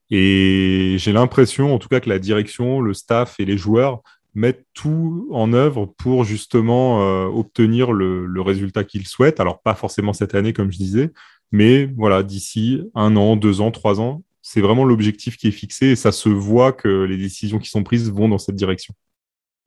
Et 0.10 0.96
j'ai 1.00 1.12
l'impression, 1.12 1.74
en 1.74 1.80
tout 1.80 1.90
cas, 1.90 2.00
que 2.00 2.08
la 2.08 2.20
direction, 2.20 2.80
le 2.80 2.94
staff 2.94 3.40
et 3.40 3.46
les 3.46 3.58
joueurs 3.58 4.04
mettent 4.38 4.66
tout 4.76 5.28
en 5.32 5.52
œuvre 5.52 5.88
pour 5.98 6.24
justement 6.24 7.02
euh, 7.02 7.26
obtenir 7.26 7.92
le, 7.92 8.40
résultat 8.40 8.84
qu'ils 8.84 9.08
souhaitent. 9.08 9.40
Alors 9.40 9.62
pas 9.62 9.74
forcément 9.74 10.14
cette 10.14 10.36
année, 10.36 10.54
comme 10.54 10.72
je 10.72 10.78
disais, 10.78 11.12
mais 11.52 11.86
voilà, 11.98 12.22
d'ici 12.22 12.84
un 12.94 13.16
an, 13.16 13.36
deux 13.36 13.62
ans, 13.62 13.72
trois 13.72 14.00
ans, 14.00 14.22
c'est 14.44 14.62
vraiment 14.62 14.86
l'objectif 14.86 15.38
qui 15.38 15.48
est 15.48 15.52
fixé 15.52 15.88
et 15.88 15.96
ça 15.96 16.12
se 16.12 16.30
voit 16.30 16.72
que 16.72 17.04
les 17.04 17.18
décisions 17.18 17.58
qui 17.58 17.70
sont 17.70 17.84
prises 17.84 18.12
vont 18.12 18.30
dans 18.30 18.38
cette 18.38 18.56
direction. 18.56 18.94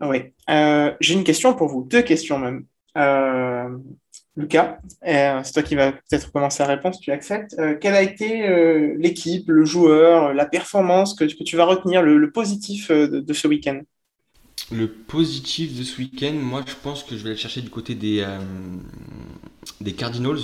Oui. 0.00 0.32
Euh, 0.48 0.92
j'ai 1.00 1.14
une 1.14 1.24
question 1.24 1.52
pour 1.52 1.66
vous, 1.66 1.82
deux 1.82 2.02
questions 2.02 2.38
même. 2.38 2.64
Euh, 2.96 3.76
Lucas, 4.36 4.78
c'est 5.02 5.52
toi 5.52 5.62
qui 5.64 5.74
vas 5.74 5.92
peut-être 5.92 6.30
commencer 6.30 6.62
répondre 6.62 6.94
si 6.94 7.00
tu 7.00 7.10
acceptes. 7.10 7.56
quelle 7.80 7.94
a 7.94 8.02
été 8.02 8.94
l'équipe, 8.96 9.48
le 9.48 9.64
joueur, 9.64 10.32
la 10.32 10.46
performance 10.46 11.14
que, 11.14 11.24
tu 11.24 11.56
vas 11.56 11.64
retenir, 11.64 12.02
le, 12.02 12.30
positif 12.30 12.90
de, 12.90 13.32
ce 13.32 13.48
week-end? 13.48 13.80
Le 14.72 14.88
positif 14.88 15.76
de 15.76 15.82
ce 15.82 15.98
week-end, 15.98 16.32
moi 16.32 16.62
je 16.66 16.74
pense 16.80 17.02
que 17.02 17.16
je 17.16 17.22
vais 17.22 17.30
aller 17.30 17.38
chercher 17.38 17.60
du 17.60 17.70
côté 17.70 17.94
des, 17.94 18.24
des 19.80 19.92
Cardinals. 19.92 20.40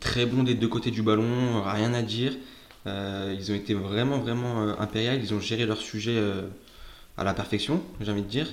très 0.00 0.26
bon 0.26 0.42
des 0.42 0.54
deux 0.54 0.68
côtés 0.68 0.90
du 0.90 1.02
ballon, 1.02 1.62
rien 1.62 1.94
à 1.94 2.02
dire. 2.02 2.32
Euh, 2.86 3.34
ils 3.38 3.52
ont 3.52 3.54
été 3.54 3.74
vraiment, 3.74 4.18
vraiment 4.18 4.62
euh, 4.62 4.72
impérial. 4.78 5.20
Ils 5.22 5.34
ont 5.34 5.40
géré 5.40 5.66
leur 5.66 5.78
sujet 5.78 6.16
euh, 6.16 6.42
à 7.16 7.24
la 7.24 7.34
perfection, 7.34 7.82
j'ai 8.00 8.10
envie 8.10 8.22
de 8.22 8.28
dire. 8.28 8.48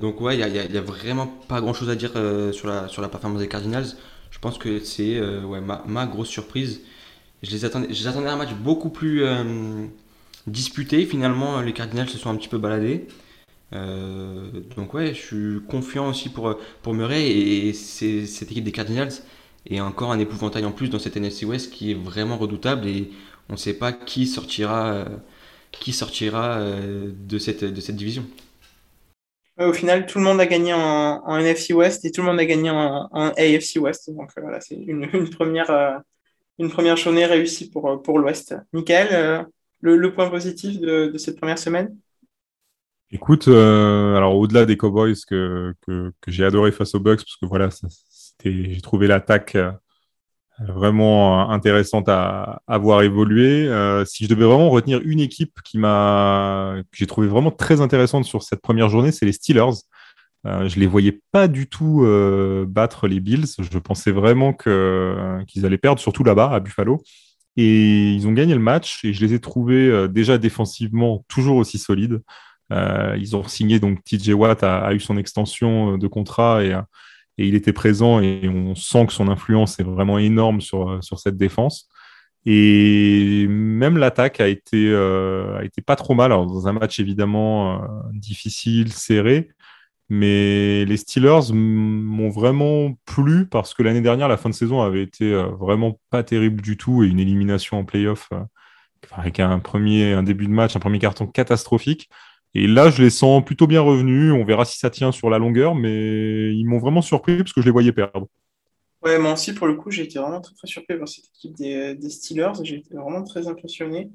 donc, 0.00 0.20
ouais, 0.20 0.38
il 0.38 0.70
n'y 0.70 0.78
a, 0.78 0.80
vraiment 0.82 1.26
pas 1.26 1.60
grand 1.60 1.72
chose 1.72 1.88
à 1.88 1.96
dire 1.96 2.12
sur, 2.52 2.68
la, 2.68 2.88
sur 2.88 3.02
la 3.02 3.08
performance 3.08 3.40
des 3.40 3.48
Cardinals. 3.48 3.86
Je 4.30 4.38
pense 4.38 4.58
que 4.58 4.80
c'est 4.80 5.20
ouais, 5.20 5.60
ma, 5.60 6.06
grosse 6.06 6.28
surprise. 6.28 6.82
Je 7.42 7.50
les, 7.50 7.64
attendais, 7.64 7.92
je 7.92 8.08
un 8.08 8.36
match 8.36 8.54
beaucoup 8.54 8.90
plus 8.90 9.24
disputé. 10.46 11.06
Finalement, 11.06 11.60
les 11.60 11.72
Cardinals 11.72 12.08
se 12.08 12.18
sont 12.18 12.30
un 12.30 12.36
petit 12.36 12.48
peu 12.48 12.58
baladés. 12.58 13.06
donc 13.72 14.94
ouais, 14.94 15.14
je 15.14 15.20
suis 15.20 15.60
confiant 15.68 16.08
aussi 16.08 16.28
pour, 16.28 16.56
pour 16.82 16.94
Murray 16.94 17.22
et, 17.22 17.68
et 17.68 17.72
cette 17.72 18.50
équipe 18.50 18.64
des 18.64 18.72
Cardinals 18.72 19.12
et 19.66 19.80
encore 19.80 20.12
un 20.12 20.18
épouvantail 20.18 20.64
en 20.64 20.72
plus 20.72 20.90
dans 20.90 20.98
cette 20.98 21.16
NFC 21.16 21.46
West 21.46 21.72
qui 21.72 21.92
est 21.92 21.94
vraiment 21.94 22.36
redoutable 22.36 22.86
et 22.86 23.10
on 23.48 23.54
ne 23.54 23.58
sait 23.58 23.74
pas 23.74 23.92
qui 23.92 24.26
sortira, 24.26 24.92
euh, 24.92 25.04
qui 25.72 25.92
sortira 25.92 26.58
euh, 26.58 27.10
de, 27.12 27.38
cette, 27.38 27.64
de 27.64 27.80
cette 27.80 27.96
division. 27.96 28.24
au 29.58 29.72
final, 29.72 30.06
tout 30.06 30.18
le 30.18 30.24
monde 30.24 30.40
a 30.40 30.46
gagné 30.46 30.72
en, 30.74 31.38
NFC 31.38 31.72
West 31.72 32.04
et 32.04 32.10
tout 32.10 32.20
le 32.20 32.26
monde 32.26 32.40
a 32.40 32.44
gagné 32.44 32.70
en, 32.70 33.08
AFC 33.12 33.76
West. 33.76 34.10
Donc 34.10 34.30
euh, 34.36 34.42
voilà, 34.42 34.60
c'est 34.60 34.76
une, 34.76 35.08
une, 35.12 35.30
première, 35.30 36.02
une 36.58 36.70
première 36.70 36.96
journée 36.96 37.26
réussie 37.26 37.70
pour, 37.70 38.02
pour 38.02 38.18
l'Ouest. 38.18 38.54
Michael, 38.72 39.46
le, 39.84 40.14
point 40.14 40.30
positif 40.30 40.80
de, 40.80 41.12
cette 41.18 41.38
première 41.38 41.58
semaine? 41.58 41.96
Écoute, 43.10 43.48
alors 43.48 44.36
au-delà 44.36 44.64
des 44.64 44.76
Cowboys 44.76 45.14
que, 45.28 45.74
que, 45.86 46.12
j'ai 46.26 46.44
adoré 46.44 46.72
face 46.72 46.94
aux 46.94 47.00
Bucks, 47.00 47.20
parce 47.20 47.36
que 47.36 47.46
voilà, 47.46 47.68
j'ai 48.44 48.80
trouvé 48.80 49.06
l'attaque 49.06 49.56
euh, 49.56 49.70
vraiment 50.60 51.50
intéressante 51.50 52.08
à, 52.08 52.62
à 52.66 52.78
voir 52.78 53.02
évoluer. 53.02 53.66
Euh, 53.68 54.04
si 54.04 54.24
je 54.24 54.28
devais 54.28 54.44
vraiment 54.44 54.70
retenir 54.70 55.00
une 55.04 55.20
équipe 55.20 55.60
qui 55.64 55.78
que 55.78 56.82
j'ai 56.92 57.06
trouvé 57.06 57.26
vraiment 57.26 57.50
très 57.50 57.80
intéressante 57.80 58.24
sur 58.24 58.42
cette 58.42 58.60
première 58.60 58.88
journée, 58.88 59.12
c'est 59.12 59.26
les 59.26 59.32
Steelers. 59.32 59.82
Euh, 60.46 60.68
je 60.68 60.78
les 60.78 60.86
voyais 60.86 61.22
pas 61.32 61.48
du 61.48 61.68
tout 61.68 62.04
euh, 62.04 62.66
battre 62.68 63.08
les 63.08 63.20
Bills. 63.20 63.46
Je 63.58 63.78
pensais 63.78 64.12
vraiment 64.12 64.52
que 64.52 65.42
qu'ils 65.48 65.66
allaient 65.66 65.78
perdre, 65.78 66.00
surtout 66.00 66.22
là-bas 66.22 66.50
à 66.50 66.60
Buffalo. 66.60 67.02
Et 67.56 68.12
ils 68.12 68.26
ont 68.26 68.32
gagné 68.32 68.54
le 68.54 68.60
match 68.60 69.04
et 69.04 69.12
je 69.12 69.24
les 69.24 69.34
ai 69.34 69.40
trouvés 69.40 70.08
déjà 70.08 70.38
défensivement 70.38 71.24
toujours 71.28 71.56
aussi 71.56 71.78
solides. 71.78 72.20
ils 72.70 73.36
ont 73.36 73.44
signé 73.44 73.78
donc 73.78 74.02
TJ 74.02 74.30
Watt 74.30 74.64
a, 74.64 74.92
eu 74.92 74.98
son 74.98 75.16
extension 75.16 75.96
de 75.96 76.06
contrat 76.08 76.64
et 77.38 77.46
il 77.48 77.54
était 77.54 77.72
présent 77.72 78.20
et 78.20 78.48
on 78.48 78.74
sent 78.74 79.06
que 79.06 79.12
son 79.12 79.28
influence 79.28 79.78
est 79.80 79.82
vraiment 79.82 80.18
énorme 80.18 80.60
sur, 80.60 80.90
euh, 80.90 81.00
sur 81.00 81.18
cette 81.18 81.36
défense. 81.36 81.88
Et 82.46 83.46
même 83.48 83.96
l'attaque 83.96 84.40
a 84.40 84.48
été 84.48 84.88
euh, 84.90 85.56
a 85.58 85.64
été 85.64 85.80
pas 85.80 85.96
trop 85.96 86.14
mal. 86.14 86.30
Dans 86.30 86.68
un 86.68 86.72
match 86.74 87.00
évidemment 87.00 87.82
euh, 87.82 87.86
difficile, 88.12 88.92
serré, 88.92 89.48
mais 90.08 90.84
les 90.84 90.96
Steelers 90.96 91.52
m'ont 91.52 92.30
vraiment 92.30 92.94
plu 93.06 93.46
parce 93.46 93.74
que 93.74 93.82
l'année 93.82 94.00
dernière, 94.00 94.28
la 94.28 94.36
fin 94.36 94.50
de 94.50 94.54
saison 94.54 94.82
avait 94.82 95.02
été 95.02 95.34
vraiment 95.58 95.98
pas 96.10 96.22
terrible 96.22 96.60
du 96.60 96.76
tout 96.76 97.02
et 97.02 97.08
une 97.08 97.20
élimination 97.20 97.78
en 97.78 97.84
playoff 97.84 98.30
avec 99.12 99.40
un 99.40 99.58
premier 99.58 100.12
un 100.12 100.22
début 100.22 100.46
de 100.46 100.50
match, 100.50 100.76
un 100.76 100.80
premier 100.80 100.98
carton 100.98 101.26
catastrophique. 101.26 102.08
Et 102.54 102.66
là, 102.66 102.88
je 102.90 103.02
les 103.02 103.10
sens 103.10 103.44
plutôt 103.44 103.66
bien 103.66 103.80
revenus. 103.80 104.32
On 104.32 104.44
verra 104.44 104.64
si 104.64 104.78
ça 104.78 104.90
tient 104.90 105.10
sur 105.10 105.28
la 105.28 105.38
longueur, 105.38 105.74
mais 105.74 106.54
ils 106.54 106.64
m'ont 106.64 106.78
vraiment 106.78 107.02
surpris 107.02 107.38
parce 107.38 107.52
que 107.52 107.60
je 107.60 107.66
les 107.66 107.72
voyais 107.72 107.92
perdre. 107.92 108.28
Ouais, 109.02 109.18
moi 109.18 109.32
aussi, 109.32 109.52
pour 109.52 109.66
le 109.66 109.74
coup, 109.74 109.90
j'ai 109.90 110.04
été 110.04 110.18
vraiment 110.18 110.40
très, 110.40 110.54
surpris 110.64 110.96
par 110.96 111.08
cette 111.08 111.26
équipe 111.26 111.54
des, 111.56 112.10
Steelers. 112.10 112.52
J'ai 112.62 112.76
été 112.76 112.94
vraiment 112.94 113.24
très 113.24 113.48
impressionné. 113.48 114.10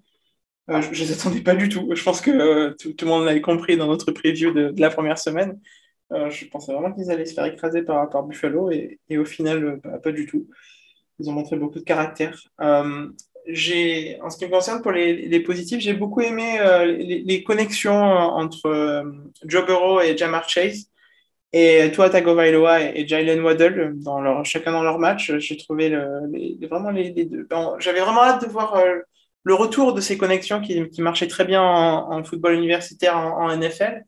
je 0.67 0.73
ne 0.73 0.95
les 0.95 1.11
attendais 1.11 1.41
pas 1.41 1.55
du 1.55 1.67
tout. 1.67 1.91
Je 1.93 2.01
pense 2.01 2.21
que 2.21 2.75
tout, 2.77 2.93
le 3.01 3.07
monde 3.07 3.25
l'avait 3.25 3.41
compris 3.41 3.75
dans 3.75 3.87
notre 3.87 4.11
preview 4.11 4.51
de, 4.51 4.73
la 4.77 4.89
première 4.89 5.19
semaine. 5.19 5.59
Je 6.11 6.45
pensais 6.45 6.73
vraiment 6.73 6.91
qu'ils 6.93 7.11
allaient 7.11 7.25
se 7.25 7.33
faire 7.33 7.45
écraser 7.45 7.83
par, 7.83 8.09
par 8.09 8.23
Buffalo 8.23 8.71
et, 8.71 9.17
au 9.17 9.25
final, 9.25 9.79
pas 10.03 10.11
du 10.11 10.25
tout. 10.25 10.47
Ils 11.19 11.29
ont 11.29 11.33
montré 11.33 11.57
beaucoup 11.57 11.79
de 11.79 11.83
caractère 11.83 12.39
j'ai, 13.47 14.19
en 14.21 14.29
ce 14.29 14.37
qui 14.37 14.45
me 14.45 14.51
concerne 14.51 14.81
pour 14.81 14.91
les, 14.91 15.39
positifs, 15.41 15.79
j'ai 15.79 15.93
beaucoup 15.93 16.21
aimé 16.21 16.59
euh, 16.59 16.85
les, 16.85 17.43
connexions 17.43 18.01
entre 18.01 18.67
euh, 18.67 19.03
Joe 19.45 19.65
Burrow 19.65 20.01
et 20.01 20.15
Jamar 20.17 20.47
Chase 20.47 20.89
et 21.51 21.91
Tua 21.91 22.09
Tagovailoa 22.09 22.83
et, 22.83 23.01
et 23.01 23.07
Jalen 23.07 23.41
Waddle 23.41 23.93
dans 23.95 24.21
leur, 24.21 24.45
chacun 24.45 24.71
dans 24.71 24.83
leur 24.83 24.99
match. 24.99 25.35
J'ai 25.37 25.57
trouvé 25.57 25.89
vraiment 26.69 26.91
les, 26.91 27.11
deux. 27.11 27.47
j'avais 27.79 28.01
vraiment 28.01 28.23
hâte 28.23 28.45
de 28.45 28.51
voir 28.51 28.75
euh, 28.75 28.99
le 29.43 29.53
retour 29.55 29.93
de 29.93 30.01
ces 30.01 30.17
connexions 30.17 30.61
qui, 30.61 31.01
marchaient 31.01 31.27
très 31.27 31.45
bien 31.45 31.63
en, 31.63 32.23
football 32.23 32.53
universitaire, 32.53 33.17
en 33.17 33.55
NFL. 33.55 34.03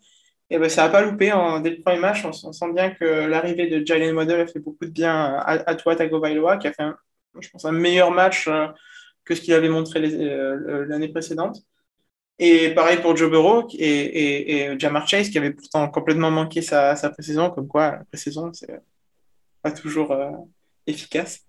Et 0.51 0.59
ben, 0.59 0.69
ça 0.69 0.83
n'a 0.83 0.89
pas 0.89 1.01
loupé. 1.01 1.31
En, 1.31 1.61
dès 1.61 1.69
le 1.69 1.81
premier 1.81 1.97
match, 1.97 2.25
on, 2.25 2.33
sent 2.33 2.73
bien 2.73 2.91
que 2.91 3.05
l'arrivée 3.05 3.67
de 3.67 3.85
Jalen 3.85 4.13
Waddle 4.13 4.41
a 4.41 4.47
fait 4.47 4.59
beaucoup 4.59 4.85
de 4.85 4.91
bien 4.91 5.15
à, 5.15 5.69
à 5.69 5.75
Tua 5.75 5.95
Tagovailoa, 5.95 6.57
qui 6.57 6.67
a 6.67 6.73
fait, 6.73 6.83
un, 6.83 6.97
je 7.39 7.49
pense, 7.49 7.63
un 7.63 7.71
meilleur 7.71 8.11
match 8.11 8.49
que 9.23 9.33
ce 9.33 9.39
qu'il 9.39 9.53
avait 9.53 9.69
montré 9.69 10.01
euh, 10.03 10.85
l'année 10.87 11.07
précédente. 11.07 11.59
Et 12.37 12.71
pareil 12.71 12.97
pour 13.01 13.15
Joe 13.15 13.29
Burrow 13.29 13.67
et, 13.77 14.63
et, 14.63 14.79
Jamar 14.79 15.07
Chase, 15.07 15.29
qui 15.29 15.37
avait 15.37 15.51
pourtant 15.51 15.87
complètement 15.87 16.31
manqué 16.31 16.61
sa, 16.61 16.97
sa 16.97 17.11
pré-saison, 17.11 17.49
comme 17.49 17.67
quoi 17.67 17.91
la 17.91 18.03
pré-saison, 18.05 18.51
c'est 18.51 18.81
pas 19.61 19.71
toujours 19.71 20.11
euh, 20.11 20.31
efficace. 20.85 21.45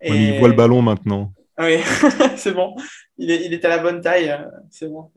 Et... 0.00 0.14
il 0.14 0.38
voit 0.38 0.48
le 0.48 0.54
ballon 0.54 0.80
maintenant. 0.80 1.32
Oui, 1.58 1.78
c'est 2.36 2.52
bon. 2.52 2.76
Il 3.16 3.32
est, 3.32 3.46
il 3.46 3.52
est, 3.52 3.64
à 3.64 3.68
la 3.68 3.78
bonne 3.78 4.00
taille, 4.00 4.30
euh, 4.30 4.48
c'est 4.70 4.88
bon 4.88 5.10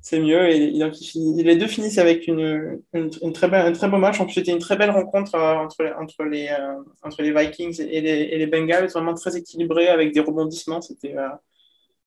c'est 0.00 0.20
mieux. 0.20 0.48
Et, 0.48 0.70
les 1.14 1.56
deux 1.56 1.66
finissent 1.66 1.98
avec 1.98 2.26
une, 2.26 2.82
une, 2.94 3.32
très 3.32 3.48
belle, 3.48 3.66
un 3.66 3.72
très 3.72 3.88
beau 3.88 3.98
match. 3.98 4.20
En 4.20 4.24
plus, 4.24 4.34
c'était 4.34 4.52
une 4.52 4.58
très 4.58 4.76
belle 4.76 4.90
rencontre 4.90 5.34
euh, 5.34 5.54
entre, 5.56 5.84
entre, 6.00 6.24
les, 6.24 6.48
euh, 6.48 6.82
entre 7.02 7.22
les 7.22 7.32
Vikings 7.32 7.80
et 7.82 8.00
les, 8.00 8.08
et 8.08 8.38
les, 8.38 8.46
Bengals, 8.46 8.88
vraiment 8.88 9.14
très 9.14 9.36
équilibré 9.36 9.88
avec 9.88 10.12
des 10.12 10.20
rebondissements. 10.20 10.80
C'était 10.80 11.16
euh, 11.16 11.28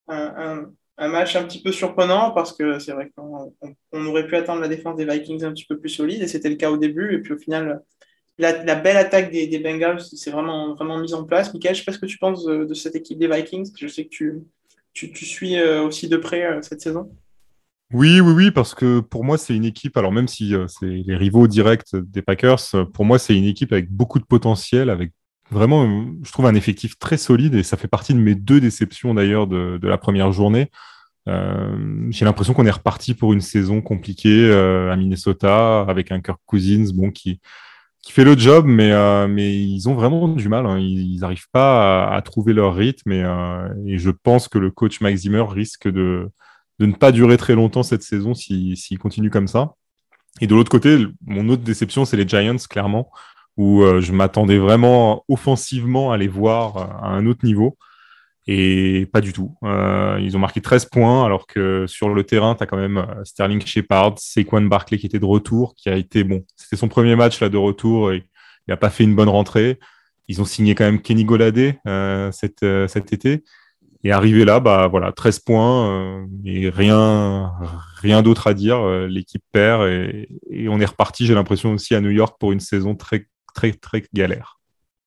un, 0.08 0.72
un, 0.98 1.08
match 1.08 1.36
un 1.36 1.44
petit 1.44 1.62
peu 1.62 1.72
surprenant 1.72 2.32
parce 2.32 2.54
que 2.54 2.80
c'est 2.80 2.94
vrai 2.94 3.12
qu'on 3.16 3.54
on, 3.92 4.06
aurait 4.08 4.28
pu 4.28 4.36
attendre 4.36 4.62
la 4.62 4.68
défense 4.68 4.96
des 4.96 5.06
Vikings 5.06 5.44
un 5.44 5.54
petit 5.54 5.66
peu 5.66 5.80
plus 5.80 5.90
solide 5.90 6.24
et 6.24 6.28
c'était 6.28 6.50
le 6.50 6.56
cas 6.56 6.72
au 6.72 6.78
début. 6.78 7.16
Et 7.16 7.20
puis 7.20 7.34
au 7.34 7.38
final, 7.38 7.84
la, 8.40 8.64
la 8.64 8.76
belle 8.76 8.98
attaque 8.98 9.32
des, 9.32 9.46
des 9.48 9.60
Bengals 9.60 10.02
s'est 10.02 10.32
vraiment, 10.32 10.74
vraiment 10.74 10.98
mise 10.98 11.14
en 11.14 11.26
place. 11.26 11.54
Michael, 11.54 11.76
je 11.76 11.80
sais 11.82 11.86
pas 11.86 11.94
ce 11.94 12.00
que 12.00 12.08
tu 12.08 12.18
penses 12.18 12.44
de, 12.46 12.74
cette 12.74 12.96
équipe 12.96 13.20
des 13.20 13.28
Vikings. 13.28 13.72
Je 13.78 13.88
sais 13.88 14.06
que 14.06 14.10
tu, 14.10 14.42
tu, 14.94 15.12
tu 15.12 15.26
suis 15.26 15.62
aussi 15.62 16.10
de 16.10 16.18
près 16.18 16.60
cette 16.64 16.82
saison. 16.82 17.12
Oui, 17.94 18.20
oui, 18.22 18.34
oui, 18.34 18.52
parce 18.52 18.74
que 18.74 19.02
pour 19.02 19.24
moi, 19.24 19.38
c'est 19.38 19.56
une 19.56 19.66
équipe, 19.66 19.98
alors 19.98 20.12
même 20.12 20.28
si 20.28 20.56
euh, 20.56 20.66
c'est 20.68 20.88
les 20.88 21.16
rivaux 21.16 21.48
directs 21.48 21.96
des 21.96 22.24
Packers, 22.24 22.60
euh, 22.74 22.86
pour 22.86 23.06
moi, 23.06 23.20
c'est 23.20 23.38
une 23.38 23.44
équipe 23.44 23.72
avec 23.72 23.92
beaucoup 23.92 24.18
de 24.18 24.26
potentiel, 24.26 24.90
avec 24.90 25.12
vraiment, 25.52 26.08
je 26.24 26.32
trouve, 26.32 26.48
un 26.48 26.56
effectif 26.56 26.98
très 26.98 27.18
solide, 27.18 27.54
et 27.54 27.62
ça 27.62 27.78
fait 27.78 27.88
partie 27.88 28.16
de 28.16 28.20
mes 28.20 28.34
deux 28.34 28.60
déceptions 28.60 29.14
d'ailleurs 29.14 29.46
de, 29.46 29.80
la 29.84 30.00
première 30.00 30.32
journée. 30.32 30.72
Euh, 31.30 32.08
j'ai 32.10 32.26
l'impression 32.26 32.56
qu'on 32.56 32.66
est 32.66 32.72
reparti 32.72 33.14
pour 33.14 33.32
une 33.32 33.42
saison 33.42 33.80
compliquée 33.82 34.52
à 34.52 34.96
Minnesota, 34.96 35.82
avec 35.82 36.12
un 36.12 36.20
Kirk 36.20 36.40
Cousins 36.48 36.92
bon, 36.96 37.12
qui, 37.12 37.40
qui 38.02 38.12
fait 38.12 38.24
le 38.24 38.36
job, 38.36 38.66
mais, 38.66 38.92
mais 39.28 39.56
ils 39.56 39.88
ont 39.88 39.94
vraiment 39.94 40.28
du 40.30 40.50
mal. 40.50 40.66
Hein. 40.66 40.80
Ils 40.80 41.20
n'arrivent 41.20 41.50
pas 41.52 42.08
à, 42.08 42.22
trouver 42.24 42.54
leur 42.54 42.74
rythme, 42.74 43.12
et, 43.12 43.24
et 43.86 44.00
je 44.00 44.10
pense 44.10 44.48
que 44.48 44.58
le 44.58 44.72
coach 44.72 45.00
Mike 45.00 45.18
Zimmer 45.18 45.46
risque 45.48 45.88
de 45.88 46.32
de 46.80 46.86
ne 46.86 46.94
pas 46.94 47.12
durer 47.12 47.38
très 47.38 47.56
longtemps 47.56 47.84
cette 47.84 48.04
saison 48.04 48.34
s'il 48.34 48.78
si, 48.78 48.98
continue 48.98 49.30
comme 49.30 49.48
ça. 49.48 49.74
Et 50.42 50.48
de 50.48 50.56
l'autre 50.56 50.72
côté, 50.72 51.06
mon 51.26 51.50
autre 51.50 51.64
déception, 51.64 52.06
c'est 52.06 52.18
les 52.18 52.28
Giants, 52.28 52.58
clairement, 52.70 53.12
où 53.58 53.84
euh, 53.84 54.02
je 54.02 54.12
m'attendais 54.12 54.58
vraiment 54.58 55.24
offensivement 55.28 56.12
à 56.12 56.18
les 56.18 56.28
voir 56.28 56.78
euh, 56.78 56.86
à 57.02 57.08
un 57.10 57.26
autre 57.28 57.46
niveau. 57.46 57.78
Et 58.46 59.08
pas 59.14 59.22
du 59.22 59.32
tout. 59.32 59.56
Euh, 59.64 60.20
ils 60.22 60.36
ont 60.36 60.40
marqué 60.40 60.60
13 60.60 60.86
points, 60.86 61.26
alors 61.26 61.48
que 61.48 61.86
sur 61.88 62.10
le 62.10 62.24
terrain, 62.26 62.56
tu 62.56 62.64
as 62.64 62.66
quand 62.66 62.78
même 62.78 63.06
Sterling 63.24 63.66
Shepard, 63.66 64.16
Saquon 64.18 64.64
Barkley 64.64 64.98
qui 64.98 65.06
était 65.06 65.20
de 65.20 65.26
retour, 65.26 65.76
qui 65.76 65.90
a 65.90 65.96
été 65.96 66.26
bon. 66.26 66.44
C'était 66.58 66.76
son 66.76 66.90
premier 66.90 67.16
match 67.16 67.40
là 67.40 67.48
de 67.48 67.56
retour 67.56 68.12
et 68.12 68.18
il 68.68 68.72
n'a 68.72 68.76
pas 68.76 68.90
fait 68.90 69.06
une 69.06 69.16
bonne 69.16 69.30
rentrée. 69.30 69.80
Ils 70.28 70.42
ont 70.42 70.46
signé 70.46 70.76
quand 70.76 70.84
même 70.84 71.02
Kenny 71.02 71.24
Goladé 71.24 71.78
cet, 72.34 72.66
cet 72.88 73.14
été. 73.14 73.44
Et 74.06 74.12
arrivé 74.12 74.44
là, 74.44 74.60
bah 74.60 74.88
voilà, 74.88 75.14
13 75.14 75.40
points 75.40 75.90
euh, 75.90 76.26
et 76.44 76.70
rien, 76.70 77.54
rien 78.02 78.22
d'autre 78.22 78.48
à 78.48 78.54
dire. 78.54 78.80
Euh, 78.80 79.08
l'équipe 79.08 79.44
perd 79.54 79.88
et, 79.88 80.28
on 80.68 80.82
est 80.82 80.86
reparti. 80.86 81.26
J'ai 81.26 81.34
l'impression 81.34 81.72
aussi 81.72 81.96
à 81.96 82.02
New 82.02 82.10
York 82.10 82.36
pour 82.38 82.52
une 82.52 82.60
saison 82.60 82.96
très, 82.96 83.28
très, 83.56 83.72
très 83.72 84.04
galère. 84.14 84.60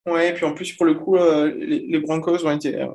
Ouais, 0.07 0.30
et 0.30 0.32
puis 0.32 0.47
en 0.47 0.55
plus 0.55 0.72
pour 0.72 0.86
le 0.86 0.94
coup, 0.94 1.16
euh, 1.16 1.53
les, 1.59 1.99
Broncos 1.99 2.47
ont 2.47 2.51
été 2.51 2.86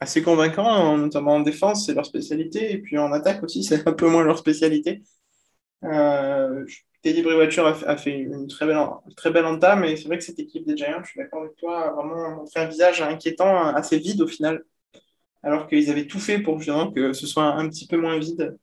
assez 0.00 0.22
convaincants, 0.22 0.66
hein, 0.66 0.98
notamment 0.98 1.36
en 1.36 1.40
défense, 1.40 1.86
c'est 1.86 1.94
leur 1.94 2.04
spécialité, 2.04 2.72
et 2.72 2.78
puis 2.78 2.98
en 2.98 3.12
attaque 3.12 3.42
aussi, 3.42 3.64
c'est 3.64 3.88
un 3.88 3.92
peu 3.92 4.08
moins 4.08 4.24
leur 4.24 4.36
spécialité. 4.36 5.02
Teddy 7.02 7.22
Bridgewater 7.22 7.66
a, 7.66 7.90
a, 7.90 7.96
fait 7.96 8.18
une 8.18 8.48
très 8.48 8.66
belle, 8.66 8.80
très 9.16 9.30
belle 9.30 9.46
entame, 9.46 9.84
et 9.84 9.96
c'est 9.96 10.08
vrai 10.08 10.18
que 10.18 10.24
cette 10.24 10.40
équipe 10.40 10.66
des 10.66 10.76
Giants, 10.76 11.02
je 11.04 11.10
suis 11.10 11.20
d'accord 11.20 11.42
avec 11.42 11.56
toi, 11.56 11.88
a 11.88 11.92
vraiment 11.92 12.44
fait 12.46 12.58
un 12.58 12.66
visage 12.66 13.00
inquiétant, 13.00 13.68
assez 13.68 13.98
vide 13.98 14.20
au 14.20 14.26
final 14.26 14.64
alors 15.46 15.68
qu'ils 15.68 15.90
avaient 15.90 16.08
tout 16.08 16.18
fait 16.18 16.40
pour 16.40 16.58
que 16.58 17.12
ce 17.12 17.26
soit 17.26 17.44
un, 17.44 17.68
petit 17.68 17.86
peu 17.86 17.96
moins 17.96 18.18
vide. 18.18 18.58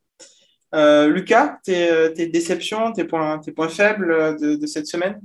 Euh, 0.76 1.08
Lucas, 1.08 1.60
tes, 1.64 1.90
euh, 1.90 2.10
tes, 2.10 2.28
déceptions, 2.28 2.92
tes 2.92 3.06
points, 3.06 3.40
faibles 3.70 4.12
euh, 4.12 4.58
de, 4.58 4.66
cette 4.68 4.88
semaine? 4.88 5.22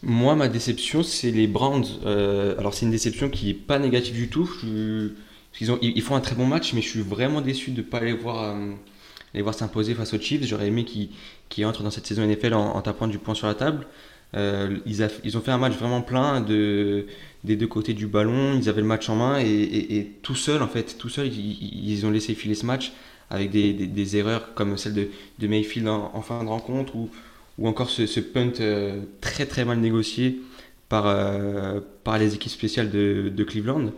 Moi, 0.00 0.36
ma 0.36 0.46
déception, 0.46 1.02
c'est 1.02 1.32
les 1.32 1.48
Browns. 1.48 1.86
alors, 2.04 2.72
c'est 2.72 2.86
une 2.86 2.92
déception 2.92 3.28
qui 3.28 3.48
n'est 3.48 3.54
pas 3.54 3.80
négative 3.80 4.14
du 4.14 4.28
tout. 4.28 4.48
ils, 5.60 5.72
ont, 5.72 5.78
ils, 5.82 6.02
font 6.02 6.14
un 6.14 6.20
très 6.20 6.36
bon 6.36 6.46
match, 6.46 6.72
mais 6.72 6.80
je 6.80 6.90
suis 6.90 7.00
vraiment 7.00 7.40
déçu 7.40 7.72
de 7.72 7.78
ne 7.78 7.86
pas 7.86 7.98
les 7.98 8.12
voir, 8.12 8.56
voir 9.34 9.54
s'imposer 9.54 9.94
face 9.94 10.14
aux 10.14 10.20
Chiefs. 10.20 10.44
J'aurais 10.44 10.68
aimé 10.68 10.84
qu'ils 11.48 11.66
entrent 11.66 11.82
dans 11.82 11.90
cette 11.90 12.06
saison 12.06 12.24
NFL 12.24 12.54
en, 12.54 12.80
tapant 12.80 13.08
du 13.08 13.18
poing 13.18 13.34
sur 13.34 13.48
la 13.48 13.54
table. 13.54 13.88
Ils, 14.34 15.08
ils, 15.24 15.36
ont 15.36 15.40
fait 15.40 15.52
un 15.52 15.58
match 15.58 15.74
vraiment 15.74 16.02
plein 16.02 16.40
de, 16.40 17.06
des 17.44 17.56
deux 17.56 17.66
côtés 17.66 17.92
du 17.92 18.06
ballon, 18.06 18.58
ils 18.58 18.68
avaient 18.68 18.80
le 18.80 18.86
match 18.86 19.08
en 19.08 19.16
main 19.16 19.38
et, 19.38 20.10
tout 20.22 20.34
seul 20.34 20.62
en 20.62 20.68
fait, 20.68 20.96
tout 20.98 21.10
seul, 21.10 21.28
ils, 21.28 22.04
ont 22.06 22.10
laissé 22.10 22.34
filer 22.34 22.54
ce 22.54 22.66
match 22.66 22.92
avec 23.30 23.50
des, 23.50 24.16
erreurs 24.16 24.54
comme 24.54 24.76
celle 24.78 24.94
de, 25.38 25.46
Mayfield 25.46 25.88
en, 25.88 26.22
fin 26.22 26.42
de 26.42 26.48
rencontre 26.48 26.96
ou, 26.96 27.10
encore 27.62 27.90
ce, 27.90 28.20
punt 28.20 28.60
euh, 28.60 29.02
très 29.20 29.46
très 29.46 29.64
mal 29.64 29.78
négocié 29.78 30.40
par, 30.88 31.06
euh, 31.06 31.80
les 32.18 32.34
équipes 32.34 32.52
spéciales 32.52 32.90
de, 32.90 33.44
Cleveland. 33.44 33.92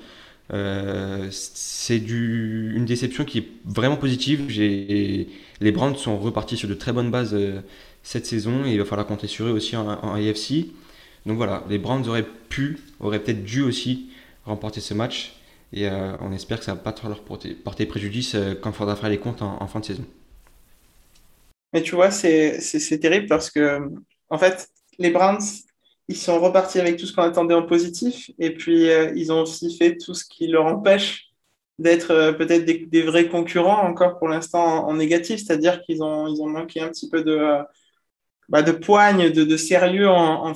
Euh, 0.52 1.26
c'est 1.30 1.98
une 1.98 2.84
déception 2.84 3.24
qui 3.24 3.38
est 3.38 3.48
vraiment 3.64 3.96
positive. 3.96 4.48
Les 4.48 5.72
Browns 5.72 5.96
sont 5.96 6.18
repartis 6.18 6.56
sur 6.56 6.68
de 6.68 6.74
très 6.74 6.92
bonnes 6.92 7.10
bases 7.12 7.36
cette 8.06 8.24
saison 8.24 8.64
il 8.64 8.78
va 8.78 8.84
falloir 8.84 9.04
compter 9.04 9.26
sur 9.26 9.46
eux 9.46 9.50
aussi 9.50 9.74
en, 9.74 9.88
en 9.88 10.14
AFC. 10.14 10.66
Donc 11.26 11.38
voilà, 11.38 11.64
les 11.68 11.78
Browns 11.78 12.06
auraient 12.08 12.24
pu, 12.48 12.78
auraient 13.00 13.18
peut-être 13.18 13.42
dû 13.42 13.62
aussi 13.62 14.10
remporter 14.44 14.80
ce 14.80 14.94
match. 14.94 15.34
Et 15.72 15.88
euh, 15.88 16.16
on 16.20 16.30
espère 16.30 16.60
que 16.60 16.64
ça 16.64 16.70
ne 16.72 16.76
va 16.76 16.84
pas 16.84 16.92
trop 16.92 17.08
leur 17.08 17.24
porter, 17.24 17.86
préjudice 17.86 18.36
euh, 18.36 18.54
quand 18.54 18.70
il 18.70 18.76
faudra 18.76 18.94
faire 18.94 19.08
les 19.10 19.18
comptes 19.18 19.42
en, 19.42 19.66
fin 19.66 19.80
de 19.80 19.84
saison. 19.84 20.04
Mais 21.72 21.82
tu 21.82 21.96
vois, 21.96 22.12
c'est 22.12 22.60
terrible 23.00 23.26
parce 23.26 23.50
que, 23.50 23.80
en 24.30 24.38
fait, 24.38 24.68
les 25.00 25.10
Browns, 25.10 25.42
ils 26.06 26.16
sont 26.16 26.38
repartis 26.38 26.78
avec 26.78 26.98
tout 26.98 27.06
ce 27.06 27.12
qu'on 27.12 27.22
attendait 27.22 27.54
en 27.54 27.66
positif. 27.66 28.30
Et 28.38 28.54
puis, 28.54 28.88
euh, 28.88 29.12
ils 29.16 29.32
ont 29.32 29.42
aussi 29.42 29.76
fait 29.76 29.96
tout 29.96 30.14
ce 30.14 30.24
qui 30.24 30.46
leur 30.46 30.66
empêche 30.66 31.24
d'être 31.80 32.36
peut-être 32.38 32.64
des, 32.64 33.02
vrais 33.02 33.28
concurrents 33.28 33.82
encore 33.82 34.18
pour 34.18 34.28
l'instant 34.28 34.86
en, 34.86 34.94
négatif. 34.94 35.40
C'est-à-dire 35.44 35.82
qu'ils 35.82 36.04
ont, 36.04 36.28
ils 36.28 36.40
ont 36.40 36.48
manqué 36.48 36.80
un 36.80 36.88
petit 36.88 37.10
peu 37.10 37.24
de 37.24 37.58
bah, 38.48 38.62
de 38.62 38.72
poigne, 38.72 39.30
de, 39.30 39.56
sérieux 39.56 40.08
en, 40.08 40.54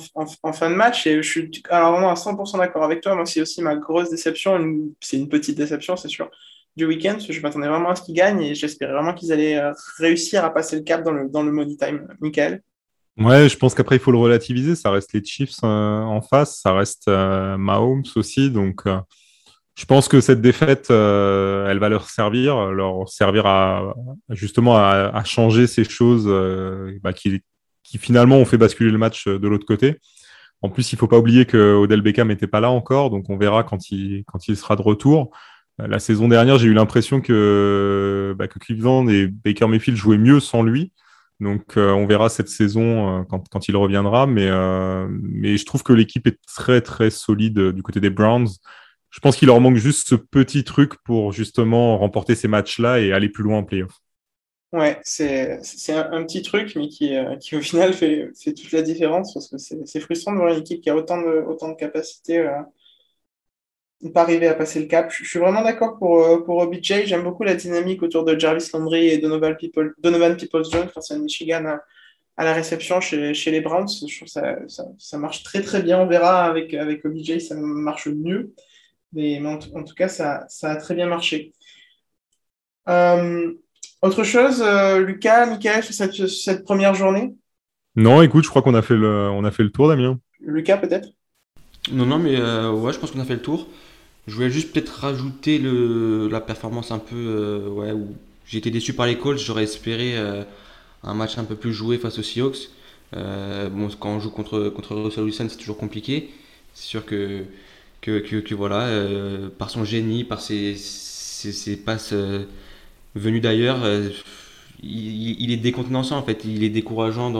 fin 0.52 0.70
de 0.70 0.74
match. 0.74 1.06
Et 1.06 1.22
je 1.22 1.28
suis 1.28 1.50
alors 1.68 1.92
vraiment 1.92 2.10
à 2.10 2.14
100% 2.14 2.58
d'accord 2.58 2.84
avec 2.84 3.00
toi. 3.00 3.14
Moi, 3.14 3.26
c'est 3.26 3.40
aussi 3.40 3.62
ma 3.62 3.76
grosse 3.76 4.10
déception. 4.10 4.92
C'est 5.00 5.16
une 5.16 5.28
petite 5.28 5.56
déception, 5.56 5.96
c'est 5.96 6.08
sûr, 6.08 6.30
du 6.76 6.86
week-end. 6.86 7.16
Je 7.18 7.40
m'attendais 7.40 7.68
vraiment 7.68 7.90
à 7.90 7.96
ce 7.96 8.02
qu'ils 8.02 8.14
gagnent 8.14 8.42
et 8.42 8.54
j'espérais 8.54 8.92
vraiment 8.92 9.14
qu'ils 9.14 9.32
allaient 9.32 9.58
euh, 9.58 9.72
réussir 9.98 10.44
à 10.44 10.54
passer 10.54 10.76
le 10.76 10.82
cap 10.82 11.02
dans 11.02 11.12
le, 11.12 11.28
dans 11.28 11.42
le 11.42 11.50
money 11.50 11.76
time. 11.76 12.06
Michael? 12.20 12.62
Ouais, 13.18 13.48
je 13.48 13.56
pense 13.56 13.74
qu'après, 13.74 13.96
il 13.96 14.00
faut 14.00 14.12
le 14.12 14.18
relativiser. 14.18 14.76
Ça 14.76 14.90
reste 14.90 15.12
les 15.12 15.24
Chiefs 15.24 15.56
euh, 15.64 15.66
en 15.66 16.22
face, 16.22 16.60
ça 16.60 16.72
reste 16.72 17.08
euh, 17.08 17.56
Mahomes 17.56 18.04
aussi. 18.14 18.50
Donc, 18.50 18.84
je 19.74 19.84
pense 19.84 20.06
que 20.06 20.20
cette 20.20 20.40
défaite, 20.40 20.90
elle 20.90 21.78
va 21.78 21.88
leur 21.88 22.08
servir, 22.08 22.66
leur 22.66 23.08
servir 23.08 23.46
à 23.46 23.94
justement 24.28 24.76
à 24.76 25.24
changer 25.24 25.66
ces 25.66 25.84
choses 25.84 26.26
bah, 27.02 27.12
qui, 27.12 27.42
qui 27.90 27.98
finalement 27.98 28.36
ont 28.36 28.44
fait 28.44 28.56
basculer 28.56 28.90
le 28.90 28.98
match 28.98 29.26
euh, 29.26 29.38
de 29.38 29.48
l'autre 29.48 29.66
côté. 29.66 29.98
En 30.62 30.68
plus, 30.68 30.92
il 30.92 30.98
faut 30.98 31.08
pas 31.08 31.18
oublier 31.18 31.46
que 31.46 31.74
Odell 31.74 32.02
Beckham 32.02 32.28
n'était 32.28 32.46
pas 32.46 32.60
là 32.60 32.70
encore, 32.70 33.10
donc 33.10 33.30
on 33.30 33.36
verra 33.36 33.64
quand 33.64 33.90
il, 33.90 34.24
quand 34.26 34.46
il 34.46 34.56
sera 34.56 34.76
de 34.76 34.82
retour. 34.82 35.30
la 35.78 35.98
saison 35.98 36.28
dernière, 36.28 36.58
j'ai 36.58 36.68
eu 36.68 36.74
l'impression 36.74 37.22
que, 37.22 38.34
bah, 38.38 38.46
que 38.46 38.58
Cleveland 38.58 39.08
et 39.08 39.26
Baker 39.26 39.66
Mayfield 39.68 39.98
jouaient 39.98 40.18
mieux 40.18 40.38
sans 40.38 40.62
lui. 40.62 40.92
Donc, 41.40 41.78
on 41.78 42.06
verra 42.06 42.28
cette 42.28 42.50
saison 42.50 43.24
quand, 43.30 43.48
quand, 43.48 43.68
il 43.68 43.76
reviendra. 43.76 44.26
Mais, 44.26 44.50
mais 45.22 45.56
je 45.56 45.64
trouve 45.64 45.82
que 45.82 45.94
l'équipe 45.94 46.26
est 46.26 46.38
très, 46.46 46.82
très 46.82 47.08
solide 47.08 47.70
du 47.70 47.82
côté 47.82 47.98
des 47.98 48.10
Browns. 48.10 48.48
Je 49.08 49.20
pense 49.20 49.36
qu'il 49.36 49.46
leur 49.46 49.60
manque 49.60 49.76
juste 49.76 50.08
ce 50.08 50.14
petit 50.14 50.64
truc 50.64 50.94
pour 51.02 51.32
justement 51.32 51.96
remporter 51.96 52.34
ces 52.34 52.48
matchs-là 52.48 53.00
et 53.00 53.12
aller 53.12 53.30
plus 53.30 53.42
loin 53.42 53.58
en 53.58 53.64
playoff. 53.64 53.92
Ouais, 54.72 55.00
c'est 55.02 55.58
un, 55.92 56.22
petit 56.24 56.42
truc, 56.42 56.76
mais 56.76 56.86
qui, 56.88 57.16
euh, 57.16 57.36
qui 57.36 57.56
au 57.56 57.60
final 57.60 57.92
fait, 57.92 58.30
fait, 58.40 58.54
toute 58.54 58.70
la 58.70 58.82
différence 58.82 59.34
parce 59.34 59.48
que 59.48 59.58
c'est 59.58 60.00
frustrant 60.00 60.32
de 60.32 60.36
voir 60.38 60.52
une 60.52 60.60
équipe 60.60 60.80
qui 60.80 60.90
a 60.90 60.94
autant 60.94 61.20
de, 61.20 61.44
autant 61.44 61.70
de 61.70 61.74
capacités 61.74 62.38
euh, 62.38 62.52
ne 64.02 64.10
pas 64.10 64.22
arriver 64.22 64.46
à 64.46 64.54
passer 64.54 64.80
le 64.80 64.86
cap. 64.86 65.10
Je, 65.10 65.24
suis 65.24 65.38
vraiment 65.38 65.62
d'accord 65.62 65.98
pour, 65.98 66.22
euh, 66.22 66.44
OBJ. 66.46 67.04
J'aime 67.06 67.24
beaucoup 67.24 67.42
la 67.42 67.54
dynamique 67.54 68.02
autour 68.02 68.24
de 68.24 68.38
Jarvis 68.38 68.70
Landry 68.72 69.08
et 69.08 69.18
Donovan, 69.18 69.56
People, 69.56 69.94
Donovan 69.98 70.36
Peoples-Jones 70.36 70.88
face 70.88 71.10
à 71.10 71.18
Michigan 71.18 71.78
à, 72.36 72.44
la 72.44 72.52
réception 72.54 73.00
chez, 73.00 73.34
chez 73.34 73.50
les 73.50 73.60
Browns. 73.60 73.88
Je 73.88 74.16
trouve 74.16 74.28
ça, 74.28 74.56
ça, 74.68 74.86
ça, 74.98 75.18
marche 75.18 75.42
très 75.42 75.62
très 75.62 75.82
bien. 75.82 76.00
On 76.00 76.06
verra 76.06 76.44
avec, 76.44 76.74
avec 76.74 77.04
OBJ, 77.04 77.38
ça 77.40 77.56
marche 77.56 78.06
mieux. 78.08 78.54
Mais, 79.12 79.44
en, 79.44 79.58
tout 79.58 79.94
cas, 79.94 80.08
ça, 80.08 80.44
ça, 80.48 80.70
a 80.72 80.76
très 80.76 80.94
bien 80.94 81.06
marché. 81.06 81.52
Euh, 82.88 83.52
autre 84.02 84.24
chose, 84.24 84.62
euh, 84.62 84.98
Lucas, 85.00 85.46
Michael, 85.46 85.84
sur 85.84 85.94
cette, 85.94 86.26
cette, 86.26 86.64
première 86.64 86.94
journée? 86.94 87.34
Non, 87.96 88.22
écoute, 88.22 88.44
je 88.44 88.48
crois 88.48 88.62
qu'on 88.62 88.74
a, 88.74 88.82
fait 88.82 88.96
le, 88.96 89.28
on 89.30 89.44
a 89.44 89.50
fait 89.50 89.62
le 89.62 89.70
tour, 89.70 89.88
Damien. 89.88 90.18
Lucas, 90.40 90.78
peut-être? 90.78 91.08
Non, 91.92 92.06
non, 92.06 92.18
mais 92.18 92.36
euh, 92.36 92.70
ouais, 92.70 92.92
je 92.92 92.98
pense 92.98 93.10
qu'on 93.10 93.20
a 93.20 93.24
fait 93.24 93.34
le 93.34 93.42
tour. 93.42 93.66
Je 94.26 94.34
voulais 94.34 94.50
juste 94.50 94.72
peut-être 94.72 95.00
rajouter 95.00 95.58
le, 95.58 96.28
la 96.28 96.40
performance 96.40 96.92
un 96.92 96.98
peu 96.98 97.16
euh, 97.16 97.68
ouais, 97.68 97.92
où 97.92 98.14
j'ai 98.46 98.58
été 98.58 98.70
déçu 98.70 98.94
par 98.94 99.06
les 99.06 99.18
Colts. 99.18 99.38
J'aurais 99.38 99.64
espéré 99.64 100.16
un 101.02 101.14
match 101.14 101.38
un 101.38 101.44
peu 101.44 101.56
plus 101.56 101.72
joué 101.72 101.98
face 101.98 102.18
aux 102.18 102.22
Seahawks. 102.22 102.70
bon, 103.12 103.88
quand 103.98 104.10
on 104.10 104.20
joue 104.20 104.30
contre, 104.30 104.68
contre 104.70 104.94
Russell 104.94 105.24
Wilson, 105.24 105.46
c'est 105.48 105.56
toujours 105.56 105.78
compliqué. 105.78 106.30
C'est 106.74 106.86
sûr 106.86 107.04
que, 107.04 107.44
que, 108.00 108.18
que, 108.18 108.54
voilà, 108.54 108.88
par 109.58 109.70
son 109.70 109.84
génie, 109.84 110.24
par 110.24 110.40
ses, 110.40 110.76
ses, 110.76 111.52
ses 111.52 111.76
passes 111.76 112.14
venu 113.14 113.40
d'ailleurs, 113.40 113.84
euh, 113.84 114.08
il, 114.82 115.50
est 115.50 115.56
décontenançant 115.56 116.18
en 116.18 116.22
fait, 116.22 116.44
il 116.44 116.64
est 116.64 116.70
décourageant 116.70 117.30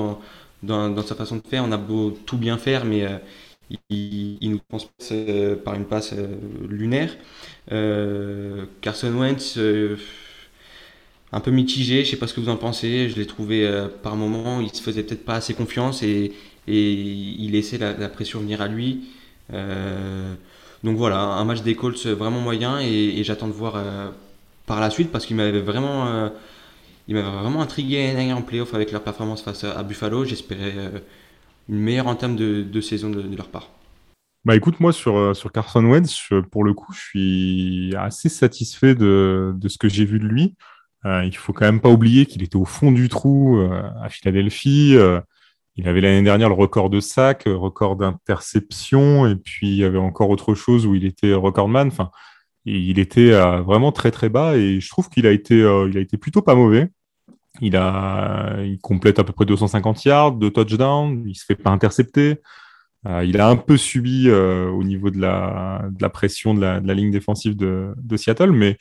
dans, 0.63 1.03
sa 1.03 1.15
façon 1.15 1.37
de 1.37 1.47
faire. 1.47 1.65
On 1.65 1.73
a 1.73 1.77
beau 1.77 2.11
tout 2.27 2.37
bien 2.37 2.59
faire, 2.59 2.85
mais 2.85 3.05
euh, 3.05 3.19
il, 3.89 4.51
nous 4.51 4.61
transpasse 4.69 5.11
euh, 5.13 5.57
par 5.57 5.75
une 5.75 5.85
passe 5.87 6.15
lunaire. 6.69 7.17
Carson 8.81 9.13
Wentz, 9.15 9.59
un 11.33 11.41
peu 11.41 11.51
mitigé, 11.51 12.05
je 12.05 12.11
sais 12.11 12.17
pas 12.17 12.27
ce 12.27 12.35
que 12.35 12.41
vous 12.41 12.49
en 12.49 12.57
pensez. 12.57 13.09
Je 13.09 13.17
l'ai 13.17 13.27
trouvé 13.27 13.89
par 14.03 14.17
moment, 14.17 14.61
il 14.61 14.71
se 14.75 14.83
faisait 14.83 15.03
peut-être 15.03 15.25
pas 15.25 15.37
assez 15.37 15.55
confiance 15.55 16.03
et, 16.03 16.33
il 16.67 17.51
laissait 17.53 17.79
la, 17.79 18.09
pression 18.09 18.41
venir 18.41 18.61
à 18.61 18.69
lui. 18.69 19.09
donc 19.51 20.97
voilà, 20.97 21.21
un 21.21 21.45
match 21.45 21.63
des 21.63 21.75
Colts 21.75 22.07
vraiment 22.07 22.41
moyen 22.41 22.81
et 22.81 23.23
j'attends 23.25 23.49
de 23.49 23.53
voir 23.53 23.77
par 24.71 24.79
la 24.79 24.89
suite 24.89 25.11
parce 25.11 25.27
qu'il 25.27 25.35
m'avait 25.35 25.61
vraiment, 25.61 26.07
euh, 26.07 26.29
il 27.09 27.17
m'avait 27.17 27.29
vraiment 27.29 27.61
intrigué 27.61 28.15
en 28.33 28.41
playoff 28.41 28.73
avec 28.73 28.93
leur 28.93 29.03
performance 29.03 29.43
face 29.43 29.65
à 29.65 29.83
Buffalo. 29.83 30.25
J'espérais 30.25 30.75
euh, 30.77 31.01
une 31.69 31.81
meilleure 31.81 32.07
entame 32.07 32.37
de, 32.37 32.63
de 32.63 32.81
saison 32.81 33.11
de, 33.11 33.37
leur 33.37 33.49
part. 33.49 33.69
Bah 34.45 34.55
écoute, 34.55 34.79
moi 34.79 34.93
sur, 34.93 35.17
euh, 35.17 35.35
sur 35.35 35.51
Carson 35.51 35.85
Wentz, 35.85 36.17
pour 36.53 36.63
le 36.63 36.73
coup, 36.73 36.93
je 36.93 37.01
suis 37.01 37.95
assez 37.97 38.29
satisfait 38.29 38.95
de, 38.95 39.53
de 39.57 39.69
ce 39.69 39.77
que 39.77 39.89
j'ai 39.89 40.05
vu 40.05 40.21
de 40.21 40.27
lui. 40.27 40.55
Il 41.05 41.37
faut 41.37 41.53
quand 41.53 41.65
même 41.65 41.81
pas 41.81 41.89
oublier 41.89 42.27
qu'il 42.27 42.45
était 42.45 42.57
au 42.57 42.67
fond 42.67 42.93
du 42.93 43.09
trou 43.09 43.59
à 44.03 44.11
Philadelphie. 44.11 44.95
il 45.77 45.89
avait 45.89 46.03
l'année 46.03 46.23
dernière 46.23 46.51
le 46.51 46.55
record 46.55 46.91
de 46.91 47.01
sac, 47.01 47.45
record 47.47 47.97
d'interception, 47.97 49.27
et 49.27 49.35
puis 49.35 49.69
il 49.69 49.77
y 49.77 49.85
avait 49.85 49.97
encore 49.97 50.29
autre 50.29 50.55
chose 50.55 50.85
où 50.85 50.95
il 50.95 51.07
était 51.07 51.33
recordman. 51.33 51.89
Enfin, 51.89 52.11
il 52.79 52.99
était 52.99 53.33
euh, 53.33 53.63
vraiment 53.63 53.93
très 53.93 54.11
très 54.11 54.29
bas 54.29 54.57
et 54.57 54.81
je 54.81 54.89
trouve 54.89 55.09
qu'il 55.09 55.27
a 55.27 55.31
été, 55.33 55.63
euh, 55.63 55.89
il 55.91 55.99
a 55.99 56.01
été 56.01 56.17
plutôt 56.17 56.43
pas 56.43 56.55
mauvais. 56.55 56.89
Il 57.61 57.77
a, 57.77 58.63
il 58.63 58.79
complète 58.79 59.19
à 59.19 59.25
peu 59.25 59.33
près 59.33 59.45
250 59.45 60.05
yards, 60.05 60.33
de 60.33 60.49
touchdowns, 60.49 61.25
il 61.27 61.35
se 61.35 61.45
fait 61.45 61.57
pas 61.57 61.71
intercepter. 61.71 62.41
Euh, 63.07 63.25
il 63.25 63.41
a 63.41 63.49
un 63.49 63.57
peu 63.57 63.77
subi 63.77 64.31
au 64.31 64.83
niveau 64.85 65.11
de 65.11 65.21
la, 65.21 65.89
de 65.91 66.01
la 66.01 66.11
pression 66.11 66.55
de 66.55 66.61
la, 66.61 66.95
ligne 66.95 67.11
défensive 67.11 67.57
de, 67.57 68.17
Seattle, 68.17 68.53
mais 68.53 68.79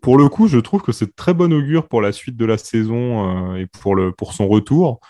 pour 0.00 0.16
le 0.16 0.28
coup, 0.28 0.48
je 0.48 0.58
trouve 0.58 0.82
que 0.82 0.92
c'est 0.92 1.16
très 1.16 1.34
bon 1.34 1.52
augure 1.52 1.88
pour 1.88 2.02
la 2.02 2.12
suite 2.12 2.36
de 2.36 2.44
la 2.44 2.58
saison 2.58 3.56
et 3.56 3.66
pour, 3.66 3.94
le, 3.94 4.12
pour 4.12 4.32
son 4.32 4.48
retour. 4.48 5.00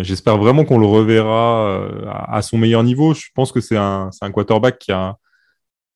J'espère 0.00 0.36
vraiment 0.36 0.64
qu'on 0.64 0.78
le 0.78 0.86
reverra 0.86 1.86
à, 2.08 2.36
à, 2.36 2.42
son 2.42 2.58
meilleur 2.58 2.82
niveau. 2.82 3.14
Je 3.14 3.28
pense 3.34 3.52
que 3.52 3.60
c'est 3.60 3.76
un, 3.76 4.10
un 4.20 4.30
quarterback 4.30 4.78
qui 4.78 4.92
a, 4.92 5.16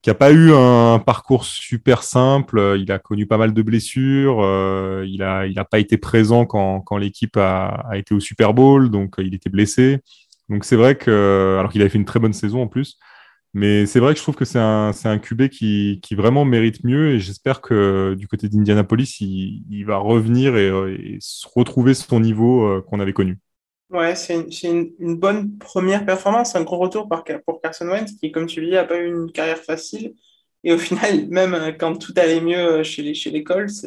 qui 0.02 0.10
a 0.10 0.14
pas 0.14 0.32
eu 0.32 0.52
un 0.52 0.98
parcours 0.98 1.44
super 1.44 2.02
simple. 2.02 2.76
Il 2.78 2.90
a 2.90 2.98
connu 2.98 3.26
pas 3.26 3.38
mal 3.38 3.54
de 3.54 3.62
blessures. 3.62 4.40
Euh, 4.42 5.04
il 5.08 5.22
a, 5.22 5.46
il 5.46 5.58
a 5.58 5.64
pas 5.64 5.78
été 5.78 5.96
présent 5.96 6.44
quand, 6.44 6.80
quand 6.80 6.98
l'équipe 6.98 7.36
a, 7.36 7.86
a, 7.88 7.96
été 7.98 8.14
au 8.14 8.20
Super 8.20 8.52
Bowl, 8.52 8.90
donc 8.90 9.18
euh, 9.18 9.22
il 9.24 9.34
était 9.34 9.50
blessé. 9.50 10.00
Donc 10.48 10.64
c'est 10.64 10.76
vrai 10.76 10.96
que, 10.96 11.56
alors 11.58 11.70
qu'il 11.72 11.80
avait 11.82 11.90
fait 11.90 11.98
une 11.98 12.04
très 12.04 12.20
bonne 12.20 12.32
saison 12.32 12.62
en 12.62 12.68
plus, 12.68 12.98
mais 13.54 13.86
c'est 13.86 14.00
vrai 14.00 14.12
que 14.14 14.18
je 14.18 14.22
trouve 14.24 14.34
que 14.34 14.44
c'est 14.44 14.58
un, 14.58 14.92
c'est 14.92 15.08
un 15.08 15.18
QB 15.18 15.48
qui, 15.48 16.00
qui 16.02 16.14
vraiment 16.14 16.44
mérite 16.44 16.84
mieux 16.84 17.12
et 17.12 17.20
j'espère 17.20 17.60
que 17.60 18.14
du 18.18 18.28
côté 18.28 18.48
d'Indianapolis, 18.48 19.20
il, 19.20 19.84
va 19.84 19.98
revenir 19.98 20.56
et, 20.56 20.68
et, 20.68 21.18
retrouver 21.54 21.94
son 21.94 22.20
niveau 22.20 22.64
euh, 22.66 22.82
qu'on 22.82 23.00
avait 23.00 23.12
connu. 23.12 23.38
Ouais, 23.92 24.14
c'est 24.14 24.34
une, 24.34 24.90
une, 24.98 25.16
bonne 25.16 25.58
première 25.58 26.06
performance, 26.06 26.56
un 26.56 26.62
gros 26.62 26.78
retour 26.78 27.08
pour, 27.08 27.22
pour 27.44 27.60
Carson 27.60 27.86
Wentz, 27.86 28.12
qui, 28.18 28.32
comme 28.32 28.46
tu 28.46 28.62
le 28.62 28.68
dis, 28.68 28.72
n'a 28.72 28.84
pas 28.84 28.98
eu 28.98 29.06
une 29.06 29.30
carrière 29.30 29.58
facile. 29.58 30.14
Et 30.64 30.72
au 30.72 30.78
final, 30.86 31.26
même 31.28 31.54
euh, 31.54 31.72
quand 31.72 31.96
tout 31.96 32.14
allait 32.16 32.40
mieux 32.40 32.56
euh, 32.56 32.82
chez 32.82 33.02
les, 33.02 33.12
chez 33.12 33.30
les 33.30 33.44
Colts, 33.44 33.86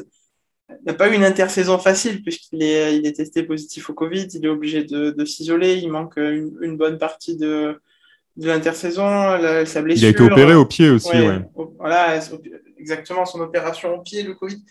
n'a 0.85 0.93
pas 0.93 1.09
eu 1.09 1.15
une 1.15 1.23
intersaison 1.23 1.79
facile, 1.79 2.21
puisqu'il 2.21 2.61
est, 2.61 2.97
il 2.97 3.07
est 3.07 3.13
testé 3.13 3.43
positif 3.43 3.89
au 3.89 3.93
Covid, 3.93 4.27
il 4.33 4.45
est 4.45 4.49
obligé 4.49 4.83
de, 4.83 5.09
de 5.09 5.25
s'isoler, 5.25 5.75
il 5.75 5.89
manque 5.89 6.17
une, 6.17 6.55
une, 6.61 6.77
bonne 6.77 6.99
partie 6.99 7.35
de, 7.35 7.79
de 8.37 8.47
l'intersaison, 8.47 9.37
sa 9.65 9.81
blessure. 9.81 10.03
Il 10.03 10.05
a 10.05 10.09
été 10.09 10.23
opéré 10.23 10.53
au 10.53 10.65
pied 10.65 10.89
aussi, 10.89 11.09
ouais. 11.09 11.27
ouais. 11.27 11.67
Voilà, 11.79 12.19
exactement 12.77 13.25
son 13.25 13.39
opération 13.41 13.93
au 13.95 14.01
pied, 14.01 14.23
le 14.23 14.33
Covid. 14.33 14.61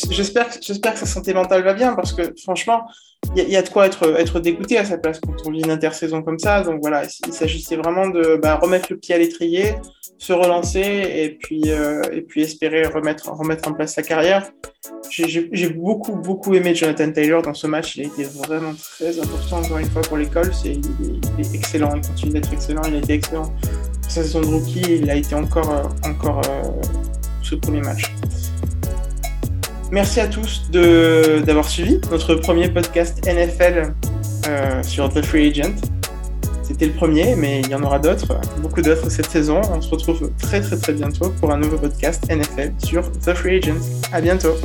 J'espère 0.00 0.48
que 0.48 0.98
sa 0.98 1.06
santé 1.06 1.34
mentale 1.34 1.62
va 1.62 1.74
bien 1.74 1.94
parce 1.94 2.12
que 2.12 2.34
franchement, 2.42 2.86
il 3.34 3.48
y, 3.48 3.56
a 3.56 3.62
de 3.62 3.68
quoi 3.68 3.86
être, 3.86 4.40
dégoûté 4.40 4.78
à 4.78 4.84
sa 4.84 4.98
place 4.98 5.20
quand 5.20 5.34
on 5.46 5.50
vit 5.50 5.60
une 5.60 5.70
intersaison 5.70 6.22
comme 6.22 6.38
ça. 6.38 6.62
Donc 6.62 6.80
voilà, 6.80 7.04
il 7.26 7.32
s'agissait 7.32 7.76
vraiment 7.76 8.08
de 8.08 8.38
bah, 8.40 8.56
remettre 8.56 8.86
le 8.90 8.98
pied 8.98 9.14
à 9.14 9.18
l'étrier, 9.18 9.74
se 10.18 10.32
relancer 10.32 10.80
et 10.80 11.30
puis, 11.30 11.62
euh, 11.66 12.02
espérer 12.36 12.86
remettre, 12.86 13.30
remettre 13.30 13.68
en 13.68 13.72
place 13.72 13.94
sa 13.94 14.02
carrière. 14.02 14.50
J'ai 15.10 15.68
beaucoup, 15.70 16.16
beaucoup 16.16 16.54
aimé 16.54 16.74
Jonathan 16.74 17.10
Taylor 17.10 17.42
dans 17.42 17.54
ce 17.54 17.66
match. 17.66 17.96
Il 17.96 18.04
a 18.04 18.06
été 18.06 18.24
vraiment 18.24 18.74
très 18.74 19.18
important, 19.18 19.58
encore 19.58 19.78
une 19.78 19.90
fois, 19.90 20.02
pour 20.02 20.16
l'école. 20.16 20.52
Il, 20.64 20.80
il, 21.38 21.44
est 21.44 21.54
excellent, 21.54 21.94
il 21.96 22.06
continue 22.06 22.32
d'être 22.32 22.52
excellent. 22.52 22.82
Il 22.88 22.94
a 22.94 22.98
été 22.98 23.14
excellent 23.14 23.52
sa 24.08 24.22
saison 24.22 24.40
de 24.40 24.46
rookie. 24.46 24.82
Il 25.02 25.10
a 25.10 25.14
été 25.14 25.34
encore, 25.34 25.70
euh, 25.70 26.08
encore 26.08 26.42
euh, 26.48 26.62
ce 27.42 27.54
premier 27.54 27.80
match. 27.80 28.12
Merci 29.92 30.20
à 30.20 30.26
tous 30.26 30.68
d'avoir 30.70 31.68
suivi 31.68 32.00
notre 32.10 32.34
premier 32.34 32.68
podcast 32.68 33.24
NFL 33.26 33.92
euh, 34.48 34.82
sur 34.82 35.08
The 35.12 35.24
Free 35.24 35.48
Agent. 35.50 35.76
C'était 36.64 36.86
le 36.86 36.92
premier, 36.92 37.36
mais 37.36 37.60
il 37.60 37.70
y 37.70 37.74
en 37.76 37.82
aura 37.84 38.00
d'autres, 38.00 38.40
beaucoup 38.58 38.82
d'autres 38.82 39.08
cette 39.08 39.30
saison. 39.30 39.60
On 39.72 39.80
se 39.80 39.88
retrouve 39.88 40.32
très 40.42 40.60
très 40.60 40.76
très 40.76 40.92
bientôt 40.92 41.30
pour 41.40 41.52
un 41.52 41.58
nouveau 41.58 41.78
podcast 41.78 42.24
NFL 42.28 42.72
sur 42.84 43.08
The 43.20 43.34
Free 43.34 43.58
Agent. 43.58 43.78
À 44.12 44.20
bientôt. 44.20 44.56